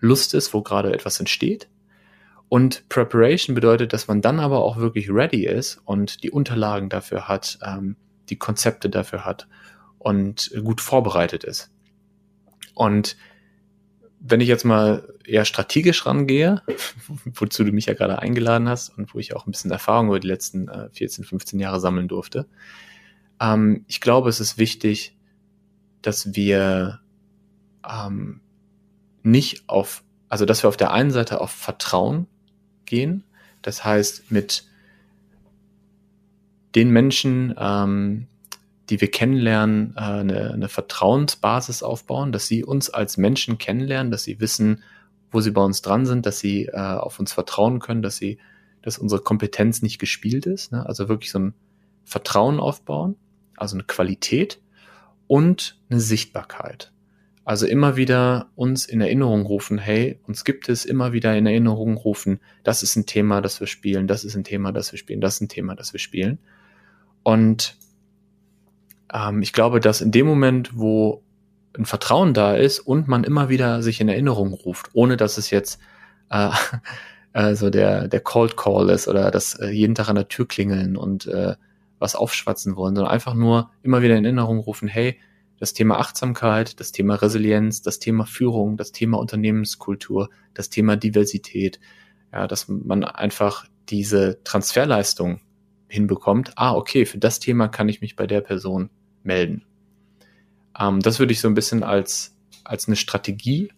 Lust 0.00 0.34
ist, 0.34 0.52
wo 0.52 0.62
gerade 0.62 0.92
etwas 0.92 1.20
entsteht. 1.20 1.68
Und 2.48 2.88
Preparation 2.88 3.54
bedeutet, 3.54 3.92
dass 3.92 4.08
man 4.08 4.20
dann 4.20 4.40
aber 4.40 4.58
auch 4.58 4.76
wirklich 4.76 5.08
ready 5.08 5.46
ist 5.46 5.80
und 5.84 6.22
die 6.22 6.30
Unterlagen 6.30 6.88
dafür 6.88 7.28
hat, 7.28 7.58
ähm, 7.64 7.96
die 8.28 8.36
Konzepte 8.36 8.90
dafür 8.90 9.24
hat 9.24 9.48
und 9.98 10.50
gut 10.62 10.80
vorbereitet 10.80 11.44
ist. 11.44 11.70
Und 12.74 13.16
wenn 14.18 14.40
ich 14.40 14.48
jetzt 14.48 14.64
mal 14.64 15.11
eher 15.26 15.44
strategisch 15.44 16.06
rangehe, 16.06 16.62
wozu 17.24 17.64
du 17.64 17.72
mich 17.72 17.86
ja 17.86 17.94
gerade 17.94 18.18
eingeladen 18.18 18.68
hast 18.68 18.90
und 18.90 19.14
wo 19.14 19.18
ich 19.18 19.34
auch 19.34 19.46
ein 19.46 19.52
bisschen 19.52 19.70
Erfahrung 19.70 20.08
über 20.08 20.20
die 20.20 20.28
letzten 20.28 20.68
äh, 20.68 20.88
14, 20.90 21.24
15 21.24 21.60
Jahre 21.60 21.80
sammeln 21.80 22.08
durfte, 22.08 22.46
ähm, 23.40 23.84
ich 23.88 24.00
glaube, 24.00 24.28
es 24.28 24.40
ist 24.40 24.58
wichtig, 24.58 25.16
dass 26.00 26.34
wir 26.34 27.00
ähm, 27.88 28.40
nicht 29.22 29.68
auf, 29.68 30.04
also 30.28 30.44
dass 30.44 30.62
wir 30.62 30.68
auf 30.68 30.76
der 30.76 30.92
einen 30.92 31.10
Seite 31.10 31.40
auf 31.40 31.50
Vertrauen 31.50 32.26
gehen, 32.84 33.24
das 33.62 33.84
heißt 33.84 34.30
mit 34.30 34.64
den 36.74 36.90
Menschen, 36.90 37.54
ähm, 37.58 38.28
die 38.90 39.00
wir 39.00 39.10
kennenlernen, 39.10 39.94
äh, 39.96 40.00
eine, 40.00 40.52
eine 40.52 40.68
Vertrauensbasis 40.68 41.82
aufbauen, 41.82 42.32
dass 42.32 42.46
sie 42.46 42.64
uns 42.64 42.90
als 42.90 43.16
Menschen 43.16 43.58
kennenlernen, 43.58 44.10
dass 44.10 44.24
sie 44.24 44.40
wissen, 44.40 44.82
wo 45.32 45.40
sie 45.40 45.50
bei 45.50 45.62
uns 45.62 45.82
dran 45.82 46.06
sind, 46.06 46.26
dass 46.26 46.38
sie 46.38 46.66
äh, 46.66 46.76
auf 46.76 47.18
uns 47.18 47.32
vertrauen 47.32 47.80
können, 47.80 48.02
dass 48.02 48.16
sie, 48.16 48.38
dass 48.82 48.98
unsere 48.98 49.22
Kompetenz 49.22 49.82
nicht 49.82 49.98
gespielt 49.98 50.46
ist. 50.46 50.72
Ne? 50.72 50.86
Also 50.86 51.08
wirklich 51.08 51.32
so 51.32 51.38
ein 51.38 51.54
Vertrauen 52.04 52.60
aufbauen, 52.60 53.16
also 53.56 53.76
eine 53.76 53.84
Qualität 53.84 54.60
und 55.26 55.80
eine 55.88 56.00
Sichtbarkeit. 56.00 56.92
Also 57.44 57.66
immer 57.66 57.96
wieder 57.96 58.50
uns 58.54 58.86
in 58.86 59.00
Erinnerung 59.00 59.46
rufen, 59.46 59.78
hey, 59.78 60.20
uns 60.28 60.44
gibt 60.44 60.68
es 60.68 60.84
immer 60.84 61.12
wieder 61.12 61.36
in 61.36 61.46
Erinnerung 61.46 61.96
rufen, 61.96 62.38
das 62.62 62.84
ist 62.84 62.94
ein 62.94 63.06
Thema, 63.06 63.40
das 63.40 63.58
wir 63.58 63.66
spielen, 63.66 64.06
das 64.06 64.22
ist 64.22 64.36
ein 64.36 64.44
Thema, 64.44 64.70
das 64.70 64.92
wir 64.92 64.98
spielen, 64.98 65.20
das 65.20 65.34
ist 65.34 65.40
ein 65.40 65.48
Thema, 65.48 65.74
das 65.74 65.92
wir 65.92 65.98
spielen. 65.98 66.38
Und 67.24 67.76
ähm, 69.12 69.42
ich 69.42 69.52
glaube, 69.52 69.80
dass 69.80 70.00
in 70.00 70.12
dem 70.12 70.26
Moment, 70.26 70.78
wo 70.78 71.24
ein 71.76 71.84
Vertrauen 71.84 72.34
da 72.34 72.54
ist 72.54 72.80
und 72.80 73.08
man 73.08 73.24
immer 73.24 73.48
wieder 73.48 73.82
sich 73.82 74.00
in 74.00 74.08
Erinnerung 74.08 74.52
ruft, 74.52 74.90
ohne 74.92 75.16
dass 75.16 75.38
es 75.38 75.50
jetzt 75.50 75.80
äh, 76.30 76.50
also 77.32 77.70
der, 77.70 78.08
der 78.08 78.20
Cold 78.20 78.56
Call 78.56 78.90
ist 78.90 79.08
oder 79.08 79.30
dass 79.30 79.54
äh, 79.54 79.68
jeden 79.68 79.94
Tag 79.94 80.08
an 80.08 80.16
der 80.16 80.28
Tür 80.28 80.46
klingeln 80.46 80.96
und 80.96 81.26
äh, 81.26 81.54
was 81.98 82.14
aufschwatzen 82.14 82.76
wollen, 82.76 82.96
sondern 82.96 83.12
einfach 83.12 83.34
nur 83.34 83.70
immer 83.82 84.02
wieder 84.02 84.16
in 84.16 84.24
Erinnerung 84.24 84.58
rufen, 84.58 84.88
hey, 84.88 85.18
das 85.58 85.72
Thema 85.72 86.00
Achtsamkeit, 86.00 86.80
das 86.80 86.90
Thema 86.90 87.14
Resilienz, 87.14 87.82
das 87.82 88.00
Thema 88.00 88.26
Führung, 88.26 88.76
das 88.76 88.90
Thema 88.90 89.18
Unternehmenskultur, 89.18 90.28
das 90.54 90.70
Thema 90.70 90.96
Diversität, 90.96 91.78
ja, 92.32 92.48
dass 92.48 92.66
man 92.68 93.04
einfach 93.04 93.66
diese 93.88 94.42
Transferleistung 94.42 95.40
hinbekommt, 95.88 96.52
ah, 96.56 96.74
okay, 96.74 97.06
für 97.06 97.18
das 97.18 97.38
Thema 97.38 97.68
kann 97.68 97.88
ich 97.88 98.00
mich 98.00 98.16
bei 98.16 98.26
der 98.26 98.40
Person 98.40 98.90
melden. 99.22 99.64
Ähm, 100.78 101.00
das 101.00 101.18
würde 101.18 101.32
ich 101.32 101.40
so 101.40 101.48
ein 101.48 101.54
bisschen 101.54 101.82
als, 101.82 102.34
als 102.64 102.86
eine 102.86 102.96
Strategie 102.96 103.72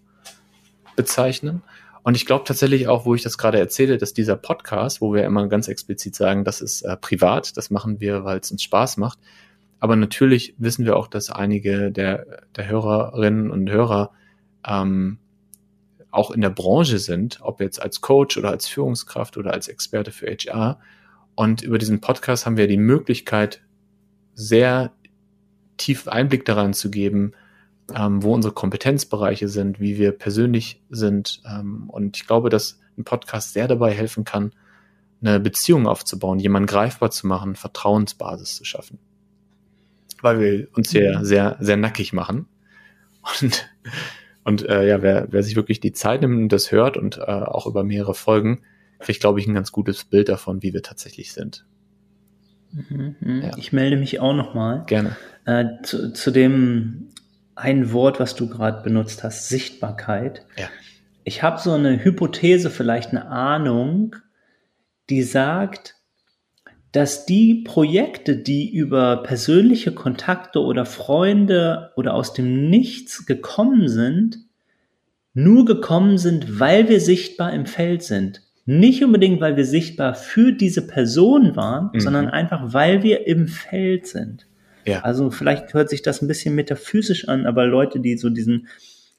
bezeichnen. 0.96 1.62
Und 2.02 2.16
ich 2.16 2.26
glaube 2.26 2.44
tatsächlich 2.44 2.86
auch, 2.86 3.06
wo 3.06 3.14
ich 3.14 3.22
das 3.22 3.38
gerade 3.38 3.58
erzähle, 3.58 3.96
dass 3.96 4.12
dieser 4.12 4.36
Podcast, 4.36 5.00
wo 5.00 5.14
wir 5.14 5.24
immer 5.24 5.48
ganz 5.48 5.68
explizit 5.68 6.14
sagen, 6.14 6.44
das 6.44 6.60
ist 6.60 6.82
äh, 6.82 6.96
privat, 6.96 7.56
das 7.56 7.70
machen 7.70 7.98
wir, 8.00 8.24
weil 8.24 8.40
es 8.40 8.50
uns 8.50 8.62
Spaß 8.62 8.98
macht. 8.98 9.18
Aber 9.80 9.96
natürlich 9.96 10.54
wissen 10.58 10.84
wir 10.84 10.96
auch, 10.96 11.08
dass 11.08 11.30
einige 11.30 11.90
der, 11.90 12.44
der 12.56 12.68
Hörerinnen 12.68 13.50
und 13.50 13.70
Hörer 13.70 14.12
ähm, 14.66 15.18
auch 16.10 16.30
in 16.30 16.40
der 16.40 16.50
Branche 16.50 16.98
sind, 16.98 17.38
ob 17.40 17.60
jetzt 17.60 17.82
als 17.82 18.00
Coach 18.00 18.36
oder 18.36 18.50
als 18.50 18.68
Führungskraft 18.68 19.36
oder 19.36 19.52
als 19.52 19.68
Experte 19.68 20.12
für 20.12 20.26
HR. 20.26 20.78
Und 21.34 21.62
über 21.62 21.78
diesen 21.78 22.00
Podcast 22.00 22.46
haben 22.46 22.56
wir 22.56 22.68
die 22.68 22.76
Möglichkeit, 22.76 23.62
sehr 24.34 24.92
tief 25.76 26.08
Einblick 26.08 26.44
daran 26.44 26.74
zu 26.74 26.90
geben, 26.90 27.32
ähm, 27.94 28.22
wo 28.22 28.32
unsere 28.34 28.54
Kompetenzbereiche 28.54 29.48
sind, 29.48 29.80
wie 29.80 29.98
wir 29.98 30.12
persönlich 30.12 30.82
sind. 30.90 31.42
Ähm, 31.46 31.90
und 31.90 32.16
ich 32.16 32.26
glaube, 32.26 32.50
dass 32.50 32.80
ein 32.96 33.04
Podcast 33.04 33.52
sehr 33.52 33.68
dabei 33.68 33.92
helfen 33.92 34.24
kann, 34.24 34.52
eine 35.20 35.40
Beziehung 35.40 35.86
aufzubauen, 35.86 36.38
jemanden 36.38 36.66
greifbar 36.66 37.10
zu 37.10 37.26
machen, 37.26 37.56
Vertrauensbasis 37.56 38.56
zu 38.56 38.64
schaffen. 38.64 38.98
Weil 40.20 40.40
wir 40.40 40.68
uns 40.74 40.90
hier 40.90 41.18
mhm. 41.18 41.24
sehr, 41.24 41.56
sehr 41.60 41.76
nackig 41.76 42.12
machen. 42.12 42.46
Und, 43.40 43.70
und 44.44 44.68
äh, 44.68 44.86
ja, 44.86 45.02
wer, 45.02 45.28
wer 45.30 45.42
sich 45.42 45.56
wirklich 45.56 45.80
die 45.80 45.92
Zeit 45.92 46.20
nimmt 46.20 46.36
und 46.36 46.52
das 46.52 46.72
hört 46.72 46.96
und 46.96 47.18
äh, 47.18 47.22
auch 47.22 47.66
über 47.66 47.84
mehrere 47.84 48.14
Folgen, 48.14 48.62
kriegt, 48.98 49.20
glaube 49.20 49.40
ich, 49.40 49.46
ein 49.46 49.54
ganz 49.54 49.72
gutes 49.72 50.04
Bild 50.04 50.28
davon, 50.28 50.62
wie 50.62 50.72
wir 50.72 50.82
tatsächlich 50.82 51.32
sind. 51.32 51.64
Mhm, 52.72 53.42
ja. 53.42 53.56
Ich 53.56 53.72
melde 53.72 53.96
mich 53.96 54.20
auch 54.20 54.34
nochmal. 54.34 54.84
Gerne. 54.86 55.16
Äh, 55.46 55.64
zu, 55.82 56.12
zu 56.12 56.30
dem 56.30 57.10
ein 57.54 57.92
Wort, 57.92 58.20
was 58.20 58.34
du 58.34 58.48
gerade 58.48 58.82
benutzt 58.82 59.22
hast, 59.22 59.48
Sichtbarkeit. 59.48 60.44
Ja. 60.56 60.68
Ich 61.24 61.42
habe 61.42 61.60
so 61.60 61.72
eine 61.72 62.02
Hypothese, 62.04 62.70
vielleicht 62.70 63.10
eine 63.10 63.26
Ahnung, 63.26 64.16
die 65.10 65.22
sagt, 65.22 65.96
dass 66.92 67.26
die 67.26 67.64
Projekte, 67.64 68.36
die 68.36 68.72
über 68.72 69.22
persönliche 69.22 69.92
Kontakte 69.92 70.60
oder 70.60 70.84
Freunde 70.84 71.90
oder 71.96 72.14
aus 72.14 72.34
dem 72.34 72.70
Nichts 72.70 73.26
gekommen 73.26 73.88
sind, 73.88 74.38
nur 75.32 75.64
gekommen 75.64 76.18
sind, 76.18 76.60
weil 76.60 76.88
wir 76.88 77.00
sichtbar 77.00 77.52
im 77.52 77.66
Feld 77.66 78.02
sind. 78.02 78.42
Nicht 78.66 79.04
unbedingt, 79.04 79.40
weil 79.40 79.56
wir 79.56 79.64
sichtbar 79.64 80.14
für 80.14 80.52
diese 80.52 80.86
Person 80.86 81.56
waren, 81.56 81.90
mhm. 81.92 82.00
sondern 82.00 82.28
einfach, 82.28 82.72
weil 82.72 83.02
wir 83.02 83.26
im 83.26 83.48
Feld 83.48 84.06
sind. 84.06 84.46
Ja. 84.86 85.00
Also 85.00 85.30
vielleicht 85.30 85.74
hört 85.74 85.88
sich 85.88 86.02
das 86.02 86.22
ein 86.22 86.28
bisschen 86.28 86.54
metaphysisch 86.54 87.28
an, 87.28 87.46
aber 87.46 87.66
Leute, 87.66 88.00
die 88.00 88.16
so 88.16 88.30
diesen 88.30 88.68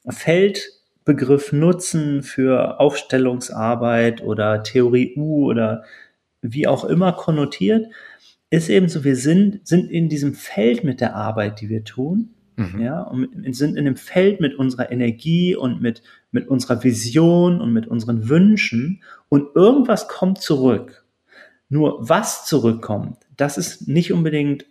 Feldbegriff 0.08 1.52
nutzen 1.52 2.22
für 2.22 2.80
Aufstellungsarbeit 2.80 4.22
oder 4.22 4.62
Theorie 4.62 5.14
U 5.16 5.46
oder 5.46 5.84
wie 6.42 6.66
auch 6.66 6.84
immer 6.84 7.12
konnotiert, 7.12 7.86
ist 8.50 8.68
eben 8.68 8.88
so, 8.88 9.04
wir 9.04 9.16
sind, 9.16 9.66
sind 9.66 9.90
in 9.90 10.08
diesem 10.08 10.34
Feld 10.34 10.84
mit 10.84 11.00
der 11.00 11.16
Arbeit, 11.16 11.60
die 11.60 11.68
wir 11.68 11.82
tun, 11.82 12.30
mhm. 12.56 12.80
ja, 12.80 13.02
und 13.02 13.54
sind 13.56 13.76
in 13.76 13.84
dem 13.84 13.96
Feld 13.96 14.40
mit 14.40 14.54
unserer 14.54 14.92
Energie 14.92 15.56
und 15.56 15.82
mit, 15.82 16.02
mit 16.30 16.46
unserer 16.46 16.84
Vision 16.84 17.60
und 17.60 17.72
mit 17.72 17.88
unseren 17.88 18.28
Wünschen 18.28 19.02
und 19.28 19.56
irgendwas 19.56 20.06
kommt 20.06 20.40
zurück. 20.40 21.04
Nur 21.68 22.08
was 22.08 22.46
zurückkommt, 22.46 23.18
das 23.36 23.58
ist 23.58 23.88
nicht 23.88 24.12
unbedingt 24.12 24.66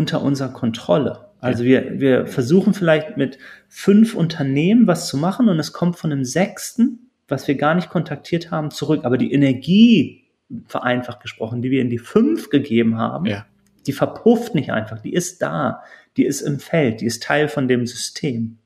unter 0.00 0.22
unserer 0.22 0.48
Kontrolle. 0.48 1.26
Also 1.40 1.62
wir, 1.62 2.00
wir 2.00 2.26
versuchen 2.26 2.72
vielleicht 2.72 3.18
mit 3.18 3.38
fünf 3.68 4.14
Unternehmen 4.14 4.86
was 4.86 5.08
zu 5.08 5.18
machen 5.18 5.50
und 5.50 5.58
es 5.58 5.74
kommt 5.74 5.96
von 5.96 6.10
einem 6.10 6.24
sechsten, 6.24 7.10
was 7.28 7.46
wir 7.48 7.54
gar 7.56 7.74
nicht 7.74 7.90
kontaktiert 7.90 8.50
haben, 8.50 8.70
zurück. 8.70 9.04
Aber 9.04 9.18
die 9.18 9.30
Energie, 9.32 10.24
vereinfacht 10.66 11.20
gesprochen, 11.20 11.60
die 11.60 11.70
wir 11.70 11.82
in 11.82 11.90
die 11.90 11.98
fünf 11.98 12.48
gegeben 12.48 12.96
haben, 12.96 13.26
ja. 13.26 13.44
die 13.86 13.92
verpufft 13.92 14.54
nicht 14.54 14.72
einfach, 14.72 15.00
die 15.00 15.12
ist 15.12 15.42
da, 15.42 15.82
die 16.16 16.24
ist 16.24 16.40
im 16.40 16.58
Feld, 16.58 17.02
die 17.02 17.06
ist 17.06 17.22
Teil 17.22 17.46
von 17.46 17.68
dem 17.68 17.86
System, 17.86 18.56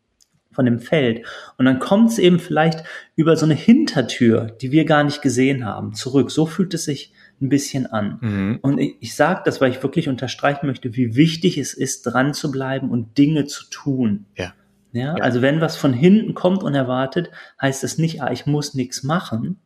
von 0.52 0.64
dem 0.64 0.78
Feld. 0.78 1.26
Und 1.58 1.66
dann 1.66 1.80
kommt 1.80 2.10
es 2.10 2.18
eben 2.18 2.38
vielleicht 2.38 2.84
über 3.16 3.36
so 3.36 3.44
eine 3.44 3.54
Hintertür, 3.54 4.56
die 4.62 4.70
wir 4.72 4.84
gar 4.84 5.04
nicht 5.04 5.20
gesehen 5.20 5.66
haben, 5.66 5.94
zurück. 5.94 6.30
So 6.30 6.46
fühlt 6.46 6.72
es 6.74 6.84
sich 6.84 7.12
ein 7.40 7.48
bisschen 7.48 7.86
an. 7.86 8.18
Mhm. 8.20 8.58
Und 8.62 8.78
ich, 8.78 8.96
ich 9.00 9.14
sage 9.14 9.42
das, 9.44 9.60
weil 9.60 9.70
ich 9.70 9.82
wirklich 9.82 10.08
unterstreichen 10.08 10.66
möchte, 10.66 10.96
wie 10.96 11.16
wichtig 11.16 11.58
es 11.58 11.74
ist, 11.74 12.02
dran 12.02 12.34
zu 12.34 12.50
bleiben 12.50 12.90
und 12.90 13.18
Dinge 13.18 13.46
zu 13.46 13.64
tun. 13.70 14.26
Ja. 14.36 14.54
Ja, 14.94 15.14
also 15.14 15.42
wenn 15.42 15.60
was 15.60 15.76
von 15.76 15.92
hinten 15.92 16.34
kommt 16.34 16.62
unerwartet, 16.62 17.28
heißt 17.60 17.82
das 17.82 17.98
nicht, 17.98 18.22
ah, 18.22 18.30
ich 18.30 18.46
muss 18.46 18.74
nichts 18.74 19.02
machen, 19.02 19.58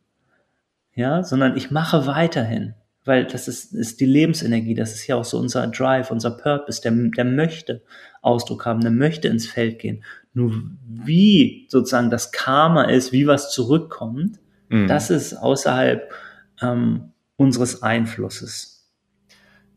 ja, 0.95 1.21
sondern 1.21 1.55
ich 1.55 1.69
mache 1.69 2.07
weiterhin, 2.07 2.73
weil 3.05 3.25
das 3.25 3.47
ist, 3.47 3.75
ist 3.75 3.99
die 3.99 4.07
Lebensenergie, 4.07 4.73
das 4.73 4.95
ist 4.95 5.05
ja 5.05 5.17
auch 5.17 5.23
so 5.23 5.37
unser 5.37 5.67
Drive, 5.67 6.09
unser 6.09 6.31
Purpose, 6.31 6.81
der, 6.81 6.91
der 6.91 7.25
möchte 7.25 7.83
Ausdruck 8.23 8.65
haben, 8.65 8.81
der 8.81 8.89
möchte 8.89 9.27
ins 9.27 9.45
Feld 9.45 9.77
gehen. 9.77 10.03
Nur 10.33 10.63
wie 10.87 11.67
sozusagen 11.69 12.09
das 12.09 12.31
Karma 12.31 12.85
ist, 12.85 13.11
wie 13.11 13.27
was 13.27 13.51
zurückkommt, 13.51 14.39
mhm. 14.69 14.87
das 14.87 15.11
ist 15.11 15.35
außerhalb 15.35 16.11
ähm, 16.59 17.08
unseres 17.39 17.81
Einflusses. 17.81 18.85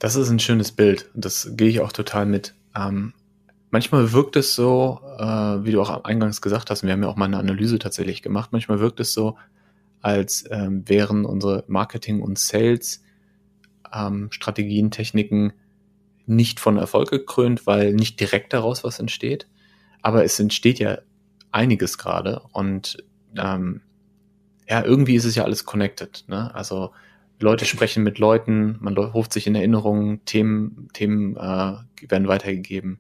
Das 0.01 0.17
ist 0.17 0.29
ein 0.31 0.41
schönes 0.41 0.73
Bild. 0.73 1.09
Das 1.15 1.53
gehe 1.53 1.69
ich 1.69 1.81
auch 1.81 1.93
total 1.93 2.27
mit. 2.27 2.57
Ähm, 2.75 3.15
manchmal 3.71 4.13
wirkt 4.13 4.35
es 4.35 4.57
so, 4.57 4.99
äh, 5.17 5.65
wie 5.65 5.71
du 5.71 5.81
auch 5.81 6.03
eingangs 6.05 6.43
gesagt 6.43 6.71
hast, 6.71 6.83
wir 6.83 6.91
haben 6.91 7.05
ja 7.05 7.09
auch 7.09 7.15
mal 7.15 7.27
eine 7.27 7.39
Analyse 7.39 7.79
tatsächlich 7.79 8.21
gemacht, 8.21 8.51
manchmal 8.51 8.81
wirkt 8.81 8.99
es 8.99 9.15
so, 9.15 9.39
als 10.01 10.45
ähm, 10.51 10.83
wären 10.89 11.25
unsere 11.25 11.63
Marketing- 11.69 12.21
und 12.21 12.41
Sales-Strategien, 12.41 14.87
ähm, 14.87 14.91
Techniken 14.91 15.53
nicht 16.27 16.59
von 16.59 16.79
Erfolg 16.79 17.11
gekrönt, 17.11 17.65
weil 17.69 17.95
nicht 17.95 18.19
direkt 18.19 18.53
daraus 18.53 18.83
was 18.83 18.99
entsteht. 18.99 19.47
Aber 20.01 20.25
es 20.25 20.41
entsteht 20.41 20.81
ja 20.81 20.99
einiges 21.53 21.97
gerade 21.97 22.43
und 22.53 23.05
ähm, 23.37 23.83
ja, 24.69 24.85
irgendwie 24.85 25.15
ist 25.15 25.27
es 25.27 25.37
ja 25.37 25.45
alles 25.45 25.65
connected. 25.65 26.25
Ne? 26.27 26.53
Also 26.57 26.91
Leute 27.43 27.64
sprechen 27.64 28.03
mit 28.03 28.18
Leuten, 28.18 28.76
man 28.80 28.97
ruft 28.97 29.32
sich 29.32 29.47
in 29.47 29.55
Erinnerung, 29.55 30.24
Themen, 30.24 30.88
Themen 30.93 31.36
äh, 31.36 31.74
werden 32.09 32.28
weitergegeben. 32.28 32.99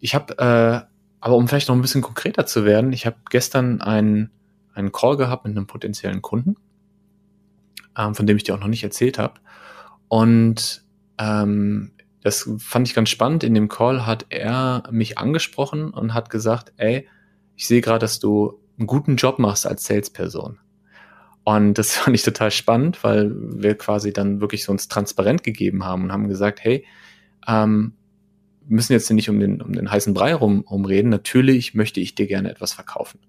Ich 0.00 0.14
habe, 0.14 0.38
äh, 0.38 0.80
aber 1.20 1.36
um 1.36 1.46
vielleicht 1.46 1.68
noch 1.68 1.76
ein 1.76 1.82
bisschen 1.82 2.02
konkreter 2.02 2.46
zu 2.46 2.64
werden, 2.64 2.92
ich 2.92 3.06
habe 3.06 3.16
gestern 3.30 3.80
einen, 3.80 4.30
einen 4.74 4.92
Call 4.92 5.16
gehabt 5.16 5.44
mit 5.44 5.56
einem 5.56 5.66
potenziellen 5.66 6.22
Kunden, 6.22 6.56
ähm, 7.96 8.14
von 8.14 8.26
dem 8.26 8.36
ich 8.36 8.42
dir 8.42 8.54
auch 8.54 8.60
noch 8.60 8.68
nicht 8.68 8.82
erzählt 8.82 9.18
habe. 9.18 9.34
Und 10.08 10.84
ähm, 11.18 11.92
das 12.22 12.50
fand 12.58 12.88
ich 12.88 12.94
ganz 12.94 13.10
spannend. 13.10 13.44
In 13.44 13.54
dem 13.54 13.68
Call 13.68 14.06
hat 14.06 14.26
er 14.30 14.84
mich 14.90 15.18
angesprochen 15.18 15.90
und 15.90 16.14
hat 16.14 16.30
gesagt, 16.30 16.72
ey, 16.76 17.08
ich 17.56 17.66
sehe 17.66 17.80
gerade, 17.80 18.00
dass 18.00 18.18
du 18.18 18.60
einen 18.78 18.86
guten 18.86 19.16
Job 19.16 19.38
machst 19.38 19.66
als 19.66 19.84
Salesperson. 19.84 20.58
Und 21.44 21.74
das 21.74 21.92
fand 21.96 22.14
ich 22.14 22.22
total 22.22 22.50
spannend, 22.50 23.02
weil 23.02 23.32
wir 23.34 23.76
quasi 23.76 24.12
dann 24.12 24.40
wirklich 24.40 24.64
so 24.64 24.72
uns 24.72 24.88
transparent 24.88 25.42
gegeben 25.42 25.84
haben 25.84 26.04
und 26.04 26.12
haben 26.12 26.28
gesagt, 26.28 26.62
hey, 26.62 26.84
ähm, 27.46 27.94
müssen 28.68 28.92
jetzt 28.92 29.10
nicht 29.10 29.28
um 29.28 29.40
den, 29.40 29.60
um 29.60 29.72
den 29.72 29.90
heißen 29.90 30.14
Brei 30.14 30.34
rum, 30.34 30.64
rumreden. 30.70 31.10
Natürlich 31.10 31.74
möchte 31.74 32.00
ich 32.00 32.14
dir 32.14 32.26
gerne 32.26 32.50
etwas 32.50 32.72
verkaufen. 32.72 33.20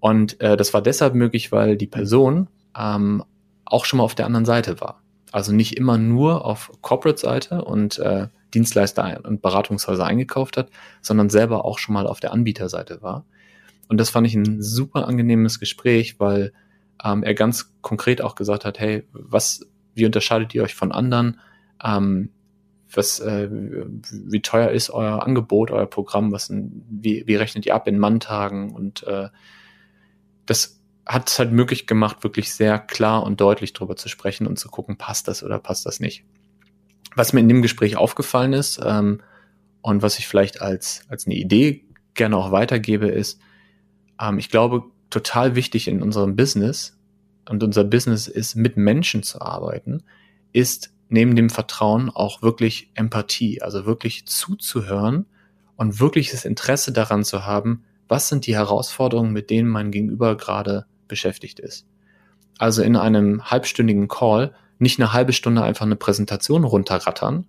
Und 0.00 0.40
äh, 0.40 0.56
das 0.56 0.74
war 0.74 0.82
deshalb 0.82 1.14
möglich, 1.14 1.50
weil 1.50 1.76
die 1.76 1.86
Person 1.86 2.48
ähm, 2.78 3.24
auch 3.64 3.84
schon 3.84 3.98
mal 3.98 4.04
auf 4.04 4.14
der 4.14 4.26
anderen 4.26 4.44
Seite 4.44 4.80
war. 4.80 5.02
Also 5.32 5.52
nicht 5.52 5.76
immer 5.76 5.98
nur 5.98 6.44
auf 6.44 6.70
Corporate-Seite 6.80 7.64
und 7.64 7.98
äh, 7.98 8.28
Dienstleister 8.52 9.22
und 9.24 9.42
Beratungshäuser 9.42 10.04
eingekauft 10.04 10.56
hat, 10.56 10.70
sondern 11.02 11.28
selber 11.28 11.64
auch 11.64 11.78
schon 11.78 11.94
mal 11.94 12.06
auf 12.06 12.20
der 12.20 12.32
Anbieterseite 12.32 13.02
war. 13.02 13.24
Und 13.88 13.98
das 13.98 14.10
fand 14.10 14.26
ich 14.26 14.34
ein 14.34 14.62
super 14.62 15.08
angenehmes 15.08 15.58
Gespräch, 15.58 16.20
weil 16.20 16.52
ähm, 17.02 17.22
er 17.22 17.34
ganz 17.34 17.74
konkret 17.80 18.22
auch 18.22 18.34
gesagt 18.34 18.64
hat, 18.64 18.78
hey, 18.78 19.04
was, 19.12 19.66
wie 19.94 20.06
unterscheidet 20.06 20.54
ihr 20.54 20.62
euch 20.62 20.74
von 20.74 20.92
anderen? 20.92 21.40
Ähm, 21.82 22.30
was, 22.92 23.20
äh, 23.20 23.48
wie 23.50 24.42
teuer 24.42 24.70
ist 24.70 24.90
euer 24.90 25.22
Angebot, 25.22 25.70
euer 25.70 25.86
Programm? 25.86 26.32
Was, 26.32 26.50
wie, 26.52 27.26
wie 27.26 27.36
rechnet 27.36 27.66
ihr 27.66 27.74
ab 27.74 27.88
in 27.88 27.98
Manntagen? 27.98 28.72
Und 28.72 29.02
äh, 29.04 29.28
das 30.46 30.80
hat 31.06 31.28
es 31.28 31.38
halt 31.38 31.52
möglich 31.52 31.86
gemacht, 31.86 32.22
wirklich 32.22 32.52
sehr 32.54 32.78
klar 32.78 33.24
und 33.24 33.40
deutlich 33.40 33.72
drüber 33.72 33.96
zu 33.96 34.08
sprechen 34.08 34.46
und 34.46 34.58
zu 34.58 34.68
gucken, 34.68 34.96
passt 34.96 35.28
das 35.28 35.42
oder 35.42 35.58
passt 35.58 35.86
das 35.86 36.00
nicht. 36.00 36.24
Was 37.14 37.32
mir 37.32 37.40
in 37.40 37.48
dem 37.48 37.62
Gespräch 37.62 37.96
aufgefallen 37.96 38.52
ist 38.52 38.80
ähm, 38.84 39.20
und 39.82 40.02
was 40.02 40.18
ich 40.18 40.26
vielleicht 40.26 40.60
als, 40.62 41.02
als 41.08 41.26
eine 41.26 41.34
Idee 41.34 41.84
gerne 42.14 42.36
auch 42.36 42.52
weitergebe, 42.52 43.08
ist, 43.08 43.40
ähm, 44.20 44.38
ich 44.38 44.48
glaube, 44.48 44.84
total 45.10 45.54
wichtig 45.54 45.88
in 45.88 46.02
unserem 46.02 46.36
Business, 46.36 46.98
und 47.48 47.62
unser 47.62 47.84
Business 47.84 48.26
ist, 48.26 48.56
mit 48.56 48.76
Menschen 48.76 49.22
zu 49.22 49.40
arbeiten, 49.40 50.02
ist 50.52 50.92
neben 51.08 51.36
dem 51.36 51.50
Vertrauen 51.50 52.10
auch 52.10 52.42
wirklich 52.42 52.90
Empathie, 52.94 53.62
also 53.62 53.86
wirklich 53.86 54.26
zuzuhören 54.26 55.26
und 55.76 56.00
wirkliches 56.00 56.44
Interesse 56.44 56.92
daran 56.92 57.24
zu 57.24 57.44
haben, 57.44 57.84
was 58.08 58.28
sind 58.28 58.46
die 58.46 58.54
Herausforderungen, 58.54 59.32
mit 59.32 59.50
denen 59.50 59.68
mein 59.68 59.90
Gegenüber 59.90 60.36
gerade 60.36 60.86
beschäftigt 61.08 61.60
ist. 61.60 61.86
Also 62.58 62.82
in 62.82 62.96
einem 62.96 63.50
halbstündigen 63.50 64.08
Call 64.08 64.54
nicht 64.78 64.98
eine 64.98 65.12
halbe 65.12 65.32
Stunde 65.32 65.62
einfach 65.62 65.86
eine 65.86 65.96
Präsentation 65.96 66.64
runterrattern, 66.64 67.46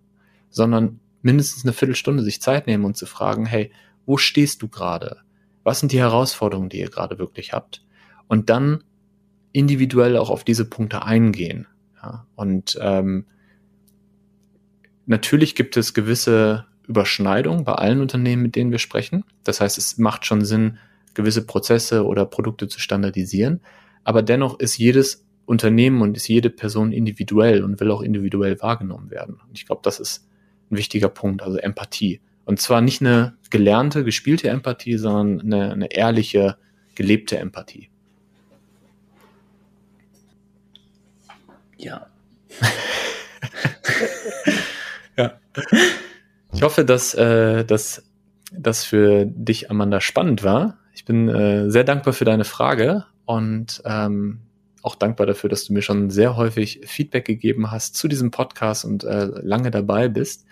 sondern 0.50 1.00
mindestens 1.22 1.64
eine 1.64 1.74
Viertelstunde 1.74 2.24
sich 2.24 2.42
Zeit 2.42 2.68
nehmen 2.68 2.86
und 2.86 2.98
zu 2.98 3.06
fragen, 3.06 3.46
hey, 3.46 3.72
wo 4.06 4.18
stehst 4.18 4.62
du 4.62 4.68
gerade? 4.68 5.18
Was 5.66 5.80
sind 5.80 5.92
die 5.92 6.00
Herausforderungen, 6.00 6.70
die 6.70 6.80
ihr 6.80 6.90
gerade 6.90 7.18
wirklich 7.18 7.52
habt? 7.52 7.84
Und 8.28 8.50
dann 8.50 8.84
individuell 9.52 10.16
auch 10.16 10.30
auf 10.30 10.44
diese 10.44 10.70
Punkte 10.70 11.04
eingehen. 11.04 11.68
Ja, 12.02 12.28
und 12.36 12.78
ähm, 12.80 13.26
natürlich 15.08 15.56
gibt 15.56 15.76
es 15.76 15.96
gewisse 15.96 16.66
Überschneidungen 16.88 17.64
bei 17.64 17.74
allen 17.74 18.00
Unternehmen, 18.00 18.44
mit 18.44 18.56
denen 18.56 18.72
wir 18.72 18.78
sprechen. 18.78 19.26
Das 19.44 19.60
heißt, 19.60 19.80
es 19.80 19.98
macht 19.98 20.26
schon 20.26 20.46
Sinn, 20.46 20.78
gewisse 21.16 21.44
Prozesse 21.46 22.06
oder 22.06 22.26
Produkte 22.26 22.68
zu 22.68 22.80
standardisieren. 22.80 23.62
Aber 24.04 24.22
dennoch 24.22 24.60
ist 24.60 24.78
jedes 24.78 25.26
Unternehmen 25.48 26.04
und 26.04 26.16
ist 26.16 26.28
jede 26.28 26.52
Person 26.52 26.92
individuell 26.92 27.64
und 27.64 27.80
will 27.80 27.90
auch 27.90 28.02
individuell 28.02 28.62
wahrgenommen 28.62 29.10
werden. 29.10 29.40
Und 29.48 29.58
ich 29.58 29.66
glaube, 29.66 29.82
das 29.84 30.00
ist 30.00 30.28
ein 30.70 30.78
wichtiger 30.78 31.10
Punkt, 31.10 31.42
also 31.42 31.58
Empathie. 31.58 32.22
Und 32.46 32.62
zwar 32.62 32.82
nicht 32.82 33.02
eine 33.02 33.36
gelernte, 33.50 34.04
gespielte 34.04 34.50
Empathie, 34.50 34.98
sondern 34.98 35.54
eine, 35.54 35.72
eine 35.72 35.92
ehrliche, 35.92 36.58
gelebte 36.96 37.38
Empathie. 37.38 37.90
Ja. 41.78 42.08
Ich 46.54 46.62
hoffe, 46.62 46.86
dass 46.86 47.14
äh, 47.14 47.66
das 47.66 48.06
das 48.52 48.84
für 48.84 49.26
dich, 49.26 49.72
Amanda, 49.72 50.02
spannend 50.02 50.44
war. 50.44 50.78
Ich 50.94 51.06
bin 51.06 51.28
äh, 51.28 51.70
sehr 51.70 51.84
dankbar 51.84 52.14
für 52.14 52.26
deine 52.26 52.46
Frage 52.46 53.06
und 53.26 53.82
ähm, 53.86 54.40
auch 54.82 54.96
dankbar 54.96 55.28
dafür, 55.28 55.50
dass 55.50 55.66
du 55.66 55.74
mir 55.74 55.82
schon 55.82 56.10
sehr 56.10 56.38
häufig 56.38 56.82
Feedback 56.86 57.26
gegeben 57.26 57.72
hast 57.72 57.96
zu 57.96 58.08
diesem 58.08 58.32
Podcast 58.32 58.86
und 58.86 59.04
äh, 59.04 59.26
lange 59.26 59.72
dabei 59.72 60.08
bist. 60.08 60.46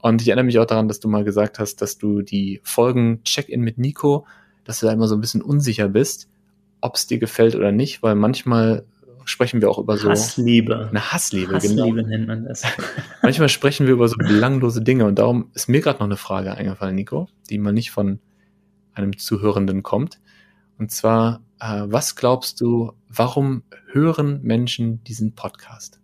Und 0.00 0.22
ich 0.22 0.28
erinnere 0.28 0.44
mich 0.44 0.58
auch 0.58 0.66
daran, 0.66 0.88
dass 0.88 1.00
du 1.00 1.08
mal 1.08 1.24
gesagt 1.24 1.58
hast, 1.58 1.82
dass 1.82 1.98
du 1.98 2.22
die 2.22 2.60
Folgen 2.62 3.22
Check-in 3.24 3.60
mit 3.60 3.78
Nico, 3.78 4.26
dass 4.64 4.80
du 4.80 4.86
da 4.86 4.92
immer 4.92 5.08
so 5.08 5.16
ein 5.16 5.20
bisschen 5.20 5.42
unsicher 5.42 5.88
bist, 5.88 6.28
ob 6.80 6.94
es 6.94 7.06
dir 7.06 7.18
gefällt 7.18 7.54
oder 7.54 7.72
nicht, 7.72 8.02
weil 8.02 8.14
manchmal 8.14 8.84
sprechen 9.24 9.60
wir 9.60 9.70
auch 9.70 9.78
über 9.78 9.98
so 9.98 10.08
Hassliebe. 10.08 10.88
Eine 10.88 11.12
Hassliebe, 11.12 11.54
Hassliebe 11.54 12.02
genau. 12.02 12.08
nennt 12.08 12.26
man 12.28 12.44
das. 12.44 12.62
Manchmal 13.22 13.48
sprechen 13.48 13.86
wir 13.86 13.92
über 13.92 14.08
so 14.08 14.16
belanglose 14.16 14.82
Dinge 14.82 15.04
und 15.04 15.18
darum 15.18 15.50
ist 15.54 15.68
mir 15.68 15.80
gerade 15.80 15.98
noch 15.98 16.06
eine 16.06 16.16
Frage 16.16 16.52
eingefallen, 16.54 16.94
Nico, 16.94 17.28
die 17.50 17.58
mal 17.58 17.72
nicht 17.72 17.90
von 17.90 18.20
einem 18.94 19.18
Zuhörenden 19.18 19.82
kommt. 19.82 20.18
Und 20.78 20.90
zwar, 20.92 21.42
äh, 21.60 21.82
was 21.86 22.16
glaubst 22.16 22.60
du, 22.60 22.92
warum 23.08 23.64
hören 23.92 24.40
Menschen 24.42 25.02
diesen 25.04 25.34
Podcast? 25.34 26.00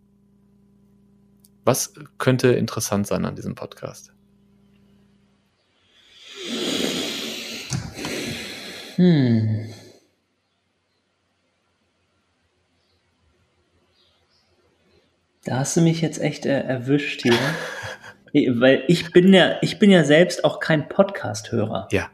Was 1.65 1.95
könnte 2.19 2.49
interessant 2.49 3.07
sein 3.07 3.25
an 3.25 3.37
diesem 3.37 3.55
Podcast? 3.55 4.13
Hm. 8.97 9.73
Da 15.45 15.59
hast 15.59 15.77
du 15.77 15.81
mich 15.81 16.01
jetzt 16.01 16.21
echt 16.21 16.47
äh, 16.47 16.61
erwischt 16.61 17.23
hier. 17.23 17.35
Weil 18.61 18.85
ich 18.89 19.13
bin 19.13 19.33
ja, 19.33 19.57
ich 19.63 19.79
bin 19.79 19.91
ja 19.91 20.05
selbst 20.05 20.45
auch 20.45 20.61
kein 20.61 20.89
Podcast-Hörer. 20.89 21.89
Ja. 21.93 22.11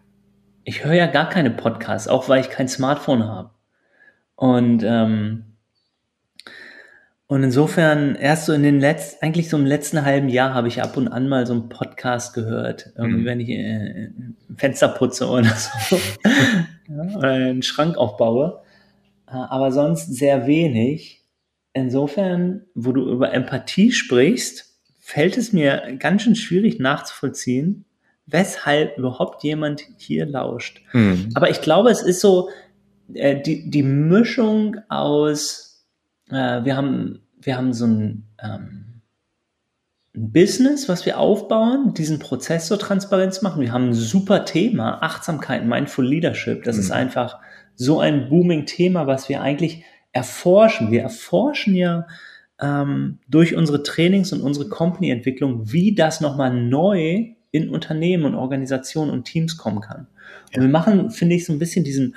Ich 0.65 0.85
höre 0.85 0.95
ja 0.95 1.07
gar 1.07 1.29
keine 1.29 1.51
Podcasts, 1.51 2.07
auch 2.07 2.29
weil 2.29 2.43
ich 2.43 2.51
kein 2.51 2.69
Smartphone 2.69 3.27
habe. 3.27 3.51
Und, 4.37 4.83
ähm, 4.85 5.50
und 7.31 7.45
insofern, 7.45 8.17
erst 8.17 8.47
so 8.47 8.53
in 8.53 8.65
den 8.65 8.81
letzten, 8.81 9.25
eigentlich 9.25 9.49
so 9.49 9.57
im 9.57 9.65
letzten 9.65 10.05
halben 10.05 10.29
Jahr 10.29 10.53
habe 10.53 10.67
ich 10.67 10.83
ab 10.83 10.97
und 10.97 11.07
an 11.07 11.29
mal 11.29 11.47
so 11.47 11.53
einen 11.53 11.69
Podcast 11.69 12.35
gehört. 12.35 12.91
Irgendwie, 12.97 13.21
Mhm. 13.21 13.25
wenn 13.25 13.41
ich 13.41 13.49
äh, 13.51 14.07
ein 14.09 14.37
Fenster 14.57 14.89
putze 14.89 15.29
oder 15.29 15.45
so. 15.55 15.97
ja, 16.89 17.17
oder 17.17 17.29
einen 17.31 17.63
Schrank 17.63 17.97
aufbaue. 17.97 18.61
Äh, 19.29 19.35
Aber 19.35 19.71
sonst 19.71 20.13
sehr 20.13 20.49
wenig. 20.49 21.23
Insofern, 21.73 22.63
wo 22.75 22.91
du 22.91 23.09
über 23.09 23.33
Empathie 23.33 23.93
sprichst, 23.93 24.67
fällt 24.99 25.39
es 25.39 25.53
mir 25.53 25.97
ganz 26.01 26.23
schön 26.23 26.35
schwierig 26.35 26.81
nachzuvollziehen, 26.81 27.85
weshalb 28.27 28.99
überhaupt 28.99 29.45
jemand 29.45 29.83
hier 29.99 30.27
lauscht. 30.27 30.83
Hm. 30.91 31.29
Aber 31.35 31.49
ich 31.49 31.61
glaube, 31.61 31.91
es 31.91 32.03
ist 32.03 32.21
so 32.21 32.49
äh, 33.15 33.41
die, 33.41 33.71
die 33.71 33.85
Mischung 33.85 34.79
aus, 34.89 35.70
äh, 36.31 36.65
wir 36.65 36.77
haben, 36.77 37.21
wir 37.41 37.57
haben 37.57 37.73
so 37.73 37.87
ein, 37.87 38.27
ähm, 38.43 39.03
ein 40.15 40.33
Business, 40.33 40.89
was 40.89 41.07
wir 41.07 41.19
aufbauen, 41.19 41.95
diesen 41.95 42.19
Prozess 42.19 42.67
so 42.67 42.77
transparent 42.77 43.35
zu 43.35 43.45
machen. 43.45 43.61
Wir 43.63 43.73
haben 43.73 43.91
ein 43.91 43.95
super 43.95 44.45
Thema, 44.45 45.03
Achtsamkeit, 45.03 45.65
Mindful 45.65 46.07
Leadership. 46.07 46.65
Das 46.65 46.77
Mhm. 46.77 46.83
ist 46.83 46.91
einfach 46.91 47.39
so 47.77 48.01
ein 48.01 48.29
booming 48.29 48.67
Thema, 48.67 49.07
was 49.07 49.29
wir 49.29 49.41
eigentlich 49.41 49.85
erforschen. 50.13 50.91
Wir 50.91 51.03
erforschen 51.03 51.75
ja 51.75 52.07
ähm, 52.61 53.19
durch 53.29 53.55
unsere 53.57 53.83
Trainings 53.83 54.33
und 54.33 54.43
unsere 54.43 54.69
Company-Entwicklung, 54.69 55.73
wie 55.73 55.95
das 55.95 56.21
nochmal 56.21 56.53
neu 56.53 57.29
in 57.53 57.71
Unternehmen 57.71 58.25
und 58.25 58.35
Organisationen 58.35 59.11
und 59.11 59.25
Teams 59.25 59.57
kommen 59.57 59.81
kann. 59.81 60.09
Ja. 60.51 60.59
Und 60.59 60.63
wir 60.63 60.71
machen, 60.71 61.11
finde 61.11 61.37
ich, 61.37 61.47
so 61.47 61.53
ein 61.53 61.59
bisschen 61.59 61.85
diesen, 61.85 62.15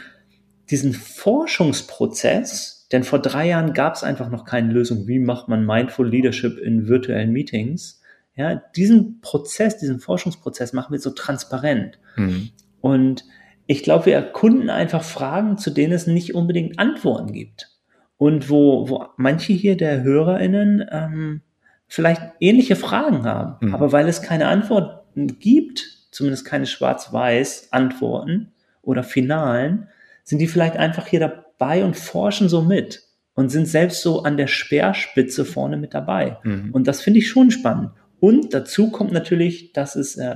diesen 0.69 0.93
Forschungsprozess, 0.93 2.72
denn 2.93 3.03
vor 3.03 3.19
drei 3.19 3.47
Jahren 3.47 3.73
gab 3.73 3.95
es 3.95 4.03
einfach 4.03 4.29
noch 4.29 4.45
keine 4.45 4.71
Lösung, 4.71 5.07
wie 5.07 5.19
macht 5.19 5.49
man 5.49 5.65
Mindful 5.65 6.07
Leadership 6.07 6.57
in 6.57 6.87
virtuellen 6.87 7.31
Meetings. 7.31 8.01
Ja, 8.35 8.55
diesen 8.75 9.19
Prozess, 9.21 9.77
diesen 9.77 9.99
Forschungsprozess 9.99 10.73
machen 10.73 10.93
wir 10.93 10.99
so 10.99 11.09
transparent. 11.11 11.99
Hm. 12.15 12.49
Und 12.81 13.25
ich 13.67 13.83
glaube, 13.83 14.07
wir 14.07 14.15
erkunden 14.15 14.69
einfach 14.69 15.03
Fragen, 15.03 15.57
zu 15.57 15.69
denen 15.69 15.93
es 15.93 16.07
nicht 16.07 16.33
unbedingt 16.35 16.79
Antworten 16.79 17.31
gibt. 17.31 17.69
Und 18.17 18.49
wo, 18.49 18.89
wo 18.89 19.05
manche 19.17 19.53
hier 19.53 19.75
der 19.75 20.03
HörerInnen 20.03 20.85
ähm, 20.91 21.41
vielleicht 21.87 22.21
ähnliche 22.39 22.75
Fragen 22.75 23.23
haben, 23.25 23.67
Mhm. 23.67 23.75
aber 23.75 23.91
weil 23.91 24.07
es 24.07 24.21
keine 24.21 24.47
Antworten 24.47 25.39
gibt, 25.39 25.83
zumindest 26.11 26.45
keine 26.45 26.65
Schwarz-Weiß-Antworten 26.65 28.51
oder 28.81 29.03
Finalen, 29.03 29.87
sind 30.23 30.39
die 30.39 30.47
vielleicht 30.47 30.77
einfach 30.77 31.07
hier 31.07 31.19
dabei 31.63 31.83
und 31.83 31.95
forschen 31.95 32.49
so 32.49 32.61
mit 32.61 33.03
und 33.35 33.49
sind 33.49 33.67
selbst 33.67 34.01
so 34.01 34.23
an 34.23 34.37
der 34.37 34.47
Speerspitze 34.47 35.45
vorne 35.45 35.77
mit 35.77 35.93
dabei. 35.93 36.37
Hm. 36.43 36.71
Und 36.73 36.87
das 36.87 37.01
finde 37.01 37.19
ich 37.19 37.29
schon 37.29 37.51
spannend. 37.51 37.91
Und 38.19 38.53
dazu 38.53 38.91
kommt 38.91 39.11
natürlich, 39.11 39.73
dass 39.73 39.95
es 39.95 40.17
äh, 40.17 40.35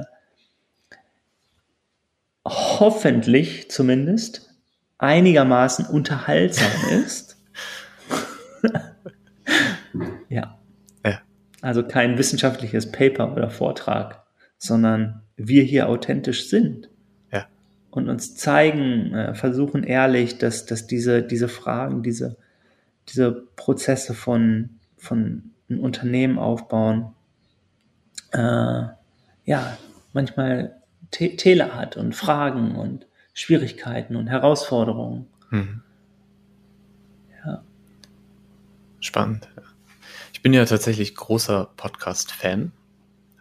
hoffentlich 2.46 3.70
zumindest 3.70 4.50
einigermaßen 4.98 5.86
unterhaltsam 5.86 6.72
ist. 7.06 7.38
ja. 10.30 10.60
Ja. 11.06 11.22
Also 11.62 11.84
kein 11.84 12.18
wissenschaftliches 12.18 12.92
Paper 12.92 13.34
oder 13.34 13.50
Vortrag, 13.50 14.24
sondern 14.58 15.24
wir 15.36 15.64
hier 15.64 15.88
authentisch 15.90 16.50
sind. 16.50 16.90
Und 17.90 18.10
uns 18.10 18.36
zeigen, 18.36 19.14
äh, 19.14 19.34
versuchen 19.34 19.84
ehrlich, 19.84 20.38
dass, 20.38 20.66
dass 20.66 20.88
diese, 20.88 21.24
diese 21.24 21.48
Fragen, 21.48 22.04
diese, 22.04 22.38
diese 23.10 23.32
Prozesse 23.56 24.14
von, 24.14 24.70
von 24.98 25.52
ein 25.70 25.80
Unternehmen 25.80 26.38
aufbauen, 26.38 27.14
äh, 28.32 28.84
ja, 29.46 29.78
manchmal 30.14 30.82
Te 31.12 31.36
Täler 31.38 31.76
hat 31.76 31.96
und 31.96 32.14
Fragen 32.14 32.76
und 32.76 33.08
Schwierigkeiten 33.34 34.16
und 34.16 34.28
Herausforderungen. 34.28 35.28
Hm. 35.50 35.82
Ja. 37.46 37.64
Spannend. 39.00 39.48
Ich 40.34 40.42
bin 40.42 40.54
ja 40.54 40.66
tatsächlich 40.66 41.16
großer 41.16 41.70
Podcast-Fan. 41.78 42.72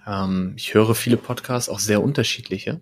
Ähm, 0.07 0.55
ich 0.57 0.75
höre 0.75 0.95
viele 0.95 1.17
Podcasts, 1.17 1.69
auch 1.69 1.81
sehr 1.81 2.03
unterschiedliche. 2.03 2.81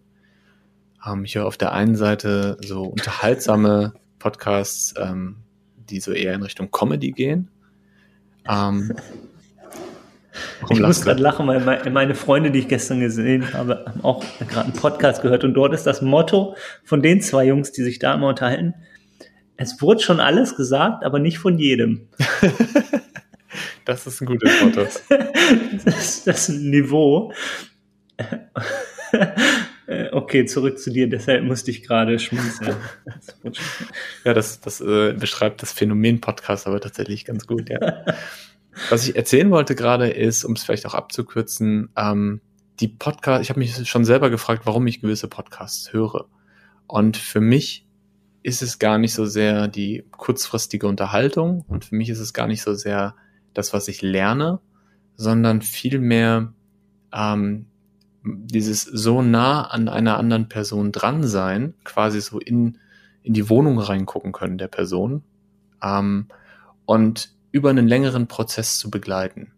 Ähm, 1.07 1.25
ich 1.25 1.35
höre 1.35 1.47
auf 1.47 1.57
der 1.57 1.73
einen 1.73 1.97
Seite 1.97 2.57
so 2.65 2.83
unterhaltsame 2.85 3.95
Podcasts, 4.19 4.95
ähm, 4.99 5.37
die 5.91 6.01
so 6.01 6.13
eher 6.13 6.35
in 6.35 6.43
Richtung 6.43 6.71
Comedy 6.71 7.13
gehen. 7.13 7.49
Ähm, 8.49 8.93
Ich 10.71 10.81
muss 10.81 11.03
gerade 11.03 11.23
lachen, 11.23 11.47
weil 11.47 11.61
me- 11.61 11.91
meine 11.91 12.15
Freunde, 12.15 12.51
die 12.51 12.59
ich 12.61 12.69
gestern 12.69 12.99
gesehen 13.01 13.53
habe, 13.53 13.85
haben 13.87 14.03
auch 14.03 14.25
gerade 14.49 14.65
einen 14.65 14.73
Podcast 14.73 15.23
gehört 15.23 15.45
und 15.45 15.55
dort 15.55 15.73
ist 15.75 15.87
das 15.87 16.03
Motto 16.03 16.57
von 16.85 17.03
den 17.03 17.21
zwei 17.21 17.45
Jungs, 17.47 17.71
die 17.73 17.83
sich 17.83 17.99
da 18.01 18.15
immer 18.15 18.29
unterhalten. 18.29 18.75
Es 19.57 19.81
wurde 19.81 20.01
schon 20.03 20.19
alles 20.19 20.57
gesagt, 20.57 21.05
aber 21.05 21.19
nicht 21.19 21.39
von 21.39 21.59
jedem. 21.59 22.09
Das 23.85 24.07
ist 24.07 24.21
ein 24.23 24.27
gutes 24.27 24.51
Motto. 24.63 24.81
Das 25.85 25.95
ist 26.01 26.27
das 26.27 26.49
Niveau. 26.49 27.33
Äh, 29.95 30.11
Okay, 30.13 30.45
zurück 30.47 30.79
zu 30.79 30.91
dir, 30.91 31.09
deshalb 31.09 31.45
musste 31.45 31.71
ich 31.71 31.83
gerade 31.83 32.19
schmunzeln. 32.19 32.77
Ja, 34.25 34.33
das, 34.33 34.61
das 34.61 34.81
äh, 34.81 35.13
beschreibt 35.13 35.63
das 35.63 35.73
Phänomen 35.73 36.21
Podcast 36.21 36.67
aber 36.67 36.81
tatsächlich 36.81 37.25
ganz 37.25 37.47
gut, 37.47 37.69
ja. 37.69 37.79
Was 38.91 39.07
ich 39.07 39.15
erzählen 39.15 39.51
wollte 39.51 39.75
gerade 39.75 40.09
ist, 40.09 40.45
um 40.45 40.55
es 40.55 40.65
vielleicht 40.65 40.87
auch 40.87 40.95
abzukürzen, 40.95 41.91
ähm, 41.97 42.41
die 42.81 42.89
Podcast, 42.89 43.43
ich 43.43 43.51
habe 43.51 43.61
mich 43.61 43.89
schon 43.89 44.05
selber 44.05 44.31
gefragt, 44.31 44.63
warum 44.65 44.87
ich 44.87 45.01
gewisse 45.01 45.29
Podcasts 45.29 45.93
höre. 45.93 46.27
Und 46.89 47.17
für 47.17 47.41
mich 47.41 47.87
ist 48.43 48.63
es 48.63 48.79
gar 48.79 48.99
nicht 48.99 49.15
so 49.15 49.27
sehr 49.27 49.69
die 49.69 50.05
kurzfristige 50.11 50.89
Unterhaltung 50.89 51.65
und 51.69 51.85
für 51.85 51.95
mich 51.95 52.11
ist 52.11 52.19
es 52.19 52.33
gar 52.33 52.47
nicht 52.47 52.63
so 52.63 52.75
sehr 52.75 53.15
das, 53.55 53.73
was 53.73 53.89
ich 53.89 54.03
lerne, 54.03 54.61
sondern 55.17 55.63
vielmehr 55.63 56.53
ähm, 57.13 57.67
dieses 58.25 58.83
so 58.83 59.23
nah 59.23 59.63
an 59.63 59.89
einer 59.89 60.17
anderen 60.17 60.49
Person 60.49 60.93
dran 60.93 61.25
sein, 61.25 61.75
quasi 61.85 62.21
so 62.21 62.39
in, 62.39 62.79
in 63.23 63.35
die 63.35 63.51
Wohnung 63.51 63.79
reingucken 63.79 64.33
können 64.33 64.59
der 64.59 64.69
Person 64.69 65.23
ähm, 65.83 66.29
und 66.87 67.35
über 67.53 67.71
einen 67.71 67.87
längeren 67.87 68.27
Prozess 68.27 68.79
zu 68.79 68.91
begleiten. 68.91 69.53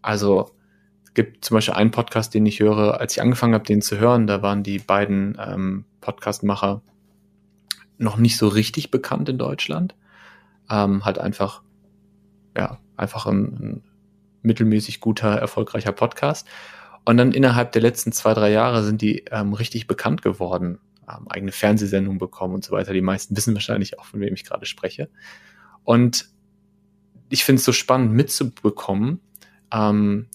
Also 0.00 0.52
es 1.04 1.14
gibt 1.14 1.44
zum 1.44 1.56
Beispiel 1.56 1.74
einen 1.74 1.90
Podcast, 1.90 2.34
den 2.34 2.46
ich 2.46 2.60
höre, 2.60 3.00
als 3.00 3.14
ich 3.14 3.22
angefangen 3.22 3.54
habe, 3.54 3.64
den 3.64 3.82
zu 3.82 3.98
hören, 3.98 4.26
da 4.26 4.42
waren 4.42 4.62
die 4.62 4.78
beiden 4.78 5.36
ähm, 5.44 5.84
Podcastmacher 6.00 6.82
noch 7.98 8.16
nicht 8.16 8.36
so 8.36 8.48
richtig 8.48 8.90
bekannt 8.90 9.28
in 9.28 9.38
Deutschland. 9.38 9.94
Ähm, 10.70 11.04
halt 11.04 11.18
einfach, 11.18 11.62
ja, 12.56 12.78
einfach 12.96 13.26
ein, 13.26 13.42
ein 13.42 13.82
mittelmäßig 14.42 15.00
guter, 15.00 15.36
erfolgreicher 15.36 15.92
Podcast. 15.92 16.46
Und 17.04 17.16
dann 17.16 17.32
innerhalb 17.32 17.72
der 17.72 17.82
letzten 17.82 18.12
zwei, 18.12 18.34
drei 18.34 18.50
Jahre 18.50 18.82
sind 18.82 19.02
die 19.02 19.24
ähm, 19.30 19.52
richtig 19.52 19.86
bekannt 19.86 20.22
geworden, 20.22 20.78
ähm, 21.08 21.28
eigene 21.28 21.52
Fernsehsendungen 21.52 22.18
bekommen 22.18 22.54
und 22.54 22.64
so 22.64 22.72
weiter. 22.72 22.92
Die 22.92 23.02
meisten 23.02 23.36
wissen 23.36 23.54
wahrscheinlich 23.54 23.98
auch, 23.98 24.04
von 24.04 24.20
wem 24.20 24.34
ich 24.34 24.44
gerade 24.44 24.66
spreche. 24.66 25.08
Und 25.84 26.28
ich 27.28 27.44
finde 27.44 27.58
es 27.58 27.64
so 27.64 27.72
spannend 27.72 28.12
mitzubekommen, 28.12 29.20
ähm, 29.72 30.26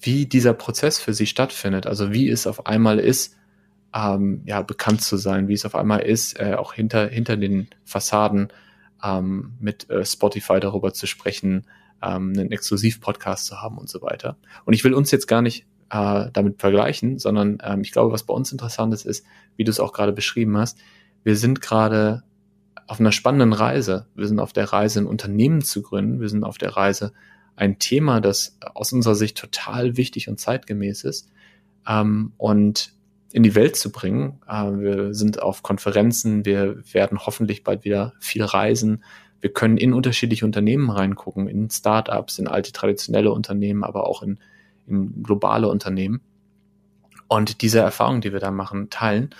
wie 0.00 0.26
dieser 0.26 0.54
Prozess 0.54 0.98
für 0.98 1.12
sie 1.12 1.26
stattfindet. 1.26 1.86
Also 1.86 2.12
wie 2.12 2.28
es 2.28 2.46
auf 2.46 2.66
einmal 2.66 3.00
ist, 3.00 3.36
ähm, 3.94 4.42
ja, 4.44 4.62
bekannt 4.62 5.02
zu 5.02 5.16
sein, 5.16 5.48
wie 5.48 5.54
es 5.54 5.64
auf 5.64 5.74
einmal 5.74 6.00
ist, 6.00 6.38
äh, 6.38 6.54
auch 6.54 6.74
hinter, 6.74 7.08
hinter 7.08 7.36
den 7.36 7.68
Fassaden 7.84 8.48
ähm, 9.02 9.54
mit 9.60 9.88
äh, 9.90 10.04
Spotify 10.04 10.60
darüber 10.60 10.92
zu 10.92 11.06
sprechen, 11.06 11.66
ähm, 12.02 12.32
einen 12.36 12.52
Exklusiv-Podcast 12.52 13.46
zu 13.46 13.60
haben 13.60 13.78
und 13.78 13.88
so 13.88 14.02
weiter. 14.02 14.36
Und 14.64 14.74
ich 14.74 14.84
will 14.84 14.94
uns 14.94 15.10
jetzt 15.10 15.26
gar 15.26 15.42
nicht 15.42 15.66
äh, 15.90 16.26
damit 16.32 16.60
vergleichen, 16.60 17.18
sondern 17.18 17.58
ähm, 17.62 17.80
ich 17.80 17.92
glaube, 17.92 18.12
was 18.12 18.24
bei 18.24 18.34
uns 18.34 18.52
interessant 18.52 18.92
ist, 18.94 19.06
ist, 19.06 19.24
wie 19.56 19.64
du 19.64 19.70
es 19.70 19.80
auch 19.80 19.92
gerade 19.92 20.12
beschrieben 20.12 20.56
hast, 20.56 20.78
wir 21.24 21.36
sind 21.36 21.60
gerade 21.60 22.22
auf 22.86 23.00
einer 23.00 23.12
spannenden 23.12 23.52
Reise. 23.52 24.06
Wir 24.14 24.26
sind 24.26 24.40
auf 24.40 24.52
der 24.52 24.72
Reise, 24.72 25.00
ein 25.00 25.06
Unternehmen 25.06 25.60
zu 25.62 25.82
gründen. 25.82 26.20
Wir 26.20 26.28
sind 26.28 26.44
auf 26.44 26.58
der 26.58 26.70
Reise, 26.70 27.12
ein 27.54 27.78
Thema, 27.78 28.20
das 28.20 28.56
aus 28.74 28.92
unserer 28.92 29.14
Sicht 29.14 29.36
total 29.36 29.96
wichtig 29.96 30.28
und 30.28 30.38
zeitgemäß 30.38 31.04
ist 31.04 31.28
ähm, 31.86 32.32
und 32.36 32.94
in 33.32 33.42
die 33.42 33.54
Welt 33.54 33.76
zu 33.76 33.90
bringen. 33.90 34.40
Äh, 34.48 34.70
wir 34.78 35.14
sind 35.14 35.42
auf 35.42 35.62
Konferenzen, 35.62 36.44
wir 36.44 36.82
werden 36.92 37.18
hoffentlich 37.18 37.64
bald 37.64 37.84
wieder 37.84 38.14
viel 38.20 38.44
reisen. 38.44 39.02
Wir 39.40 39.52
können 39.52 39.76
in 39.76 39.92
unterschiedliche 39.92 40.44
Unternehmen 40.44 40.88
reingucken, 40.88 41.48
in 41.48 41.68
Startups, 41.68 42.38
in 42.38 42.48
alte 42.48 42.72
traditionelle 42.72 43.32
Unternehmen, 43.32 43.84
aber 43.84 44.06
auch 44.06 44.22
in, 44.22 44.38
in 44.88 45.22
globale 45.22 45.68
Unternehmen. 45.68 46.20
Und 47.28 47.62
diese 47.62 47.80
Erfahrungen, 47.80 48.20
die 48.20 48.32
wir 48.32 48.40
da 48.40 48.50
machen, 48.50 48.90
teilen. 48.90 49.30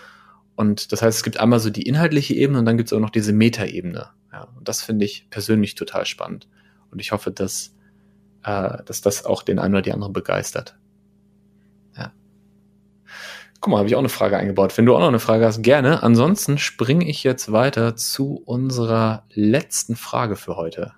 Und 0.57 0.93
das 0.93 1.03
heißt, 1.03 1.19
es 1.19 1.25
gibt 1.25 1.41
einmal 1.41 1.61
so 1.61 1.71
die 1.71 1.83
inhaltliche 1.83 2.35
Ebene 2.35 2.59
und 2.59 2.65
dann 2.65 2.77
gibt 2.77 2.91
es 2.91 2.93
auch 2.93 3.01
noch 3.01 3.11
diese 3.11 3.33
Metaebene. 3.33 4.09
Ja, 4.33 4.49
und 4.57 4.69
das 4.69 4.83
finde 4.83 5.05
ich 5.05 5.29
persönlich 5.31 5.75
total 5.75 6.05
spannend. 6.05 6.49
Und 6.91 7.01
ich 7.01 7.13
hoffe, 7.13 7.31
dass 7.31 7.75
äh, 8.49 8.83
dass 8.85 9.01
das 9.01 9.25
auch 9.25 9.43
den 9.43 9.59
einen 9.59 9.75
oder 9.75 9.83
die 9.83 9.93
andere 9.93 10.11
begeistert. 10.11 10.77
Ja. 11.97 12.13
Guck 13.61 13.71
mal, 13.71 13.79
habe 13.79 13.89
ich 13.89 13.95
auch 13.95 14.01
eine 14.01 14.09
Frage 14.09 14.37
eingebaut. 14.37 14.77
Wenn 14.79 14.87
du 14.87 14.95
auch 14.95 15.01
noch 15.01 15.09
eine 15.09 15.19
Frage 15.19 15.45
hast, 15.45 15.63
gerne. 15.63 16.03
Ansonsten 16.03 16.59
springe 16.59 17.09
ich 17.09 17.25
jetzt 17.25 17.53
weiter 17.53 17.97
zu 17.97 18.43
unserer 18.45 19.25
letzten 19.31 19.97
Frage 19.97 20.37
für 20.37 20.57
heute. 20.57 20.93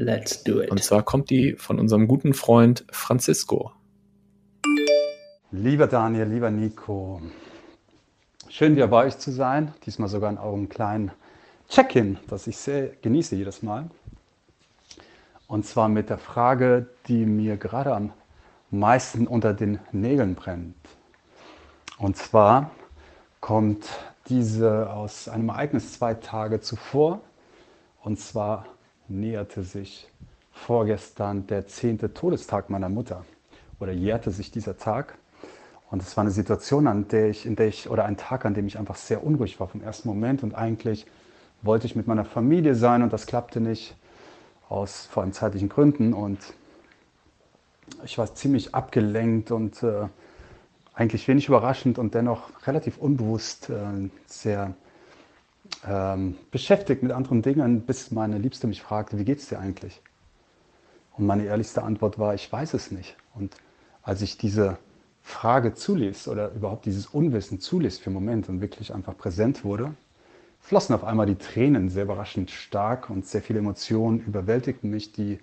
Let's 0.00 0.44
do 0.44 0.62
it. 0.62 0.70
Und 0.70 0.80
zwar 0.84 1.02
kommt 1.02 1.28
die 1.28 1.54
von 1.54 1.80
unserem 1.80 2.06
guten 2.06 2.32
Freund 2.32 2.84
Francisco. 2.92 3.72
Lieber 5.50 5.88
Daniel, 5.88 6.28
lieber 6.28 6.52
Nico, 6.52 7.20
schön 8.48 8.76
wieder 8.76 8.86
bei 8.86 9.06
euch 9.06 9.18
zu 9.18 9.32
sein. 9.32 9.74
Diesmal 9.86 10.08
sogar 10.08 10.30
in 10.30 10.38
eurem 10.38 10.68
kleinen 10.68 11.10
Check-in, 11.68 12.16
das 12.28 12.46
ich 12.46 12.56
sehr 12.56 12.90
genieße 13.02 13.34
jedes 13.34 13.64
Mal. 13.64 13.90
Und 15.48 15.66
zwar 15.66 15.88
mit 15.88 16.10
der 16.10 16.18
Frage, 16.18 16.86
die 17.08 17.26
mir 17.26 17.56
gerade 17.56 17.92
am 17.92 18.12
meisten 18.70 19.26
unter 19.26 19.52
den 19.52 19.80
Nägeln 19.90 20.36
brennt. 20.36 20.76
Und 21.98 22.16
zwar 22.16 22.70
kommt 23.40 23.88
diese 24.28 24.92
aus 24.92 25.28
einem 25.28 25.48
Ereignis 25.48 25.94
zwei 25.94 26.14
Tage 26.14 26.60
zuvor. 26.60 27.20
Und 28.00 28.20
zwar 28.20 28.64
näherte 29.08 29.62
sich 29.62 30.08
vorgestern 30.52 31.46
der 31.46 31.66
zehnte 31.66 32.12
Todestag 32.12 32.70
meiner 32.70 32.88
Mutter 32.88 33.24
oder 33.80 33.92
jährte 33.92 34.30
sich 34.30 34.50
dieser 34.50 34.76
Tag. 34.76 35.16
Und 35.90 36.02
es 36.02 36.16
war 36.16 36.22
eine 36.22 36.30
Situation, 36.30 36.86
an 36.86 37.08
der 37.08 37.30
ich, 37.30 37.46
in 37.46 37.56
der 37.56 37.68
ich, 37.68 37.88
oder 37.88 38.04
ein 38.04 38.16
Tag, 38.16 38.44
an 38.44 38.54
dem 38.54 38.66
ich 38.66 38.78
einfach 38.78 38.96
sehr 38.96 39.24
unruhig 39.24 39.58
war 39.58 39.68
vom 39.68 39.82
ersten 39.82 40.08
Moment. 40.08 40.42
Und 40.42 40.54
eigentlich 40.54 41.06
wollte 41.62 41.86
ich 41.86 41.96
mit 41.96 42.06
meiner 42.06 42.24
Familie 42.24 42.74
sein 42.74 43.02
und 43.02 43.12
das 43.12 43.26
klappte 43.26 43.60
nicht 43.60 43.96
aus 44.68 45.06
vor 45.06 45.22
allem 45.22 45.32
zeitlichen 45.32 45.68
Gründen. 45.68 46.12
Und 46.12 46.38
ich 48.04 48.18
war 48.18 48.34
ziemlich 48.34 48.74
abgelenkt 48.74 49.50
und 49.50 49.82
äh, 49.82 50.08
eigentlich 50.92 51.26
wenig 51.26 51.48
überraschend 51.48 51.98
und 51.98 52.14
dennoch 52.14 52.50
relativ 52.66 52.98
unbewusst 52.98 53.70
äh, 53.70 54.10
sehr 54.26 54.74
ähm, 55.86 56.36
beschäftigt 56.50 57.02
mit 57.02 57.12
anderen 57.12 57.42
Dingen, 57.42 57.82
bis 57.82 58.10
meine 58.10 58.38
Liebste 58.38 58.66
mich 58.66 58.82
fragte, 58.82 59.18
wie 59.18 59.24
geht's 59.24 59.48
dir 59.48 59.58
eigentlich? 59.58 60.00
Und 61.16 61.26
meine 61.26 61.44
ehrlichste 61.44 61.82
Antwort 61.82 62.18
war, 62.18 62.34
ich 62.34 62.50
weiß 62.50 62.74
es 62.74 62.90
nicht. 62.90 63.16
Und 63.34 63.56
als 64.02 64.22
ich 64.22 64.38
diese 64.38 64.78
Frage 65.22 65.74
zuließ 65.74 66.28
oder 66.28 66.52
überhaupt 66.52 66.86
dieses 66.86 67.06
Unwissen 67.06 67.60
zuließ 67.60 67.98
für 67.98 68.06
einen 68.06 68.14
Moment 68.14 68.48
und 68.48 68.60
wirklich 68.60 68.94
einfach 68.94 69.16
präsent 69.16 69.64
wurde, 69.64 69.94
flossen 70.60 70.94
auf 70.94 71.04
einmal 71.04 71.26
die 71.26 71.36
Tränen 71.36 71.90
sehr 71.90 72.04
überraschend 72.04 72.50
stark 72.50 73.10
und 73.10 73.26
sehr 73.26 73.42
viele 73.42 73.58
Emotionen 73.58 74.20
überwältigten 74.20 74.90
mich, 74.90 75.12
die, 75.12 75.38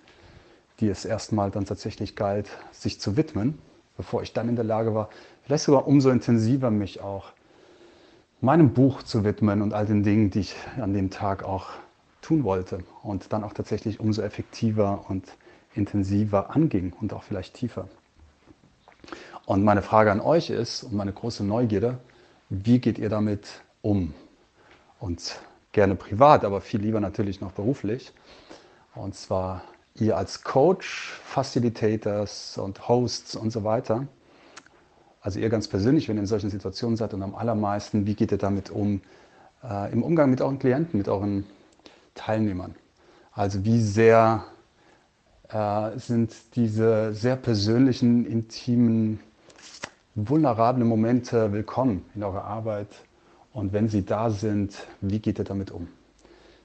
die 0.80 0.88
es 0.88 1.04
erstmal 1.04 1.50
dann 1.50 1.64
tatsächlich 1.64 2.16
galt, 2.16 2.48
sich 2.72 3.00
zu 3.00 3.16
widmen, 3.16 3.58
bevor 3.96 4.22
ich 4.22 4.32
dann 4.32 4.48
in 4.48 4.56
der 4.56 4.64
Lage 4.64 4.94
war, 4.94 5.08
vielleicht 5.44 5.64
sogar 5.64 5.86
umso 5.86 6.10
intensiver 6.10 6.70
mich 6.70 7.00
auch 7.00 7.32
meinem 8.46 8.72
Buch 8.72 9.02
zu 9.02 9.24
widmen 9.24 9.60
und 9.60 9.74
all 9.74 9.84
den 9.84 10.02
Dingen, 10.02 10.30
die 10.30 10.40
ich 10.40 10.56
an 10.80 10.94
dem 10.94 11.10
Tag 11.10 11.42
auch 11.42 11.66
tun 12.22 12.44
wollte 12.44 12.78
und 13.02 13.32
dann 13.32 13.44
auch 13.44 13.52
tatsächlich 13.52 14.00
umso 14.00 14.22
effektiver 14.22 15.04
und 15.08 15.26
intensiver 15.74 16.56
anging 16.56 16.94
und 17.00 17.12
auch 17.12 17.22
vielleicht 17.22 17.54
tiefer. 17.54 17.88
Und 19.44 19.62
meine 19.62 19.82
Frage 19.82 20.10
an 20.10 20.20
euch 20.20 20.48
ist 20.48 20.82
und 20.82 20.94
meine 20.94 21.12
große 21.12 21.44
Neugierde, 21.44 21.98
wie 22.48 22.78
geht 22.78 22.98
ihr 22.98 23.10
damit 23.10 23.60
um? 23.82 24.14
und 25.00 25.38
gerne 25.72 25.94
privat, 25.94 26.44
aber 26.44 26.60
viel 26.60 26.80
lieber 26.80 27.00
natürlich 27.00 27.40
noch 27.40 27.52
beruflich. 27.52 28.12
Und 28.94 29.14
zwar 29.14 29.62
ihr 29.94 30.16
als 30.16 30.42
Coach, 30.42 31.20
Facilitators 31.24 32.58
und 32.58 32.88
Hosts 32.88 33.36
und 33.36 33.50
so 33.50 33.64
weiter. 33.64 34.06
Also 35.26 35.40
ihr 35.40 35.48
ganz 35.48 35.66
persönlich, 35.66 36.08
wenn 36.08 36.18
ihr 36.18 36.20
in 36.20 36.28
solchen 36.28 36.50
Situationen 36.50 36.96
seid 36.96 37.12
und 37.12 37.20
am 37.20 37.34
allermeisten, 37.34 38.06
wie 38.06 38.14
geht 38.14 38.30
ihr 38.30 38.38
damit 38.38 38.70
um 38.70 39.00
äh, 39.68 39.92
im 39.92 40.04
Umgang 40.04 40.30
mit 40.30 40.40
euren 40.40 40.60
Klienten, 40.60 40.98
mit 40.98 41.08
euren 41.08 41.44
Teilnehmern? 42.14 42.76
Also 43.32 43.64
wie 43.64 43.80
sehr 43.80 44.44
äh, 45.48 45.98
sind 45.98 46.32
diese 46.54 47.12
sehr 47.12 47.34
persönlichen, 47.34 48.24
intimen, 48.24 49.18
vulnerablen 50.14 50.86
Momente 50.86 51.52
willkommen 51.52 52.04
in 52.14 52.22
eurer 52.22 52.44
Arbeit, 52.44 52.86
und 53.52 53.72
wenn 53.72 53.88
sie 53.88 54.04
da 54.04 54.30
sind, 54.30 54.86
wie 55.00 55.18
geht 55.18 55.40
ihr 55.40 55.44
damit 55.44 55.72
um? 55.72 55.88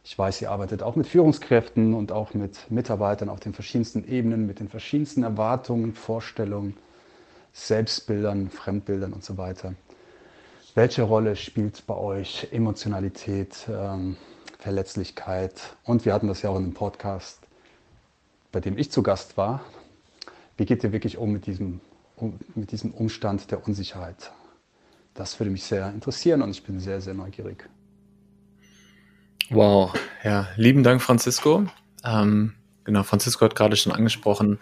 Ich 0.03 0.16
weiß, 0.16 0.39
ihr 0.43 0.51
arbeitet 0.51 0.84
auch 0.84 0.95
mit 0.95 1.07
Führungskräften 1.07 1.95
und 1.95 2.12
auch 2.12 2.36
mit 2.36 2.70
Mitarbeitern 2.70 3.30
auf 3.30 3.39
den 3.39 3.53
verschiedensten 3.55 4.07
Ebenen, 4.07 4.45
mit 4.45 4.59
den 4.59 4.70
verschiedensten 4.70 5.24
Erwartungen, 5.24 5.95
Vorstellungen, 5.95 6.78
Selbstbildern, 7.54 8.49
Fremdbildern 8.49 9.14
und 9.14 9.24
so 9.24 9.38
weiter. 9.38 9.76
Welche 10.76 11.04
Rolle 11.04 11.36
spielt 11.36 11.86
bei 11.86 11.95
euch 11.95 12.47
Emotionalität, 12.52 13.68
ähm, 13.70 14.18
Verletzlichkeit? 14.60 15.76
Und 15.84 16.06
wir 16.06 16.14
hatten 16.14 16.28
das 16.28 16.41
ja 16.41 16.49
auch 16.49 16.58
in 16.58 16.64
einem 16.64 16.74
Podcast, 16.74 17.39
bei 18.52 18.60
dem 18.60 18.78
ich 18.78 18.91
zu 18.91 19.04
Gast 19.04 19.38
war. 19.38 19.62
Wie 20.58 20.66
geht 20.66 20.84
ihr 20.84 20.91
wirklich 20.91 21.18
um 21.18 21.32
mit 21.32 21.45
diesem, 21.45 21.82
um, 22.16 22.39
mit 22.56 22.72
diesem 22.72 22.91
Umstand 22.91 23.52
der 23.52 23.68
Unsicherheit? 23.68 24.32
das 25.14 25.39
würde 25.39 25.52
mich 25.52 25.64
sehr 25.64 25.89
interessieren 25.89 26.41
und 26.41 26.52
ich 26.52 26.64
bin 26.64 26.80
sehr, 26.80 27.02
sehr 27.02 27.14
neugierig. 27.14 27.70
Wow, 29.49 29.93
ja, 30.24 30.47
lieben 30.56 30.84
Dank, 30.84 31.02
Francisco. 31.02 31.66
Ähm, 32.04 32.54
genau, 32.86 33.04
Francisco 33.04 33.43
hat 33.45 33.56
gerade 33.56 33.76
schon 33.76 33.91
angesprochen, 33.91 34.60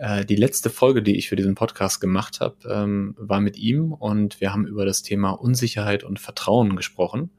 äh, 0.00 0.24
die 0.24 0.36
letzte 0.36 0.70
Folge, 0.70 1.02
die 1.02 1.16
ich 1.16 1.28
für 1.28 1.36
diesen 1.36 1.54
Podcast 1.54 2.00
gemacht 2.00 2.40
habe, 2.40 2.56
ähm, 2.68 3.14
war 3.18 3.40
mit 3.40 3.58
ihm 3.58 3.92
und 3.92 4.40
wir 4.40 4.50
haben 4.50 4.66
über 4.66 4.86
das 4.86 5.02
Thema 5.02 5.32
Unsicherheit 5.32 6.04
und 6.04 6.18
Vertrauen 6.18 6.74
gesprochen. 6.74 7.30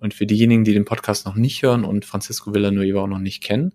Und 0.00 0.12
für 0.12 0.26
diejenigen, 0.26 0.64
die 0.64 0.74
den 0.74 0.84
Podcast 0.84 1.24
noch 1.24 1.34
nicht 1.34 1.62
hören 1.62 1.82
und 1.82 2.04
Francisco 2.04 2.52
Villanueva 2.52 3.00
auch 3.00 3.06
noch 3.06 3.18
nicht 3.18 3.42
kennen, 3.42 3.72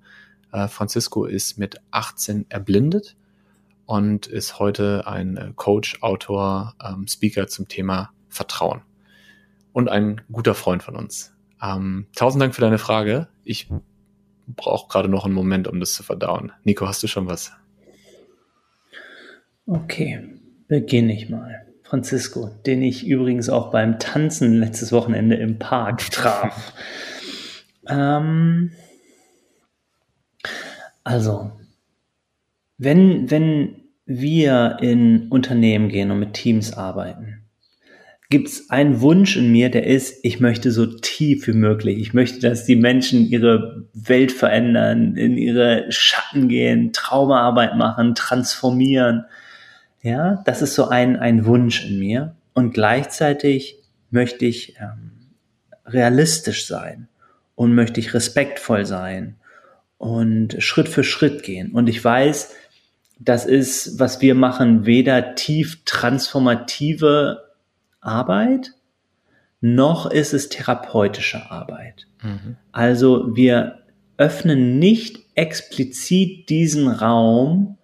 äh, 0.51 0.67
Francisco 0.67 1.25
ist 1.25 1.57
mit 1.57 1.77
18 1.89 2.45
erblindet 2.49 3.17
und 3.88 4.27
ist 4.27 4.59
heute 4.59 5.07
ein 5.07 5.36
äh, 5.36 5.51
Coach, 5.55 6.03
Autor, 6.03 6.75
ähm, 6.84 7.07
Speaker 7.07 7.47
zum 7.47 7.67
Thema 7.67 8.11
Vertrauen 8.27 8.84
und 9.73 9.89
ein 9.89 10.21
guter 10.32 10.53
Freund 10.53 10.84
von 10.84 10.95
uns. 10.95 11.34
Ähm, 11.63 12.05
tausend 12.15 12.43
Dank 12.43 12.53
für 12.53 12.61
deine 12.61 12.77
Frage. 12.77 13.27
Ich 13.43 13.71
brauche 14.45 14.88
gerade 14.88 15.09
noch 15.09 15.25
einen 15.25 15.34
Moment, 15.34 15.67
um 15.67 15.80
das 15.80 15.95
zu 15.95 16.03
verdauen. 16.03 16.51
Nico, 16.63 16.88
hast 16.88 17.01
du 17.01 17.07
schon 17.07 17.27
was? 17.27 17.53
Okay, 19.70 20.20
beginne 20.67 21.13
ich 21.13 21.30
mal. 21.30 21.67
Francisco, 21.84 22.49
den 22.65 22.82
ich 22.82 23.05
übrigens 23.05 23.49
auch 23.49 23.70
beim 23.70 23.99
Tanzen 23.99 24.59
letztes 24.59 24.91
Wochenende 24.91 25.36
im 25.36 25.59
Park 25.59 25.99
traf. 26.11 26.74
ähm, 27.88 28.72
also, 31.03 31.51
wenn, 32.80 33.30
wenn 33.30 33.76
wir 34.07 34.78
in 34.82 35.28
Unternehmen 35.30 35.89
gehen 35.89 36.09
und 36.09 36.20
mit 36.20 36.34
Teams 36.34 36.74
arbeiten, 36.74 37.43
gibt 38.32 38.47
es 38.47 38.72
einen 38.72 39.01
Wunsch 39.01 39.38
in 39.38 39.51
mir, 39.51 39.70
der 39.70 39.86
ist, 39.86 40.26
ich 40.26 40.39
möchte 40.39 40.72
so 40.72 40.88
tief 40.88 41.45
wie 41.45 41.53
möglich. 41.53 41.99
Ich 41.99 42.15
möchte, 42.15 42.39
dass 42.39 42.65
die 42.65 42.76
Menschen 42.76 43.28
ihre 43.28 43.88
Welt 43.93 44.32
verändern, 44.32 45.15
in 45.15 45.38
ihre 45.38 45.91
Schatten 45.91 46.47
gehen, 46.47 46.91
Traumaarbeit 46.91 47.76
machen, 47.76 48.15
transformieren. 48.15 49.26
Ja, 50.01 50.41
das 50.45 50.61
ist 50.61 50.75
so 50.75 50.87
ein, 50.87 51.17
ein 51.17 51.45
Wunsch 51.45 51.85
in 51.85 51.99
mir. 51.99 52.35
Und 52.53 52.73
gleichzeitig 52.73 53.77
möchte 54.11 54.45
ich 54.45 54.75
ähm, 54.79 55.11
realistisch 55.85 56.65
sein 56.65 57.07
und 57.55 57.75
möchte 57.75 57.99
ich 57.99 58.13
respektvoll 58.13 58.85
sein 58.85 59.35
und 59.97 60.61
Schritt 60.63 60.87
für 60.89 61.03
Schritt 61.03 61.43
gehen. 61.43 61.71
Und 61.71 61.89
ich 61.89 62.03
weiß, 62.03 62.55
das 63.19 63.45
ist, 63.45 63.99
was 63.99 64.21
wir 64.21 64.33
machen, 64.33 64.85
weder 64.85 65.35
tief 65.35 65.83
transformative 65.83 67.43
Arbeit, 67.99 68.71
noch 69.61 70.09
ist 70.09 70.33
es 70.33 70.47
therapeutische 70.47 71.51
Arbeit. 71.51 72.07
Mhm. 72.23 72.55
Also 72.71 73.35
wir 73.35 73.79
öffnen 74.17 74.79
nicht 74.79 75.19
explizit 75.35 76.49
diesen 76.49 76.87
Raum, 76.87 77.77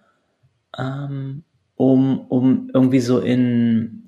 ähm, 0.78 1.44
um, 1.76 2.22
um 2.28 2.70
irgendwie 2.74 3.00
so 3.00 3.20
in, 3.20 4.04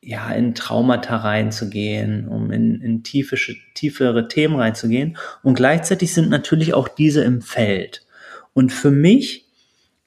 ja, 0.00 0.32
in 0.32 0.54
Traumata 0.54 1.16
reinzugehen, 1.16 2.28
um 2.28 2.50
in, 2.50 2.80
in 2.80 3.02
tiefe, 3.02 3.36
tiefere 3.74 4.28
Themen 4.28 4.56
reinzugehen. 4.56 5.16
Und 5.42 5.54
gleichzeitig 5.54 6.12
sind 6.12 6.30
natürlich 6.30 6.74
auch 6.74 6.88
diese 6.88 7.22
im 7.22 7.40
Feld. 7.40 8.04
Und 8.52 8.72
für 8.72 8.90
mich 8.90 9.48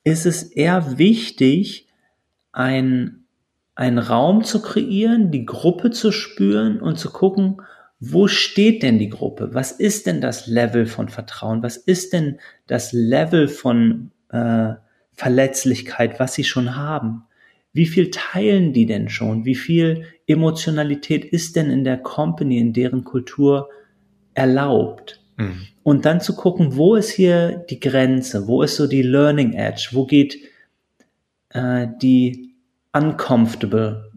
ist 0.03 0.25
es 0.25 0.43
eher 0.43 0.97
wichtig, 0.97 1.87
ein, 2.51 3.25
einen 3.73 3.97
Raum 3.97 4.43
zu 4.43 4.61
kreieren, 4.61 5.31
die 5.31 5.45
Gruppe 5.45 5.91
zu 5.91 6.11
spüren 6.11 6.79
und 6.79 6.97
zu 6.97 7.11
gucken, 7.11 7.61
wo 7.99 8.27
steht 8.27 8.83
denn 8.83 8.99
die 8.99 9.09
Gruppe? 9.09 9.49
Was 9.53 9.71
ist 9.71 10.05
denn 10.05 10.21
das 10.21 10.47
Level 10.47 10.85
von 10.85 11.09
Vertrauen? 11.09 11.63
Was 11.63 11.77
ist 11.77 12.13
denn 12.13 12.39
das 12.67 12.91
Level 12.93 13.47
von 13.47 14.11
äh, 14.29 14.73
Verletzlichkeit, 15.15 16.19
was 16.19 16.33
sie 16.33 16.43
schon 16.43 16.75
haben? 16.75 17.23
Wie 17.73 17.85
viel 17.85 18.09
teilen 18.09 18.71
die 18.71 18.85
denn 18.85 19.09
schon? 19.09 19.43
Wie 19.45 19.55
viel 19.55 20.05
Emotionalität 20.27 21.25
ist 21.25 21.55
denn 21.55 21.69
in 21.69 21.83
der 21.83 21.97
Company, 21.97 22.57
in 22.57 22.73
deren 22.73 23.03
Kultur 23.03 23.69
erlaubt? 24.33 25.21
Mhm. 25.37 25.67
Und 25.83 26.05
dann 26.05 26.21
zu 26.21 26.35
gucken, 26.35 26.77
wo 26.77 26.95
ist 26.95 27.09
hier 27.09 27.65
die 27.69 27.79
Grenze? 27.79 28.47
Wo 28.47 28.61
ist 28.61 28.77
so 28.77 28.87
die 28.87 29.01
Learning 29.01 29.53
Edge? 29.53 29.89
Wo 29.91 30.05
geht 30.05 30.37
äh, 31.49 31.87
die 32.01 32.55
uncomfortable 32.93 34.11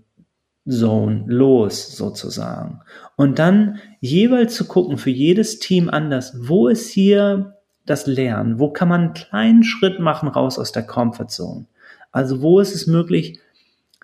Zone 0.69 1.25
los 1.27 1.97
sozusagen? 1.97 2.81
Und 3.17 3.41
dann 3.41 3.81
jeweils 4.01 4.55
zu 4.55 4.67
gucken 4.67 4.99
für 4.99 5.11
jedes 5.11 5.59
Team 5.59 5.91
anders, 5.91 6.37
wo 6.41 6.69
ist 6.69 6.91
hier 6.91 7.58
das 7.91 8.07
Lernen? 8.07 8.59
Wo 8.59 8.71
kann 8.71 8.89
man 8.89 9.01
einen 9.01 9.15
kleinen 9.15 9.65
Schritt 9.65 10.01
machen 10.01 10.29
raus 10.29 10.59
aus 10.59 10.73
der 10.73 10.85
Comfort 10.85 11.29
Zone? 11.29 11.67
Also 12.13 12.43
wo 12.43 12.61
ist 12.61 12.75
es 12.75 12.87
möglich, 12.87 13.41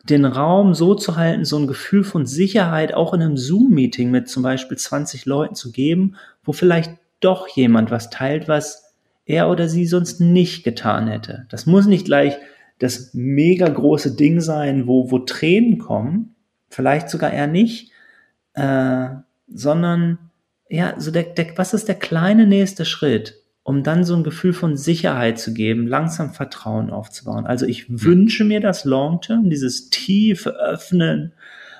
den 0.05 0.24
Raum 0.24 0.74
so 0.74 0.95
zu 0.95 1.16
halten, 1.16 1.45
so 1.45 1.59
ein 1.59 1.66
Gefühl 1.66 2.05
von 2.05 2.26
Sicherheit 2.26 2.93
auch 2.93 3.14
in 3.14 3.22
einem 3.22 3.37
Zoom-Meeting 3.37 4.11
mit 4.11 4.28
zum 4.28 4.43
Beispiel 4.43 4.76
20 4.76 5.24
Leuten 5.24 5.55
zu 5.55 5.72
geben, 5.72 6.16
wo 6.43 6.53
vielleicht 6.53 6.93
doch 7.20 7.49
jemand 7.49 7.91
was 7.91 8.11
teilt, 8.11 8.49
was 8.49 8.95
er 9.24 9.49
oder 9.49 9.68
sie 9.68 9.87
sonst 9.87 10.20
nicht 10.20 10.62
getan 10.64 11.09
hätte. 11.09 11.47
Das 11.51 11.64
muss 11.64 11.87
nicht 11.87 12.05
gleich 12.05 12.37
das 12.78 13.14
mega 13.14 13.68
große 13.68 14.14
Ding 14.14 14.41
sein, 14.41 14.87
wo, 14.87 15.11
wo 15.11 15.20
Tränen 15.20 15.78
kommen, 15.78 16.35
vielleicht 16.68 17.09
sogar 17.09 17.32
eher 17.32 17.47
nicht, 17.47 17.91
äh, 18.55 19.09
sondern 19.49 20.18
ja, 20.68 20.95
so 20.99 21.11
der, 21.11 21.22
der, 21.22 21.57
was 21.57 21.72
ist 21.72 21.89
der 21.89 21.95
kleine 21.95 22.47
nächste 22.47 22.85
Schritt? 22.85 23.41
Um 23.65 23.83
dann 23.83 24.05
so 24.05 24.15
ein 24.15 24.23
Gefühl 24.23 24.53
von 24.53 24.77
Sicherheit 24.77 25.41
zu 25.41 25.53
geben, 25.53 25.89
langsam 25.89 26.33
Vertrauen 26.33 26.91
aufzubauen. 26.91 27.47
Also 27.47 27.67
ich 27.67 27.87
wünsche 27.89 28.45
mir 28.45 28.61
das 28.61 28.85
Long-Term, 28.85 29.51
dieses 29.51 29.89
tiefe 29.89 30.51
Öffnen 30.51 31.33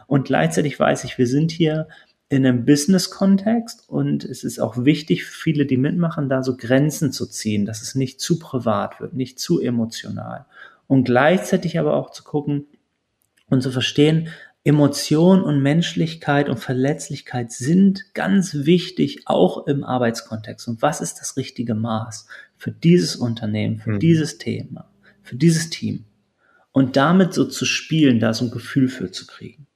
und 0.07 0.25
gleichzeitig 0.25 0.81
weiß 0.81 1.05
ich, 1.05 1.19
wir 1.19 1.27
sind 1.27 1.53
hier 1.53 1.87
in 2.31 2.47
einem 2.47 2.65
Business-Kontext 2.65 3.89
und 3.89 4.25
es 4.25 4.45
ist 4.45 4.59
auch 4.59 4.85
wichtig 4.85 5.25
für 5.25 5.33
viele, 5.33 5.67
die 5.67 5.77
mitmachen, 5.77 6.31
da 6.31 6.43
so 6.43 6.57
Grenzen 6.57 7.13
zu 7.13 7.27
ziehen, 7.27 7.67
dass 7.67 7.83
es 7.83 7.95
nicht 7.95 8.19
zu 8.19 8.39
privat 8.39 8.99
wird, 8.99 9.13
nicht 9.13 9.39
zu 9.39 9.61
emotional. 9.61 10.47
Und 10.87 11.05
gleichzeitig 11.05 11.79
aber 11.79 11.95
auch 11.95 12.11
zu 12.11 12.25
gucken 12.25 12.67
und 13.51 13.63
zu 13.63 13.71
verstehen, 13.71 14.29
Emotion 14.65 15.43
und 15.43 15.63
Menschlichkeit 15.63 16.49
und 16.49 16.59
Verletzlichkeit 16.59 17.53
sind 17.53 18.15
ganz 18.15 18.55
wichtig, 18.55 19.23
auch 19.27 19.67
im 19.67 19.85
Arbeitskontext. 19.85 20.67
Und 20.69 20.81
was 20.81 21.03
ist 21.03 21.21
das 21.21 21.37
richtige 21.37 21.75
Maß 21.75 22.27
für 22.57 22.73
dieses 22.73 23.15
Unternehmen, 23.15 23.79
für 23.79 23.93
mhm. 23.93 24.01
dieses 24.01 24.39
Thema, 24.39 24.91
für 25.23 25.37
dieses 25.37 25.69
Team? 25.69 26.05
Und 26.73 26.97
damit 26.97 27.35
so 27.35 27.45
zu 27.45 27.67
spielen, 27.67 28.19
da 28.19 28.33
so 28.33 28.47
ein 28.47 28.51
Gefühl 28.51 28.89
für 28.89 29.11
zu 29.11 29.27
kriegen. 29.27 29.67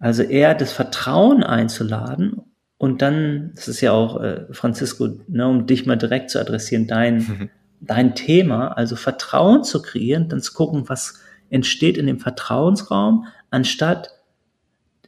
Also 0.00 0.22
eher 0.22 0.54
das 0.54 0.72
Vertrauen 0.72 1.44
einzuladen 1.44 2.42
und 2.78 3.02
dann, 3.02 3.52
das 3.54 3.68
ist 3.68 3.82
ja 3.82 3.92
auch, 3.92 4.20
äh, 4.22 4.46
Francisco, 4.52 5.08
ne, 5.28 5.46
um 5.46 5.66
dich 5.66 5.84
mal 5.84 5.96
direkt 5.96 6.30
zu 6.30 6.40
adressieren, 6.40 6.86
dein, 6.86 7.18
mhm. 7.18 7.50
dein 7.80 8.14
Thema, 8.14 8.68
also 8.68 8.96
Vertrauen 8.96 9.64
zu 9.64 9.82
kreieren, 9.82 10.30
dann 10.30 10.40
zu 10.40 10.54
gucken, 10.54 10.88
was, 10.88 11.20
entsteht 11.50 11.98
in 11.98 12.06
dem 12.06 12.18
Vertrauensraum, 12.18 13.26
anstatt 13.50 14.10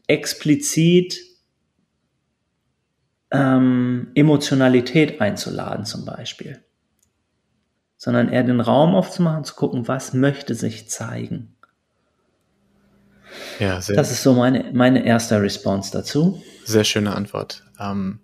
explizit 0.07 1.19
ähm, 3.31 4.11
Emotionalität 4.15 5.21
einzuladen 5.21 5.85
zum 5.85 6.05
Beispiel. 6.05 6.63
Sondern 7.97 8.29
eher 8.29 8.43
den 8.43 8.61
Raum 8.61 8.95
aufzumachen, 8.95 9.45
zu 9.45 9.55
gucken, 9.55 9.89
was 9.89 10.13
möchte 10.13 10.55
sich 10.55 10.91
zeigen. 10.91 11.55
Ja, 13.59 13.81
sehr, 13.81 13.97
das 13.97 14.11
ist 14.11 14.23
so 14.23 14.35
meine, 14.35 14.71
meine 14.73 15.05
erste 15.05 15.41
Response 15.41 15.91
dazu. 15.93 16.43
Sehr 16.65 16.85
schöne 16.85 17.15
Antwort. 17.15 17.65
Ähm, 17.79 18.21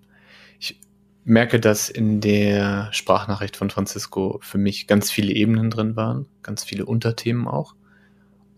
ich 0.59 0.81
merke, 1.25 1.61
dass 1.61 1.89
in 1.89 2.21
der 2.21 2.89
Sprachnachricht 2.93 3.57
von 3.57 3.71
Francisco 3.71 4.39
für 4.43 4.59
mich 4.59 4.87
ganz 4.87 5.11
viele 5.11 5.33
Ebenen 5.33 5.71
drin 5.71 5.97
waren, 5.97 6.27
ganz 6.43 6.65
viele 6.65 6.85
Unterthemen 6.85 7.47
auch. 7.47 7.75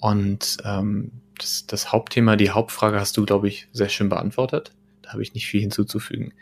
Und 0.01 0.59
ähm, 0.65 1.13
das, 1.39 1.67
das 1.67 1.93
Hauptthema, 1.93 2.37
die 2.37 2.51
Hauptfrage 2.51 2.99
hast 2.99 3.17
du, 3.17 3.25
glaube 3.25 3.49
ich, 3.49 3.69
sehr 3.73 3.89
schön 3.89 4.09
beantwortet. 4.09 4.73
Da 5.03 5.13
habe 5.13 5.23
ich 5.23 5.35
nicht 5.35 5.47
viel 5.47 5.61
hinzuzufügen. 5.61 6.33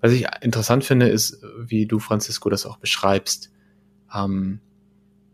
Was 0.00 0.12
ich 0.12 0.26
interessant 0.42 0.84
finde, 0.84 1.08
ist, 1.08 1.42
wie 1.58 1.86
du, 1.86 1.98
Francisco, 1.98 2.50
das 2.50 2.66
auch 2.66 2.76
beschreibst. 2.76 3.50
Ähm, 4.14 4.60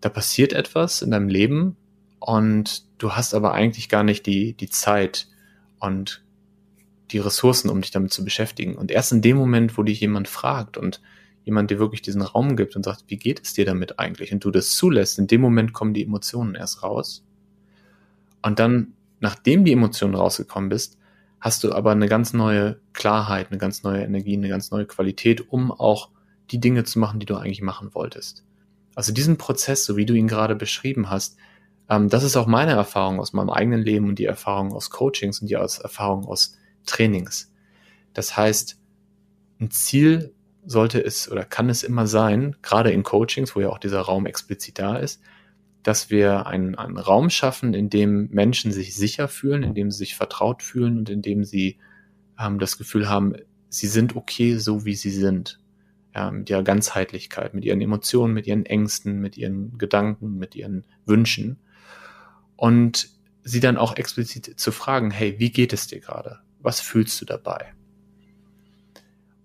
da 0.01 0.09
passiert 0.09 0.53
etwas 0.53 1.03
in 1.03 1.11
deinem 1.11 1.29
Leben 1.29 1.77
und 2.19 2.85
du 2.99 3.13
hast 3.13 3.35
aber 3.35 3.53
eigentlich 3.53 3.89
gar 3.89 4.05
nicht 4.05 4.27
die, 4.27 4.55
die 4.55 4.71
Zeit 4.71 5.29
und 5.79 6.23
die 7.11 7.19
Ressourcen, 7.19 7.71
um 7.71 7.81
dich 7.81 7.91
damit 7.91 8.13
zu 8.13 8.25
beschäftigen. 8.25 8.77
Und 8.77 8.91
erst 8.91 9.13
in 9.13 9.23
dem 9.23 9.37
Moment, 9.37 9.77
wo 9.77 9.83
dich 9.83 10.01
jemand 10.01 10.29
fragt 10.29 10.77
und 10.77 11.01
jemand 11.45 11.71
dir 11.71 11.79
wirklich 11.79 12.03
diesen 12.03 12.23
Raum 12.23 12.57
gibt 12.57 12.77
und 12.77 12.85
sagt, 12.85 13.05
wie 13.09 13.17
geht 13.17 13.41
es 13.43 13.55
dir 13.55 13.65
damit 13.65 13.99
eigentlich? 13.99 14.33
Und 14.33 14.45
du 14.45 14.51
das 14.51 14.71
zulässt, 14.71 15.19
in 15.19 15.27
dem 15.27 15.41
Moment 15.41 15.73
kommen 15.73 15.95
die 15.95 16.05
Emotionen 16.05 16.55
erst 16.55 16.83
raus. 16.83 17.25
Und 18.43 18.59
dann, 18.59 18.95
nachdem 19.21 19.65
die 19.65 19.73
Emotionen 19.73 20.15
rausgekommen 20.15 20.69
bist, 20.69 20.99
hast 21.41 21.65
du 21.65 21.73
aber 21.73 21.93
eine 21.93 22.09
ganz 22.09 22.33
neue 22.33 22.81
Klarheit, 22.93 23.49
eine 23.51 23.59
ganz 23.59 23.83
neue 23.83 24.03
Energie, 24.03 24.37
eine 24.37 24.49
ganz 24.49 24.71
neue 24.71 24.87
Qualität, 24.87 25.49
um 25.51 25.73
auch 25.73 26.11
die 26.51 26.61
Dinge 26.61 26.85
zu 26.85 26.99
machen, 26.99 27.21
die 27.21 27.27
du 27.27 27.37
eigentlich 27.37 27.63
machen 27.63 27.95
wolltest. 27.95 28.45
Also 28.95 29.13
diesen 29.13 29.39
Prozess, 29.39 29.85
so 29.85 29.97
wie 29.97 30.07
du 30.07 30.15
ihn 30.15 30.29
gerade 30.29 30.57
beschrieben 30.57 31.11
hast, 31.11 31.37
ähm, 31.89 32.09
das 32.09 32.23
ist 32.25 32.37
auch 32.37 32.47
meine 32.47 32.73
Erfahrung 32.73 33.21
aus 33.21 33.33
meinem 33.33 33.51
eigenen 33.51 33.83
Leben 33.83 34.09
und 34.09 34.19
die 34.19 34.25
Erfahrung 34.25 34.73
aus 34.73 34.91
Coachings 34.91 35.41
und 35.41 35.49
die 35.49 35.55
Erfahrung 35.55 36.27
aus 36.27 36.57
Trainings. 36.87 37.53
Das 38.13 38.37
heißt, 38.37 38.79
ein 39.61 39.71
Ziel 39.71 40.35
sollte 40.65 41.03
es 41.03 41.31
oder 41.31 41.45
kann 41.45 41.69
es 41.71 41.83
immer 41.83 42.07
sein, 42.07 42.57
gerade 42.63 42.91
in 42.91 43.03
Coachings, 43.03 43.55
wo 43.57 43.61
ja 43.61 43.71
auch 43.71 43.79
dieser 43.79 44.01
Raum 44.01 44.27
explizit 44.27 44.79
da 44.79 44.97
ist, 44.97 45.21
dass 45.83 46.11
wir 46.11 46.47
einen, 46.47 46.75
einen 46.75 46.99
Raum 46.99 47.31
schaffen, 47.31 47.75
in 47.75 47.91
dem 47.91 48.29
Menschen 48.31 48.73
sich 48.73 48.95
sicher 48.95 49.29
fühlen, 49.29 49.63
in 49.63 49.75
dem 49.75 49.91
sie 49.91 49.99
sich 49.99 50.15
vertraut 50.15 50.63
fühlen 50.63 50.99
und 50.99 51.09
in 51.09 51.23
dem 51.23 51.45
sie 51.45 51.79
ähm, 52.39 52.59
das 52.59 52.79
Gefühl 52.79 53.09
haben, 53.09 53.35
sie 53.69 53.87
sind 53.87 54.17
okay, 54.17 54.57
so 54.57 54.85
wie 54.85 54.95
sie 54.95 55.11
sind. 55.11 55.59
Ja, 56.15 56.31
mit 56.33 56.51
ihrer 56.51 56.65
Ganzheitlichkeit, 56.65 57.55
mit 57.55 57.65
ihren 57.65 57.81
Emotionen, 57.81 58.35
mit 58.35 58.49
ihren 58.49 58.67
Ängsten, 58.67 59.21
mit 59.21 59.37
ihren 59.37 59.79
Gedanken, 59.79 60.39
mit 60.39 60.57
ihren 60.57 60.85
Wünschen. 61.07 61.61
Und 62.57 63.09
sie 63.45 63.61
dann 63.61 63.77
auch 63.77 63.97
explizit 63.97 64.59
zu 64.59 64.73
fragen, 64.73 65.13
hey, 65.13 65.39
wie 65.39 65.51
geht 65.51 65.73
es 65.73 65.87
dir 65.87 66.01
gerade? 66.01 66.41
Was 66.59 66.81
fühlst 66.81 67.21
du 67.21 67.25
dabei? 67.25 67.73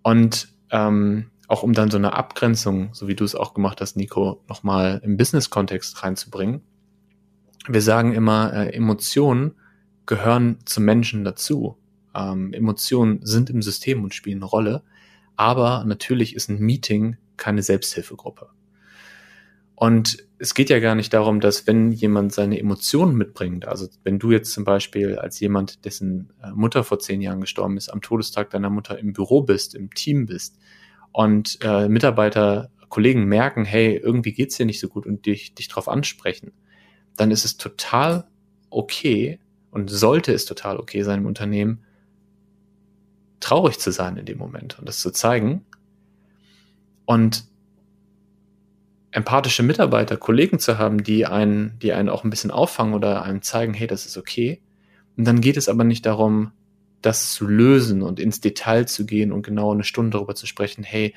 Und 0.02 0.50
ähm, 0.72 1.30
auch 1.48 1.64
um 1.64 1.74
dann 1.74 1.92
so 1.92 1.98
eine 1.98 2.14
Abgrenzung, 2.14 2.94
so 2.94 3.08
wie 3.08 3.16
du 3.16 3.24
es 3.24 3.36
auch 3.36 3.54
gemacht 3.54 3.82
hast, 3.82 3.96
Nico, 3.96 4.44
nochmal 4.48 5.02
im 5.04 5.18
Business-Kontext 5.18 6.04
reinzubringen. 6.04 6.62
Wir 7.68 7.82
sagen 7.82 8.14
immer, 8.14 8.54
äh, 8.54 8.74
Emotionen 8.74 9.56
gehören 10.06 10.60
zum 10.66 10.86
Menschen 10.86 11.24
dazu. 11.24 11.78
Ähm, 12.14 12.54
Emotionen 12.54 13.26
sind 13.26 13.50
im 13.50 13.62
System 13.62 14.04
und 14.04 14.14
spielen 14.14 14.40
eine 14.40 14.46
Rolle. 14.46 14.84
Aber 15.36 15.84
natürlich 15.86 16.36
ist 16.36 16.50
ein 16.50 16.60
Meeting 16.60 17.18
keine 17.38 17.62
Selbsthilfegruppe. 17.62 18.50
Und 19.76 20.26
es 20.38 20.54
geht 20.54 20.70
ja 20.70 20.80
gar 20.80 20.96
nicht 20.96 21.14
darum, 21.14 21.42
dass 21.42 21.68
wenn 21.68 21.92
jemand 21.92 22.32
seine 22.32 22.60
Emotionen 22.60 23.16
mitbringt, 23.18 23.68
also 23.68 23.88
wenn 24.04 24.20
du 24.20 24.32
jetzt 24.32 24.54
zum 24.54 24.64
Beispiel 24.64 25.18
als 25.18 25.40
jemand, 25.42 25.84
dessen 25.84 26.32
äh, 26.42 26.52
Mutter 26.52 26.84
vor 26.86 27.00
zehn 27.00 27.22
Jahren 27.22 27.42
gestorben 27.42 27.76
ist, 27.76 27.90
am 27.90 28.02
Todestag 28.02 28.52
deiner 28.52 28.70
Mutter 28.70 28.98
im 28.98 29.12
Büro 29.12 29.42
bist, 29.42 29.76
im 29.76 29.94
Team 29.94 30.28
bist 30.28 30.58
und 31.16 31.60
äh, 31.62 31.88
Mitarbeiter, 31.88 32.72
Kollegen 32.90 33.24
merken, 33.24 33.64
hey, 33.64 33.96
irgendwie 33.96 34.34
geht's 34.34 34.58
dir 34.58 34.66
nicht 34.66 34.82
so 34.82 34.90
gut 34.90 35.06
und 35.06 35.26
dich, 35.26 35.56
dich 35.56 35.70
drauf 35.70 35.88
ansprechen, 35.88 36.52
dann 37.16 37.32
ist 37.32 37.46
es 37.46 37.56
total 37.56 38.28
okay 38.70 39.40
und 39.72 39.90
sollte 39.90 40.34
es 40.34 40.44
total 40.44 40.76
okay 40.78 41.04
sein 41.04 41.20
im 41.20 41.26
Unternehmen, 41.26 41.86
traurig 43.40 43.80
zu 43.80 43.92
sein 43.92 44.18
in 44.18 44.26
dem 44.26 44.38
Moment 44.38 44.78
und 44.78 44.90
das 44.90 45.00
zu 45.00 45.10
zeigen. 45.10 45.66
Und 47.06 47.46
empathische 49.12 49.64
Mitarbeiter, 49.64 50.18
Kollegen 50.18 50.60
zu 50.60 50.78
haben, 50.78 51.02
die 51.02 51.26
einen, 51.26 51.80
die 51.80 51.94
einen 51.94 52.10
auch 52.10 52.26
ein 52.26 52.30
bisschen 52.30 52.52
auffangen 52.52 52.94
oder 52.94 53.24
einem 53.24 53.42
zeigen, 53.42 53.74
hey, 53.74 53.88
das 53.88 54.06
ist 54.06 54.18
okay. 54.18 54.62
Und 55.16 55.24
dann 55.26 55.40
geht 55.40 55.56
es 55.56 55.70
aber 55.70 55.86
nicht 55.86 56.06
darum, 56.06 56.52
das 57.06 57.34
zu 57.34 57.46
lösen 57.46 58.02
und 58.02 58.20
ins 58.20 58.42
Detail 58.42 58.88
zu 58.88 59.06
gehen 59.06 59.32
und 59.32 59.46
genau 59.46 59.72
eine 59.72 59.84
Stunde 59.84 60.18
darüber 60.18 60.34
zu 60.34 60.48
sprechen, 60.48 60.84
hey, 60.84 61.14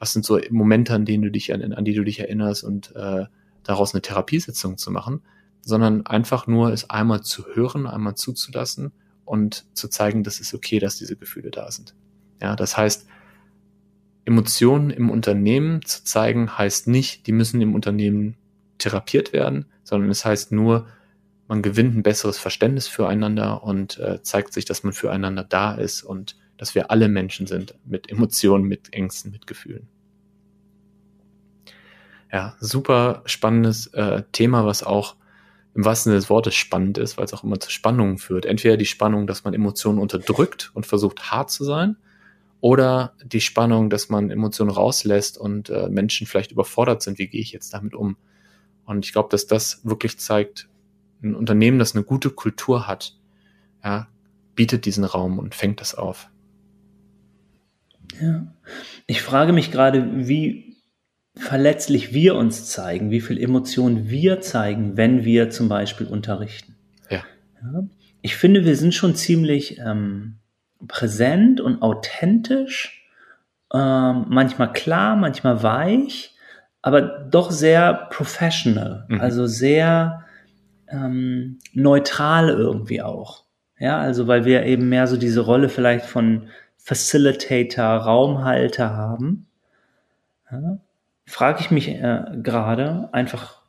was 0.00 0.12
sind 0.12 0.24
so 0.24 0.40
Momente, 0.50 0.92
an 0.92 1.04
denen 1.04 1.22
du 1.22 1.30
dich 1.30 1.54
an, 1.54 1.72
an 1.72 1.84
die 1.84 1.94
du 1.94 2.02
dich 2.02 2.18
erinnerst 2.18 2.64
und 2.64 2.94
äh, 2.96 3.26
daraus 3.62 3.94
eine 3.94 4.02
Therapiesitzung 4.02 4.76
zu 4.76 4.90
machen, 4.90 5.22
sondern 5.60 6.04
einfach 6.06 6.46
nur 6.48 6.72
es 6.72 6.90
einmal 6.90 7.20
zu 7.20 7.44
hören, 7.54 7.86
einmal 7.86 8.16
zuzulassen 8.16 8.92
und 9.24 9.66
zu 9.74 9.88
zeigen, 9.88 10.24
dass 10.24 10.40
es 10.40 10.52
okay, 10.52 10.80
dass 10.80 10.96
diese 10.96 11.16
Gefühle 11.16 11.50
da 11.50 11.70
sind. 11.70 11.94
Ja, 12.42 12.56
das 12.56 12.76
heißt, 12.76 13.06
Emotionen 14.24 14.90
im 14.90 15.10
Unternehmen 15.10 15.84
zu 15.84 16.02
zeigen, 16.02 16.58
heißt 16.58 16.88
nicht, 16.88 17.26
die 17.26 17.32
müssen 17.32 17.60
im 17.60 17.74
Unternehmen 17.74 18.36
therapiert 18.78 19.32
werden, 19.32 19.66
sondern 19.84 20.10
es 20.10 20.24
heißt 20.24 20.50
nur, 20.50 20.88
man 21.50 21.62
gewinnt 21.62 21.96
ein 21.96 22.04
besseres 22.04 22.38
Verständnis 22.38 22.86
füreinander 22.86 23.64
und 23.64 23.98
äh, 23.98 24.22
zeigt 24.22 24.52
sich, 24.52 24.64
dass 24.66 24.84
man 24.84 24.92
füreinander 24.92 25.42
da 25.42 25.74
ist 25.74 26.04
und 26.04 26.36
dass 26.56 26.76
wir 26.76 26.92
alle 26.92 27.08
Menschen 27.08 27.48
sind 27.48 27.74
mit 27.84 28.08
Emotionen, 28.08 28.64
mit 28.64 28.92
Ängsten, 28.92 29.32
mit 29.32 29.48
Gefühlen. 29.48 29.88
Ja, 32.32 32.54
super 32.60 33.22
spannendes 33.26 33.88
äh, 33.88 34.22
Thema, 34.30 34.64
was 34.64 34.84
auch 34.84 35.16
im 35.74 35.84
wahrsten 35.84 36.10
Sinne 36.10 36.20
des 36.20 36.30
Wortes 36.30 36.54
spannend 36.54 36.98
ist, 36.98 37.18
weil 37.18 37.24
es 37.24 37.34
auch 37.34 37.42
immer 37.42 37.58
zu 37.58 37.72
Spannungen 37.72 38.18
führt. 38.18 38.46
Entweder 38.46 38.76
die 38.76 38.86
Spannung, 38.86 39.26
dass 39.26 39.42
man 39.42 39.52
Emotionen 39.52 39.98
unterdrückt 39.98 40.70
und 40.74 40.86
versucht 40.86 41.32
hart 41.32 41.50
zu 41.50 41.64
sein, 41.64 41.96
oder 42.60 43.14
die 43.24 43.40
Spannung, 43.40 43.90
dass 43.90 44.08
man 44.08 44.30
Emotionen 44.30 44.70
rauslässt 44.70 45.36
und 45.36 45.68
äh, 45.70 45.88
Menschen 45.88 46.28
vielleicht 46.28 46.52
überfordert 46.52 47.02
sind, 47.02 47.18
wie 47.18 47.26
gehe 47.26 47.40
ich 47.40 47.50
jetzt 47.50 47.74
damit 47.74 47.94
um? 47.94 48.18
Und 48.84 49.04
ich 49.04 49.12
glaube, 49.12 49.30
dass 49.30 49.46
das 49.46 49.80
wirklich 49.82 50.18
zeigt, 50.18 50.68
ein 51.22 51.34
Unternehmen, 51.34 51.78
das 51.78 51.94
eine 51.94 52.04
gute 52.04 52.30
Kultur 52.30 52.86
hat, 52.86 53.16
ja, 53.84 54.08
bietet 54.54 54.84
diesen 54.84 55.04
Raum 55.04 55.38
und 55.38 55.54
fängt 55.54 55.80
das 55.80 55.94
auf. 55.94 56.30
Ja. 58.20 58.46
Ich 59.06 59.22
frage 59.22 59.52
mich 59.52 59.70
gerade, 59.70 60.26
wie 60.26 60.76
verletzlich 61.34 62.12
wir 62.12 62.34
uns 62.34 62.66
zeigen, 62.66 63.10
wie 63.10 63.20
viel 63.20 63.42
Emotionen 63.42 64.10
wir 64.10 64.40
zeigen, 64.40 64.96
wenn 64.96 65.24
wir 65.24 65.50
zum 65.50 65.68
Beispiel 65.68 66.06
unterrichten. 66.06 66.76
Ja. 67.08 67.22
ja. 67.62 67.84
Ich 68.20 68.36
finde, 68.36 68.64
wir 68.64 68.76
sind 68.76 68.94
schon 68.94 69.14
ziemlich 69.14 69.78
ähm, 69.78 70.36
präsent 70.86 71.60
und 71.60 71.82
authentisch, 71.82 73.08
ähm, 73.72 74.26
manchmal 74.28 74.72
klar, 74.72 75.16
manchmal 75.16 75.62
weich, 75.62 76.34
aber 76.82 77.00
doch 77.00 77.50
sehr 77.50 78.08
professional, 78.10 79.06
mhm. 79.08 79.20
also 79.20 79.46
sehr 79.46 80.24
ähm, 80.90 81.58
neutral 81.72 82.48
irgendwie 82.48 83.02
auch. 83.02 83.44
Ja, 83.78 83.98
also 83.98 84.26
weil 84.26 84.44
wir 84.44 84.64
eben 84.64 84.88
mehr 84.88 85.06
so 85.06 85.16
diese 85.16 85.40
Rolle 85.40 85.68
vielleicht 85.68 86.06
von 86.06 86.48
Facilitator, 86.76 87.84
Raumhalter 87.84 88.90
haben. 88.90 89.46
Ja, 90.50 90.78
frage 91.26 91.60
ich 91.60 91.70
mich 91.70 91.88
äh, 91.88 92.24
gerade 92.42 93.08
einfach, 93.12 93.60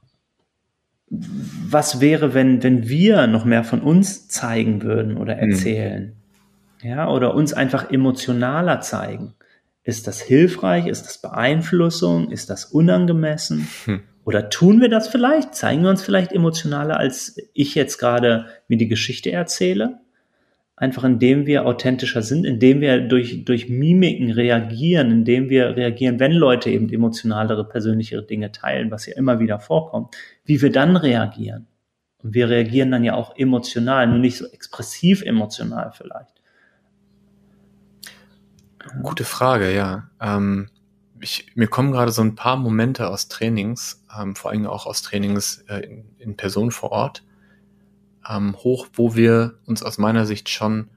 was 1.09 2.01
wäre, 2.01 2.34
wenn, 2.34 2.63
wenn 2.63 2.88
wir 2.88 3.28
noch 3.28 3.45
mehr 3.45 3.63
von 3.63 3.82
uns 3.82 4.28
zeigen 4.28 4.82
würden 4.82 5.17
oder 5.17 5.36
mhm. 5.36 5.51
erzählen? 5.51 6.03
Mhm 6.05 6.22
ja, 6.84 7.09
oder 7.09 7.36
uns 7.36 7.53
einfach 7.53 7.91
emotionaler 7.91 8.82
zeigen. 8.82 9.34
Ist 9.84 10.07
das 10.07 10.22
hilfreich? 10.22 10.88
Ist 10.88 11.05
das 11.05 11.19
Beeinflussung? 11.19 12.32
Ist 12.32 12.49
das 12.49 12.65
unangemessen? 12.65 13.67
Hm. 13.86 14.01
Oder 14.24 14.49
tun 14.49 14.82
wir 14.82 14.89
das 14.89 15.07
vielleicht? 15.07 15.55
Zeigen 15.55 15.84
wir 15.84 15.89
uns 15.89 16.03
vielleicht 16.03 16.32
emotionaler, 16.32 16.97
als 16.97 17.38
ich 17.53 17.76
jetzt 17.76 17.97
gerade 17.97 18.45
mir 18.67 18.78
die 18.78 18.88
Geschichte 18.88 19.32
erzähle? 19.32 19.99
Einfach 20.76 21.03
indem 21.03 21.45
wir 21.45 21.65
authentischer 21.65 22.22
sind, 22.22 22.43
indem 22.43 22.82
wir 22.82 23.01
durch, 23.01 23.45
durch 23.45 23.69
Mimiken 23.69 24.32
reagieren, 24.32 25.11
indem 25.11 25.49
wir 25.49 25.76
reagieren, 25.76 26.19
wenn 26.19 26.32
Leute 26.32 26.69
eben 26.72 26.91
emotionalere, 26.91 27.67
persönlichere 27.67 28.24
Dinge 28.24 28.51
teilen, 28.51 28.89
was 28.89 29.05
ja 29.05 29.15
immer 29.15 29.39
wieder 29.39 29.59
vorkommt, 29.59 30.15
wie 30.43 30.61
wir 30.61 30.72
dann 30.72 30.97
reagieren. 30.97 31.67
Und 32.24 32.34
wir 32.34 32.49
reagieren 32.49 32.91
dann 32.91 33.03
ja 33.03 33.13
auch 33.13 33.36
emotional, 33.38 34.07
nur 34.07 34.19
nicht 34.19 34.38
so 34.38 34.45
expressiv 34.47 35.24
emotional 35.24 35.91
vielleicht. 35.95 36.41
Gute 39.03 39.24
Frage, 39.24 39.74
ja. 39.74 40.09
Ähm, 40.19 40.69
ich, 41.19 41.51
mir 41.55 41.67
kommen 41.67 41.91
gerade 41.91 42.11
so 42.11 42.22
ein 42.22 42.36
paar 42.36 42.57
Momente 42.57 43.07
aus 43.07 43.28
Trainings, 43.28 44.01
ähm, 44.20 44.36
vor 44.36 44.51
allem 44.51 44.68
auch 44.68 44.86
aus 44.86 45.01
Trainings 45.01 45.64
äh, 45.68 45.80
in, 45.80 46.16
in, 46.18 46.38
Person 46.38 46.72
vor 46.72 46.91
Ort, 46.91 47.24
ähm, 48.30 48.55
hoch, 48.57 48.88
wo 48.93 49.16
wir 49.16 49.59
uns 49.66 49.84
aus 49.84 49.97
meiner 49.97 50.26
Sicht 50.26 50.49
schon 50.49 50.89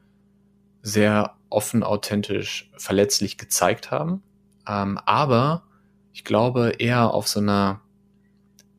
sehr 0.82 1.36
offen, 1.48 1.82
authentisch, 1.82 2.70
verletzlich 2.76 3.38
gezeigt 3.38 3.90
haben. 3.90 4.22
Ähm, 4.68 4.98
aber 5.04 5.64
ich 6.12 6.24
glaube 6.24 6.74
eher 6.78 7.12
auf 7.12 7.28
so 7.28 7.40
einer 7.40 7.80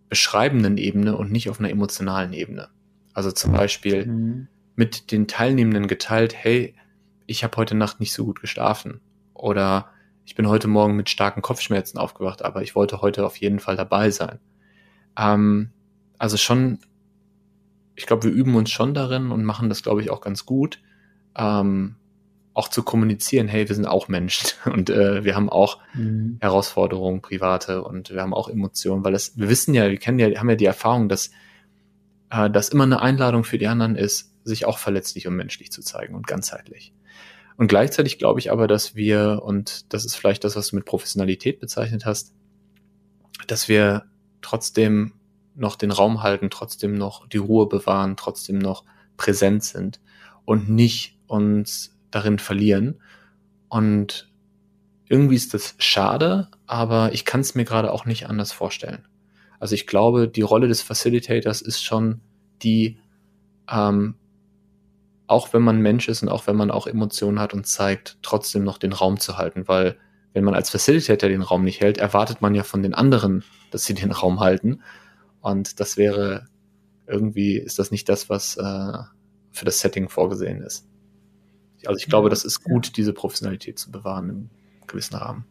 beschreibenden 0.10 0.78
Ebene 0.78 1.18
und 1.18 1.32
nicht 1.32 1.50
auf 1.50 1.60
einer 1.60 1.70
emotionalen 1.70 2.34
Ebene. 2.34 2.70
Also 3.14 3.32
zum 3.32 3.54
Beispiel 3.54 4.06
mhm. 4.06 4.48
mit 4.76 5.12
den 5.12 5.28
Teilnehmenden 5.28 5.88
geteilt, 5.88 6.36
hey, 6.36 6.76
ich 7.26 7.44
habe 7.44 7.58
heute 7.58 7.76
Nacht 7.76 8.00
nicht 8.00 8.14
so 8.14 8.26
gut 8.26 8.40
geschlafen 8.40 9.02
oder 9.34 9.90
ich 10.26 10.36
bin 10.36 10.50
heute 10.50 10.68
Morgen 10.68 10.96
mit 10.96 11.10
starken 11.10 11.42
Kopfschmerzen 11.42 11.98
aufgewacht, 11.98 12.44
aber 12.44 12.64
ich 12.64 12.76
wollte 12.76 13.02
heute 13.02 13.26
auf 13.26 13.38
jeden 13.38 13.60
Fall 13.60 13.76
dabei 13.76 14.10
sein. 14.10 14.40
Ähm, 15.18 15.70
also 16.18 16.36
schon, 16.38 16.80
ich 17.96 18.08
glaube, 18.08 18.24
wir 18.24 18.32
üben 18.32 18.56
uns 18.56 18.72
schon 18.72 18.94
darin 18.94 19.32
und 19.32 19.44
machen 19.46 19.70
das, 19.70 19.84
glaube 19.84 20.02
ich, 20.02 20.10
auch 20.10 20.22
ganz 20.22 20.46
gut, 20.46 20.82
ähm, 21.38 21.98
auch 22.56 22.70
zu 22.70 22.84
kommunizieren, 22.84 23.48
hey, 23.48 23.68
wir 23.68 23.76
sind 23.76 23.86
auch 23.86 24.08
Menschen 24.08 24.50
und 24.74 24.90
äh, 24.90 25.24
wir 25.24 25.36
haben 25.36 25.50
auch 25.50 25.80
mhm. 25.94 26.38
Herausforderungen, 26.42 27.22
private 27.22 27.84
und 27.84 28.10
wir 28.10 28.22
haben 28.22 28.34
auch 28.34 28.50
Emotionen, 28.50 29.04
weil 29.04 29.12
das, 29.12 29.38
wir 29.38 29.50
wissen 29.50 29.74
ja, 29.74 29.90
wir 29.90 29.98
kennen 29.98 30.20
ja, 30.20 30.40
haben 30.40 30.50
ja 30.50 30.56
die 30.56 30.66
Erfahrung, 30.66 31.08
dass 31.08 31.30
äh, 32.32 32.50
das 32.50 32.70
immer 32.70 32.86
eine 32.86 33.02
Einladung 33.02 33.44
für 33.44 33.58
die 33.58 33.68
anderen 33.68 33.96
ist, 33.96 34.34
sich 34.44 34.66
auch 34.66 34.80
verletzlich 34.80 35.28
und 35.28 35.36
menschlich 35.36 35.72
zu 35.72 35.82
zeigen 35.82 36.16
und 36.16 36.26
ganzheitlich. 36.26 36.94
Und 37.58 37.68
gleichzeitig 37.68 38.18
glaube 38.18 38.40
ich 38.40 38.52
aber, 38.52 38.68
dass 38.68 38.96
wir, 38.96 39.42
und 39.44 39.94
das 39.94 40.06
ist 40.06 40.16
vielleicht 40.16 40.44
das, 40.44 40.56
was 40.56 40.70
du 40.70 40.76
mit 40.76 40.86
Professionalität 40.86 41.60
bezeichnet 41.60 42.06
hast, 42.06 42.34
dass 43.48 43.68
wir 43.70 44.04
trotzdem 44.42 45.14
noch 45.56 45.76
den 45.76 45.92
Raum 45.92 46.22
halten, 46.22 46.50
trotzdem 46.50 46.96
noch 46.96 47.28
die 47.28 47.38
Ruhe 47.38 47.68
bewahren, 47.68 48.18
trotzdem 48.18 48.60
noch 48.60 48.84
präsent 49.18 49.64
sind 49.64 50.02
und 50.44 50.70
nicht 50.70 51.18
uns 51.28 51.98
darin 52.12 52.40
verlieren. 52.40 53.02
Und 53.70 54.32
irgendwie 55.08 55.36
ist 55.36 55.54
das 55.54 55.76
schade, 55.78 56.50
aber 56.66 57.14
ich 57.14 57.26
kann 57.26 57.42
es 57.42 57.56
mir 57.56 57.64
gerade 57.64 57.92
auch 57.92 58.06
nicht 58.06 58.28
anders 58.28 58.52
vorstellen. 58.52 59.08
Also 59.60 59.76
ich 59.76 59.88
glaube, 59.88 60.28
die 60.28 60.42
Rolle 60.42 60.68
des 60.68 60.82
Facilitators 60.82 61.62
ist 61.62 61.84
schon 61.84 62.22
die, 62.62 63.00
ähm, 63.70 64.16
auch 65.28 65.54
wenn 65.54 65.62
man 65.62 65.82
Mensch 65.82 66.08
ist 66.08 66.22
und 66.24 66.30
auch 66.30 66.48
wenn 66.48 66.56
man 66.56 66.72
auch 66.72 66.88
Emotionen 66.88 67.40
hat 67.40 67.54
und 67.54 67.66
zeigt, 67.66 68.18
trotzdem 68.22 68.64
noch 68.64 68.78
den 68.78 68.94
Raum 68.94 69.20
zu 69.20 69.38
halten, 69.38 69.68
weil 69.68 69.98
wenn 70.34 70.44
man 70.44 70.54
als 70.54 70.70
Facilitator 70.70 71.30
den 71.30 71.42
Raum 71.42 71.64
nicht 71.64 71.82
hält, 71.82 71.98
erwartet 71.98 72.42
man 72.42 72.54
ja 72.56 72.64
von 72.64 72.84
den 72.84 72.94
anderen, 72.94 73.44
dass 73.72 73.86
sie 73.86 73.94
den 73.94 74.12
Raum 74.12 74.40
halten. 74.40 74.82
Und 75.42 75.80
das 75.80 75.98
wäre 75.98 76.46
irgendwie, 77.08 77.58
ist 77.58 77.80
das 77.80 77.92
nicht 77.92 78.10
das, 78.10 78.30
was 78.30 78.58
äh, 78.58 78.98
für 79.52 79.66
das 79.66 79.80
Setting 79.80 80.10
vorgesehen 80.10 80.62
ist. 80.62 80.88
Also 81.86 81.98
ich 81.98 82.08
glaube, 82.08 82.30
das 82.30 82.44
ist 82.44 82.64
gut, 82.64 82.98
diese 82.98 83.14
Professionalität 83.14 83.80
zu 83.80 83.92
bewahren 83.92 84.30
im 84.30 84.50
gewissen 84.88 85.16
Rahmen. 85.16 85.46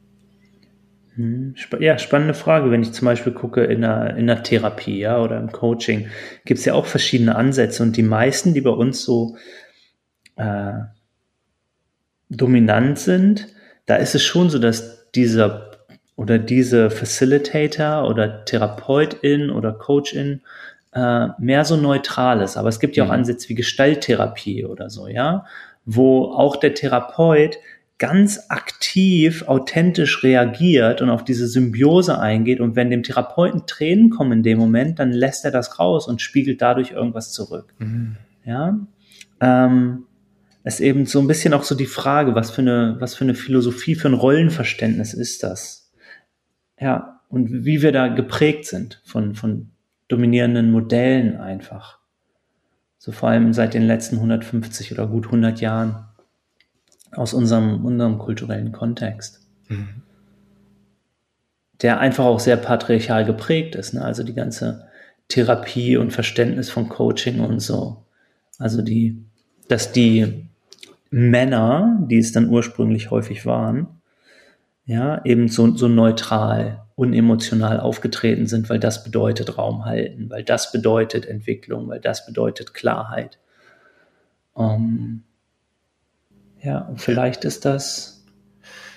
Hm, 1.14 1.54
ja, 1.78 1.96
spannende 1.98 2.34
Frage. 2.34 2.70
Wenn 2.70 2.82
ich 2.82 2.92
zum 2.92 3.06
Beispiel 3.06 3.32
gucke 3.32 3.64
in 3.64 3.84
einer, 3.84 4.16
in 4.16 4.28
einer 4.28 4.42
Therapie 4.42 4.98
ja, 4.98 5.22
oder 5.22 5.38
im 5.38 5.52
Coaching, 5.52 6.08
gibt 6.44 6.58
es 6.58 6.64
ja 6.64 6.74
auch 6.74 6.86
verschiedene 6.86 7.36
Ansätze 7.36 7.82
und 7.82 7.96
die 7.96 8.02
meisten, 8.02 8.52
die 8.52 8.60
bei 8.60 8.70
uns 8.70 9.02
so 9.02 9.36
äh, 10.36 10.80
dominant 12.30 12.98
sind, 12.98 13.48
da 13.86 13.96
ist 13.96 14.14
es 14.14 14.22
schon 14.22 14.50
so, 14.50 14.58
dass 14.58 15.10
dieser 15.12 15.70
oder 16.16 16.38
diese 16.38 16.90
Facilitator 16.90 18.08
oder 18.08 18.44
Therapeutin 18.44 19.50
oder 19.50 19.72
Coachin 19.72 20.42
äh, 20.92 21.28
mehr 21.38 21.64
so 21.64 21.76
neutral 21.76 22.40
ist. 22.40 22.56
Aber 22.56 22.68
es 22.68 22.78
gibt 22.78 22.96
ja 22.96 23.04
auch 23.04 23.08
mhm. 23.08 23.14
Ansätze 23.14 23.48
wie 23.48 23.54
Gestalttherapie 23.54 24.64
oder 24.64 24.90
so, 24.90 25.08
ja, 25.08 25.44
wo 25.84 26.26
auch 26.26 26.56
der 26.56 26.74
Therapeut 26.74 27.58
ganz 27.98 28.46
aktiv, 28.48 29.44
authentisch 29.46 30.22
reagiert 30.22 31.00
und 31.00 31.10
auf 31.10 31.24
diese 31.24 31.46
Symbiose 31.46 32.18
eingeht. 32.18 32.60
Und 32.60 32.76
wenn 32.76 32.90
dem 32.90 33.02
Therapeuten 33.02 33.66
Tränen 33.66 34.10
kommen 34.10 34.32
in 34.32 34.42
dem 34.42 34.58
Moment, 34.58 34.98
dann 34.98 35.12
lässt 35.12 35.44
er 35.44 35.50
das 35.50 35.78
raus 35.78 36.08
und 36.08 36.20
spiegelt 36.20 36.60
dadurch 36.60 36.92
irgendwas 36.92 37.32
zurück. 37.32 37.72
Mhm. 37.78 38.16
Ja, 38.44 38.78
ähm, 39.40 40.04
ist 40.64 40.80
eben 40.80 41.04
so 41.06 41.20
ein 41.20 41.26
bisschen 41.26 41.52
auch 41.52 41.62
so 41.62 41.74
die 41.74 41.86
Frage, 41.86 42.34
was 42.34 42.50
für 42.50 42.62
eine, 42.62 42.96
was 42.98 43.14
für 43.14 43.24
eine 43.24 43.34
Philosophie, 43.34 43.94
für 43.94 44.08
ein 44.08 44.14
Rollenverständnis 44.14 45.12
ist 45.12 45.42
das? 45.42 45.92
Ja, 46.80 47.20
und 47.28 47.64
wie 47.64 47.82
wir 47.82 47.92
da 47.92 48.08
geprägt 48.08 48.64
sind 48.66 49.00
von, 49.04 49.34
von 49.34 49.70
dominierenden 50.08 50.70
Modellen 50.70 51.36
einfach. 51.36 51.98
So 52.98 53.12
vor 53.12 53.28
allem 53.28 53.52
seit 53.52 53.74
den 53.74 53.82
letzten 53.82 54.16
150 54.16 54.92
oder 54.92 55.06
gut 55.06 55.26
100 55.26 55.60
Jahren 55.60 56.06
aus 57.12 57.34
unserem, 57.34 57.84
unserem 57.84 58.18
kulturellen 58.18 58.72
Kontext. 58.72 59.46
Mhm. 59.68 60.02
Der 61.82 62.00
einfach 62.00 62.24
auch 62.24 62.40
sehr 62.40 62.56
patriarchal 62.56 63.26
geprägt 63.26 63.74
ist. 63.74 63.92
Ne? 63.92 64.02
Also 64.02 64.22
die 64.22 64.34
ganze 64.34 64.88
Therapie 65.28 65.98
und 65.98 66.12
Verständnis 66.12 66.70
von 66.70 66.88
Coaching 66.88 67.40
und 67.40 67.60
so. 67.60 68.04
Also 68.58 68.80
die, 68.80 69.22
dass 69.68 69.92
die 69.92 70.48
Männer, 71.16 72.04
die 72.10 72.18
es 72.18 72.32
dann 72.32 72.48
ursprünglich 72.48 73.12
häufig 73.12 73.46
waren, 73.46 73.86
ja, 74.84 75.24
eben 75.24 75.46
so, 75.46 75.76
so 75.76 75.86
neutral, 75.86 76.86
unemotional 76.96 77.78
aufgetreten 77.78 78.48
sind, 78.48 78.68
weil 78.68 78.80
das 78.80 79.04
bedeutet 79.04 79.56
Raum 79.56 79.84
halten, 79.84 80.28
weil 80.28 80.42
das 80.42 80.72
bedeutet 80.72 81.24
Entwicklung, 81.24 81.86
weil 81.86 82.00
das 82.00 82.26
bedeutet 82.26 82.74
Klarheit. 82.74 83.38
Um, 84.54 84.64
ähm, 84.74 85.22
ja, 86.60 86.78
und 86.80 87.00
vielleicht 87.00 87.44
ist 87.44 87.64
das 87.64 88.24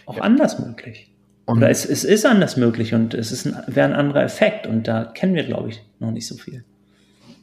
auch 0.07 0.17
ja. 0.17 0.23
anders 0.23 0.57
möglich. 0.57 1.13
Und 1.45 1.57
Oder 1.57 1.69
es, 1.69 1.85
es 1.85 2.03
ist 2.03 2.25
anders 2.25 2.57
möglich 2.57 2.95
und 2.95 3.13
es 3.13 3.31
ist 3.31 3.45
ein, 3.45 3.55
wäre 3.67 3.87
ein 3.87 3.95
anderer 3.95 4.23
Effekt 4.23 4.65
und 4.65 4.87
da 4.87 5.05
kennen 5.05 5.35
wir, 5.35 5.43
glaube 5.43 5.69
ich, 5.69 5.83
noch 5.99 6.11
nicht 6.11 6.25
so 6.25 6.35
viel. 6.35 6.65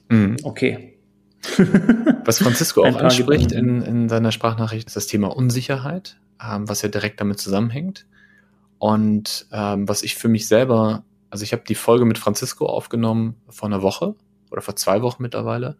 Mhm. 0.09 0.37
Okay. 0.43 0.93
Was 2.24 2.38
Francisco 2.38 2.84
auch 2.84 2.97
anspricht 2.97 3.53
in, 3.53 3.82
in 3.82 4.09
seiner 4.09 4.32
Sprachnachricht, 4.32 4.88
ist 4.88 4.97
das 4.97 5.07
Thema 5.07 5.28
Unsicherheit, 5.28 6.16
ähm, 6.42 6.68
was 6.68 6.82
ja 6.82 6.88
direkt 6.88 7.20
damit 7.20 7.38
zusammenhängt. 7.38 8.07
Und 8.78 9.47
ähm, 9.53 9.88
was 9.88 10.03
ich 10.03 10.14
für 10.14 10.28
mich 10.28 10.49
selber, 10.49 11.05
also 11.30 11.42
ich 11.42 11.53
habe 11.53 11.62
die 11.66 11.74
Folge 11.74 12.05
mit 12.05 12.18
Francisco 12.18 12.66
aufgenommen 12.66 13.36
vor 13.49 13.68
einer 13.68 13.82
Woche 13.82 14.14
oder 14.51 14.62
vor 14.62 14.76
zwei 14.76 15.03
Wochen 15.03 15.22
mittlerweile 15.22 15.76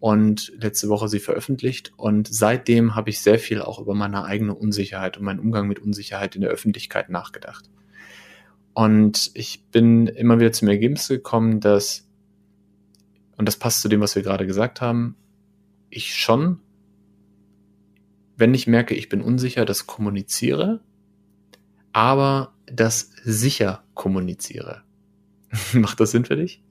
und 0.00 0.52
letzte 0.58 0.88
Woche 0.88 1.08
sie 1.08 1.20
veröffentlicht. 1.20 1.92
Und 1.96 2.26
seitdem 2.26 2.94
habe 2.94 3.10
ich 3.10 3.20
sehr 3.20 3.38
viel 3.38 3.62
auch 3.62 3.78
über 3.78 3.94
meine 3.94 4.24
eigene 4.24 4.54
Unsicherheit 4.54 5.16
und 5.16 5.24
meinen 5.24 5.38
Umgang 5.38 5.68
mit 5.68 5.78
Unsicherheit 5.78 6.34
in 6.34 6.40
der 6.40 6.50
Öffentlichkeit 6.50 7.08
nachgedacht. 7.08 7.70
Und 8.74 9.30
ich 9.34 9.64
bin 9.70 10.06
immer 10.08 10.40
wieder 10.40 10.52
zum 10.52 10.68
Ergebnis 10.68 11.08
gekommen, 11.08 11.60
dass, 11.60 12.08
und 13.42 13.46
das 13.46 13.56
passt 13.56 13.80
zu 13.80 13.88
dem, 13.88 14.00
was 14.00 14.14
wir 14.14 14.22
gerade 14.22 14.46
gesagt 14.46 14.80
haben, 14.80 15.16
ich 15.90 16.14
schon, 16.14 16.60
wenn 18.36 18.54
ich 18.54 18.68
merke, 18.68 18.94
ich 18.94 19.08
bin 19.08 19.20
unsicher, 19.20 19.64
das 19.64 19.88
kommuniziere, 19.88 20.80
aber 21.92 22.54
das 22.66 23.10
sicher 23.24 23.82
kommuniziere. 23.94 24.82
Macht 25.72 25.98
das 25.98 26.12
Sinn 26.12 26.24
für 26.24 26.36
dich? 26.36 26.62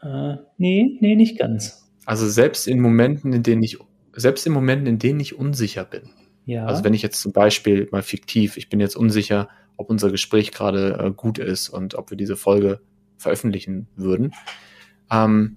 Äh, 0.00 0.36
nee, 0.56 0.96
nee, 1.02 1.16
nicht 1.16 1.38
ganz. 1.38 1.86
Also 2.06 2.26
selbst 2.26 2.66
in 2.66 2.80
Momenten, 2.80 3.34
in 3.34 3.42
denen 3.42 3.62
ich, 3.62 3.76
selbst 4.14 4.46
in 4.46 4.54
Momenten, 4.54 4.86
in 4.86 4.98
denen 4.98 5.20
ich 5.20 5.36
unsicher 5.36 5.84
bin. 5.84 6.08
Ja. 6.46 6.64
Also 6.64 6.82
wenn 6.82 6.94
ich 6.94 7.02
jetzt 7.02 7.20
zum 7.20 7.32
Beispiel 7.32 7.90
mal 7.92 8.02
fiktiv, 8.02 8.56
ich 8.56 8.70
bin 8.70 8.80
jetzt 8.80 8.96
unsicher, 8.96 9.50
ob 9.76 9.90
unser 9.90 10.10
Gespräch 10.10 10.50
gerade 10.50 10.98
äh, 10.98 11.10
gut 11.10 11.36
ist 11.36 11.68
und 11.68 11.94
ob 11.94 12.08
wir 12.08 12.16
diese 12.16 12.36
Folge 12.36 12.80
veröffentlichen 13.18 13.88
würden, 13.96 14.32
ähm, 15.10 15.56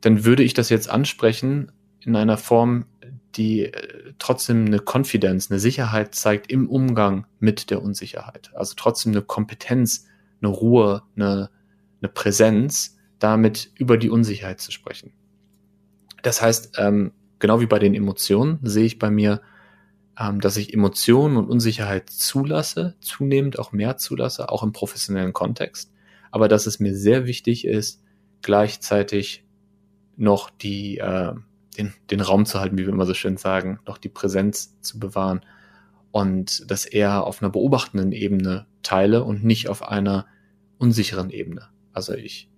dann 0.00 0.24
würde 0.24 0.42
ich 0.42 0.54
das 0.54 0.68
jetzt 0.68 0.88
ansprechen 0.88 1.72
in 2.00 2.16
einer 2.16 2.36
Form, 2.36 2.86
die 3.34 3.66
äh, 3.66 4.12
trotzdem 4.18 4.66
eine 4.66 4.78
Konfidenz, 4.78 5.50
eine 5.50 5.60
Sicherheit 5.60 6.14
zeigt 6.14 6.50
im 6.50 6.68
Umgang 6.68 7.26
mit 7.38 7.70
der 7.70 7.82
Unsicherheit. 7.82 8.50
Also 8.54 8.74
trotzdem 8.76 9.12
eine 9.12 9.22
Kompetenz, 9.22 10.06
eine 10.40 10.50
Ruhe, 10.50 11.02
eine, 11.16 11.50
eine 12.00 12.08
Präsenz, 12.08 12.96
damit 13.18 13.70
über 13.74 13.96
die 13.96 14.10
Unsicherheit 14.10 14.60
zu 14.60 14.70
sprechen. 14.70 15.12
Das 16.22 16.42
heißt, 16.42 16.74
ähm, 16.78 17.12
genau 17.38 17.60
wie 17.60 17.66
bei 17.66 17.78
den 17.78 17.94
Emotionen 17.94 18.58
sehe 18.62 18.84
ich 18.84 18.98
bei 18.98 19.10
mir, 19.10 19.40
ähm, 20.18 20.40
dass 20.40 20.56
ich 20.56 20.74
Emotionen 20.74 21.36
und 21.36 21.48
Unsicherheit 21.48 22.10
zulasse, 22.10 22.96
zunehmend 23.00 23.58
auch 23.58 23.72
mehr 23.72 23.96
zulasse, 23.96 24.50
auch 24.50 24.62
im 24.62 24.72
professionellen 24.72 25.32
Kontext. 25.32 25.92
Aber 26.30 26.48
dass 26.48 26.66
es 26.66 26.80
mir 26.80 26.94
sehr 26.94 27.26
wichtig 27.26 27.64
ist, 27.64 28.02
gleichzeitig 28.42 29.44
noch 30.16 30.50
die, 30.50 30.98
äh, 30.98 31.32
den, 31.76 31.94
den 32.10 32.20
Raum 32.20 32.46
zu 32.46 32.60
halten, 32.60 32.78
wie 32.78 32.86
wir 32.86 32.92
immer 32.92 33.06
so 33.06 33.14
schön 33.14 33.36
sagen, 33.36 33.78
noch 33.86 33.98
die 33.98 34.08
Präsenz 34.08 34.80
zu 34.80 34.98
bewahren 34.98 35.40
und 36.10 36.70
das 36.70 36.86
eher 36.86 37.24
auf 37.24 37.42
einer 37.42 37.50
beobachtenden 37.50 38.12
Ebene 38.12 38.66
teile 38.82 39.24
und 39.24 39.44
nicht 39.44 39.68
auf 39.68 39.86
einer 39.86 40.26
unsicheren 40.78 41.30
Ebene. 41.30 41.68
Also 41.92 42.14
ich 42.14 42.50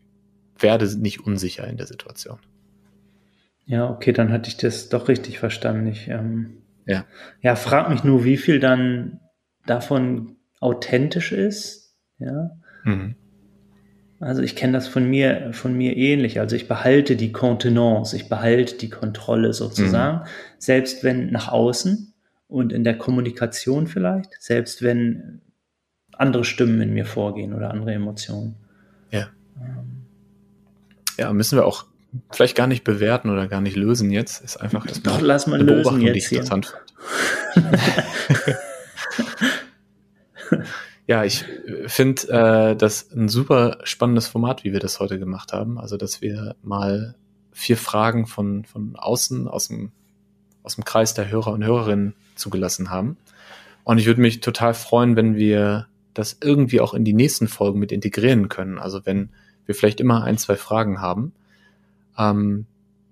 werde 0.58 0.86
nicht 0.98 1.20
unsicher 1.20 1.66
in 1.66 1.76
der 1.76 1.86
Situation. 1.86 2.38
Ja, 3.66 3.88
okay, 3.88 4.12
dann 4.12 4.32
hatte 4.32 4.48
ich 4.48 4.56
das 4.56 4.88
doch 4.88 5.08
richtig 5.08 5.38
verstanden. 5.38 5.86
Ich, 5.86 6.08
ähm, 6.08 6.62
ja. 6.86 7.04
ja, 7.40 7.56
frag 7.56 7.88
mich 7.88 8.04
nur, 8.04 8.24
wie 8.24 8.36
viel 8.36 8.58
dann 8.58 9.20
davon 9.66 10.36
authentisch 10.60 11.32
ist. 11.32 11.94
Ja. 12.18 12.50
Mhm. 12.84 13.14
Also 14.20 14.42
ich 14.42 14.54
kenne 14.54 14.74
das 14.74 14.86
von 14.86 15.08
mir, 15.08 15.48
von 15.52 15.72
mir 15.72 15.96
ähnlich. 15.96 16.40
Also 16.40 16.54
ich 16.54 16.68
behalte 16.68 17.16
die 17.16 17.32
Kontenance, 17.32 18.14
ich 18.14 18.28
behalte 18.28 18.76
die 18.76 18.90
Kontrolle 18.90 19.54
sozusagen, 19.54 20.18
mhm. 20.18 20.24
selbst 20.58 21.02
wenn 21.02 21.30
nach 21.30 21.48
außen 21.48 22.12
und 22.46 22.70
in 22.70 22.84
der 22.84 22.98
Kommunikation 22.98 23.86
vielleicht, 23.86 24.36
selbst 24.38 24.82
wenn 24.82 25.40
andere 26.12 26.44
Stimmen 26.44 26.82
in 26.82 26.92
mir 26.92 27.06
vorgehen 27.06 27.54
oder 27.54 27.70
andere 27.70 27.94
Emotionen. 27.94 28.56
Ja. 29.10 29.28
Ähm. 29.58 30.02
Ja, 31.18 31.32
müssen 31.32 31.56
wir 31.56 31.64
auch 31.64 31.86
vielleicht 32.30 32.56
gar 32.56 32.66
nicht 32.66 32.84
bewerten 32.84 33.30
oder 33.30 33.48
gar 33.48 33.62
nicht 33.62 33.76
lösen 33.76 34.10
jetzt. 34.10 34.44
Ist 34.44 34.58
einfach 34.58 34.86
erstmal 34.88 35.14
Doch, 35.14 35.22
lass 35.22 35.46
mal 35.46 35.62
lösen 35.62 36.02
jetzt 36.02 36.14
die 36.14 36.18
ich 36.18 36.32
interessant 36.32 36.74
ja, 41.10 41.24
ich 41.24 41.44
finde 41.88 42.28
äh, 42.28 42.76
das 42.76 43.10
ein 43.10 43.28
super 43.28 43.78
spannendes 43.82 44.28
Format, 44.28 44.62
wie 44.62 44.72
wir 44.72 44.78
das 44.78 45.00
heute 45.00 45.18
gemacht 45.18 45.52
haben. 45.52 45.76
Also, 45.76 45.96
dass 45.96 46.22
wir 46.22 46.54
mal 46.62 47.16
vier 47.50 47.76
Fragen 47.76 48.28
von, 48.28 48.64
von 48.64 48.94
außen, 48.94 49.48
aus 49.48 49.66
dem, 49.66 49.90
aus 50.62 50.76
dem 50.76 50.84
Kreis 50.84 51.12
der 51.12 51.28
Hörer 51.28 51.50
und 51.50 51.64
Hörerinnen 51.64 52.14
zugelassen 52.36 52.90
haben. 52.90 53.16
Und 53.82 53.98
ich 53.98 54.06
würde 54.06 54.20
mich 54.20 54.38
total 54.38 54.72
freuen, 54.72 55.16
wenn 55.16 55.34
wir 55.34 55.88
das 56.14 56.38
irgendwie 56.44 56.80
auch 56.80 56.94
in 56.94 57.04
die 57.04 57.12
nächsten 57.12 57.48
Folgen 57.48 57.80
mit 57.80 57.90
integrieren 57.90 58.48
können. 58.48 58.78
Also 58.78 59.04
wenn 59.04 59.30
wir 59.66 59.74
vielleicht 59.74 59.98
immer 59.98 60.22
ein, 60.22 60.38
zwei 60.38 60.54
Fragen 60.54 61.00
haben, 61.00 61.32
ähm, 62.16 62.66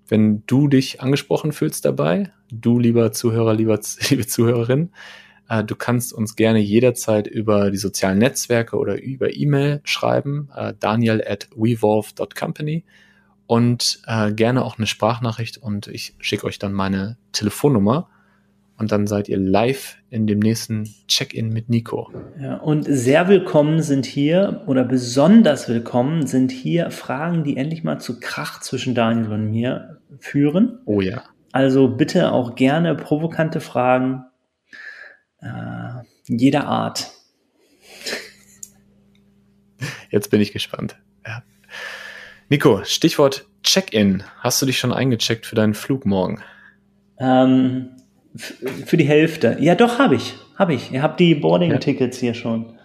wenn 0.07 0.43
du 0.47 0.69
dich 0.69 1.01
angesprochen 1.01 1.51
fühlst 1.51 1.83
dabei, 1.83 2.31
du 2.49 2.79
lieber 2.79 3.11
Zuhörer, 3.11 3.53
lieber, 3.55 3.77
liebe 4.09 4.25
Zuhörerin, 4.25 4.83
äh, 4.83 4.93
du 5.63 5.75
kannst 5.75 6.13
uns 6.13 6.35
gerne 6.35 6.59
jederzeit 6.59 7.27
über 7.27 7.71
die 7.71 7.77
sozialen 7.77 8.19
Netzwerke 8.19 8.77
oder 8.77 9.01
über 9.01 9.35
E-Mail 9.35 9.81
schreiben, 9.83 10.49
äh, 10.55 10.73
daniel 10.79 11.23
at 11.27 11.49
wevolve.company 11.55 12.83
und 13.47 14.01
äh, 14.05 14.31
gerne 14.31 14.63
auch 14.63 14.77
eine 14.77 14.87
Sprachnachricht 14.87 15.57
und 15.57 15.87
ich 15.87 16.15
schicke 16.19 16.45
euch 16.45 16.59
dann 16.59 16.71
meine 16.71 17.17
Telefonnummer 17.31 18.07
und 18.77 18.91
dann 18.91 19.07
seid 19.07 19.27
ihr 19.27 19.37
live 19.37 19.97
in 20.09 20.27
dem 20.27 20.39
nächsten 20.39 20.85
Check-in 21.07 21.49
mit 21.49 21.67
Nico. 21.67 22.11
Ja, 22.39 22.57
und 22.57 22.83
sehr 22.83 23.27
willkommen 23.27 23.81
sind 23.81 24.05
hier 24.05 24.61
oder 24.67 24.83
besonders 24.83 25.67
willkommen 25.67 26.27
sind 26.27 26.51
hier 26.51 26.89
Fragen, 26.91 27.43
die 27.43 27.57
endlich 27.57 27.83
mal 27.83 27.99
zu 27.99 28.19
Krach 28.19 28.61
zwischen 28.61 28.95
Daniel 28.95 29.33
und 29.33 29.49
mir 29.49 29.97
führen. 30.19 30.79
Oh 30.85 31.01
ja. 31.01 31.23
Also 31.51 31.89
bitte 31.89 32.31
auch 32.31 32.55
gerne 32.55 32.95
provokante 32.95 33.59
Fragen 33.59 34.23
äh, 35.41 36.03
jeder 36.27 36.67
Art. 36.67 37.11
Jetzt 40.09 40.29
bin 40.31 40.41
ich 40.41 40.51
gespannt. 40.51 40.97
Ja. 41.25 41.43
Nico, 42.49 42.83
Stichwort 42.83 43.45
Check-in. 43.63 44.23
Hast 44.39 44.61
du 44.61 44.65
dich 44.65 44.79
schon 44.79 44.93
eingecheckt 44.93 45.45
für 45.45 45.55
deinen 45.55 45.73
Flug 45.73 46.05
morgen? 46.05 46.41
Ähm, 47.19 47.91
für 48.35 48.97
die 48.97 49.05
Hälfte. 49.05 49.57
Ja, 49.59 49.75
doch, 49.75 49.99
habe 49.99 50.15
ich. 50.15 50.35
Habe 50.55 50.73
ich. 50.73 50.91
Ihr 50.91 51.01
habt 51.01 51.19
die 51.19 51.35
Boarding-Tickets 51.35 52.17
hier 52.17 52.33
schon. 52.33 52.77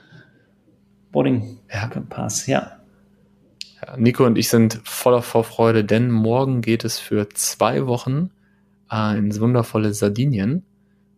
Boarding-Pass, 1.12 2.46
ja. 2.46 2.80
ja. 3.80 3.96
Nico 3.96 4.24
und 4.24 4.36
ich 4.36 4.48
sind 4.48 4.80
voller 4.84 5.22
Vorfreude, 5.22 5.84
denn 5.84 6.10
morgen 6.10 6.60
geht 6.60 6.84
es 6.84 6.98
für 6.98 7.28
zwei 7.30 7.86
Wochen 7.86 8.30
äh, 8.90 9.16
ins 9.16 9.40
wundervolle 9.40 9.94
Sardinien 9.94 10.64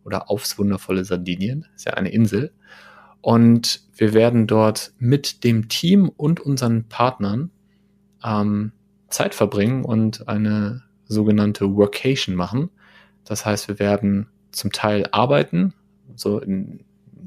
oder 0.07 0.31
aufs 0.31 0.57
wundervolle 0.57 1.03
Sardinien. 1.03 1.67
ist 1.75 1.85
ja 1.85 1.93
eine 1.93 2.09
Insel. 2.09 2.53
Und 3.21 3.81
wir 3.93 4.13
werden 4.13 4.47
dort 4.47 4.93
mit 4.99 5.43
dem 5.43 5.67
Team 5.67 6.09
und 6.09 6.39
unseren 6.39 6.87
Partnern 6.87 7.51
ähm, 8.23 8.71
Zeit 9.09 9.35
verbringen 9.35 9.83
und 9.83 10.29
eine 10.29 10.83
sogenannte 11.05 11.75
Workation 11.75 12.35
machen. 12.35 12.69
Das 13.25 13.45
heißt, 13.45 13.67
wir 13.67 13.79
werden 13.79 14.27
zum 14.51 14.71
Teil 14.71 15.07
arbeiten, 15.11 15.73
so 16.15 16.39
in 16.39 16.85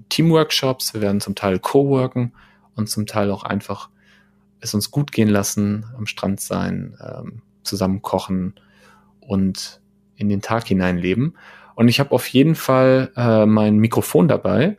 Teamworkshops, 0.08 0.94
wir 0.94 1.02
werden 1.02 1.20
zum 1.20 1.34
Teil 1.34 1.58
co-worken 1.58 2.32
und 2.74 2.88
zum 2.88 3.04
Teil 3.06 3.30
auch 3.30 3.44
einfach 3.44 3.90
es 4.60 4.72
uns 4.72 4.90
gut 4.90 5.12
gehen 5.12 5.28
lassen, 5.28 5.84
am 5.96 6.06
Strand 6.06 6.40
sein, 6.40 6.96
ähm, 7.00 7.42
zusammen 7.62 8.00
kochen 8.00 8.54
und 9.20 9.80
in 10.16 10.30
den 10.30 10.40
Tag 10.40 10.66
hineinleben. 10.66 11.36
Und 11.80 11.88
ich 11.88 11.98
habe 11.98 12.12
auf 12.12 12.26
jeden 12.26 12.56
Fall 12.56 13.10
äh, 13.16 13.46
mein 13.46 13.78
Mikrofon 13.78 14.28
dabei 14.28 14.76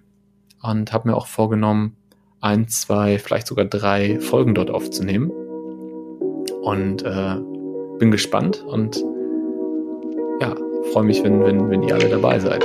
und 0.61 0.94
habe 0.94 1.10
mir 1.10 1.18
auch 1.18 1.26
vorgenommen, 1.26 1.98
ein, 2.41 2.68
zwei, 2.68 3.18
vielleicht 3.18 3.48
sogar 3.48 3.65
drei 3.65 4.19
Folgen 4.19 4.53
dort 4.53 4.69
aufzunehmen. 4.69 5.32
Und 6.61 7.02
äh, 7.02 7.38
bin 7.98 8.11
gespannt 8.11 8.64
und 8.64 9.03
ja, 10.41 10.53
freue 10.94 11.06
mich, 11.06 11.23
wenn, 11.23 11.44
wenn, 11.44 11.72
wenn 11.72 11.82
ihr 11.82 11.95
alle 11.95 12.07
dabei 12.07 12.38
seid. 12.38 12.64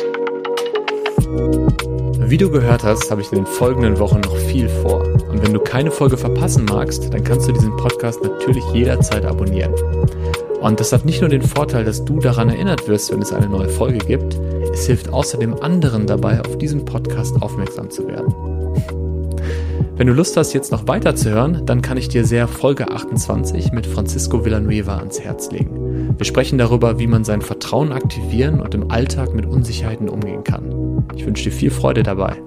Wie 2.21 2.37
du 2.37 2.51
gehört 2.51 2.85
hast, 2.85 3.11
habe 3.11 3.23
ich 3.23 3.33
in 3.33 3.37
den 3.37 3.47
folgenden 3.47 3.99
Wochen 3.99 4.21
noch 4.21 4.37
viel 4.37 4.69
vor. 4.69 5.01
Und 5.31 5.43
wenn 5.47 5.55
du 5.55 5.61
keine 5.61 5.91
Folge 5.91 6.19
verpassen 6.19 6.67
magst, 6.67 7.11
dann 7.15 7.25
kannst 7.25 7.49
du 7.49 7.53
diesen 7.53 7.75
Podcast 7.79 8.23
natürlich 8.23 8.65
jederzeit 8.75 9.25
abonnieren. 9.25 9.73
Und 10.67 10.81
das 10.81 10.93
hat 10.93 11.05
nicht 11.05 11.21
nur 11.21 11.31
den 11.31 11.43
Vorteil, 11.43 11.85
dass 11.85 12.05
du 12.05 12.19
daran 12.19 12.49
erinnert 12.49 12.89
wirst, 12.89 13.13
wenn 13.13 13.23
es 13.23 13.33
eine 13.33 13.49
neue 13.49 13.69
Folge 13.69 13.99
gibt, 13.99 14.37
es 14.73 14.87
hilft 14.87 15.13
außerdem 15.13 15.55
anderen 15.63 16.09
dabei, 16.09 16.41
auf 16.41 16.59
diesen 16.59 16.85
Podcast 16.85 17.41
aufmerksam 17.41 17.89
zu 17.89 18.09
werden. 18.09 18.35
Wenn 19.95 20.09
du 20.09 20.13
Lust 20.13 20.37
hast, 20.37 20.55
jetzt 20.55 20.73
noch 20.73 20.89
weiter 20.89 21.15
zu 21.15 21.31
hören, 21.31 21.65
dann 21.67 21.83
kann 21.83 21.97
ich 21.97 22.09
dir 22.09 22.25
sehr 22.25 22.49
Folge 22.49 22.91
28 22.91 23.71
mit 23.71 23.87
Francisco 23.87 24.45
Villanueva 24.45 24.97
ans 24.97 25.21
Herz 25.21 25.53
legen. 25.53 26.17
Wir 26.19 26.27
sprechen 26.27 26.59
darüber, 26.59 26.99
wie 26.99 27.07
man 27.07 27.23
sein 27.23 27.43
Vertrauen 27.43 27.93
aktivieren 27.93 28.61
und 28.61 28.75
im 28.75 28.91
Alltag 28.91 29.37
mit 29.37 29.47
Unsicherheiten 29.47 30.09
umgehen 30.09 30.43
kann. 30.43 31.07
Ich 31.15 31.25
wünsche 31.25 31.45
dir 31.45 31.53
viel 31.53 31.71
Freude 31.71 32.03
dabei. 32.03 32.43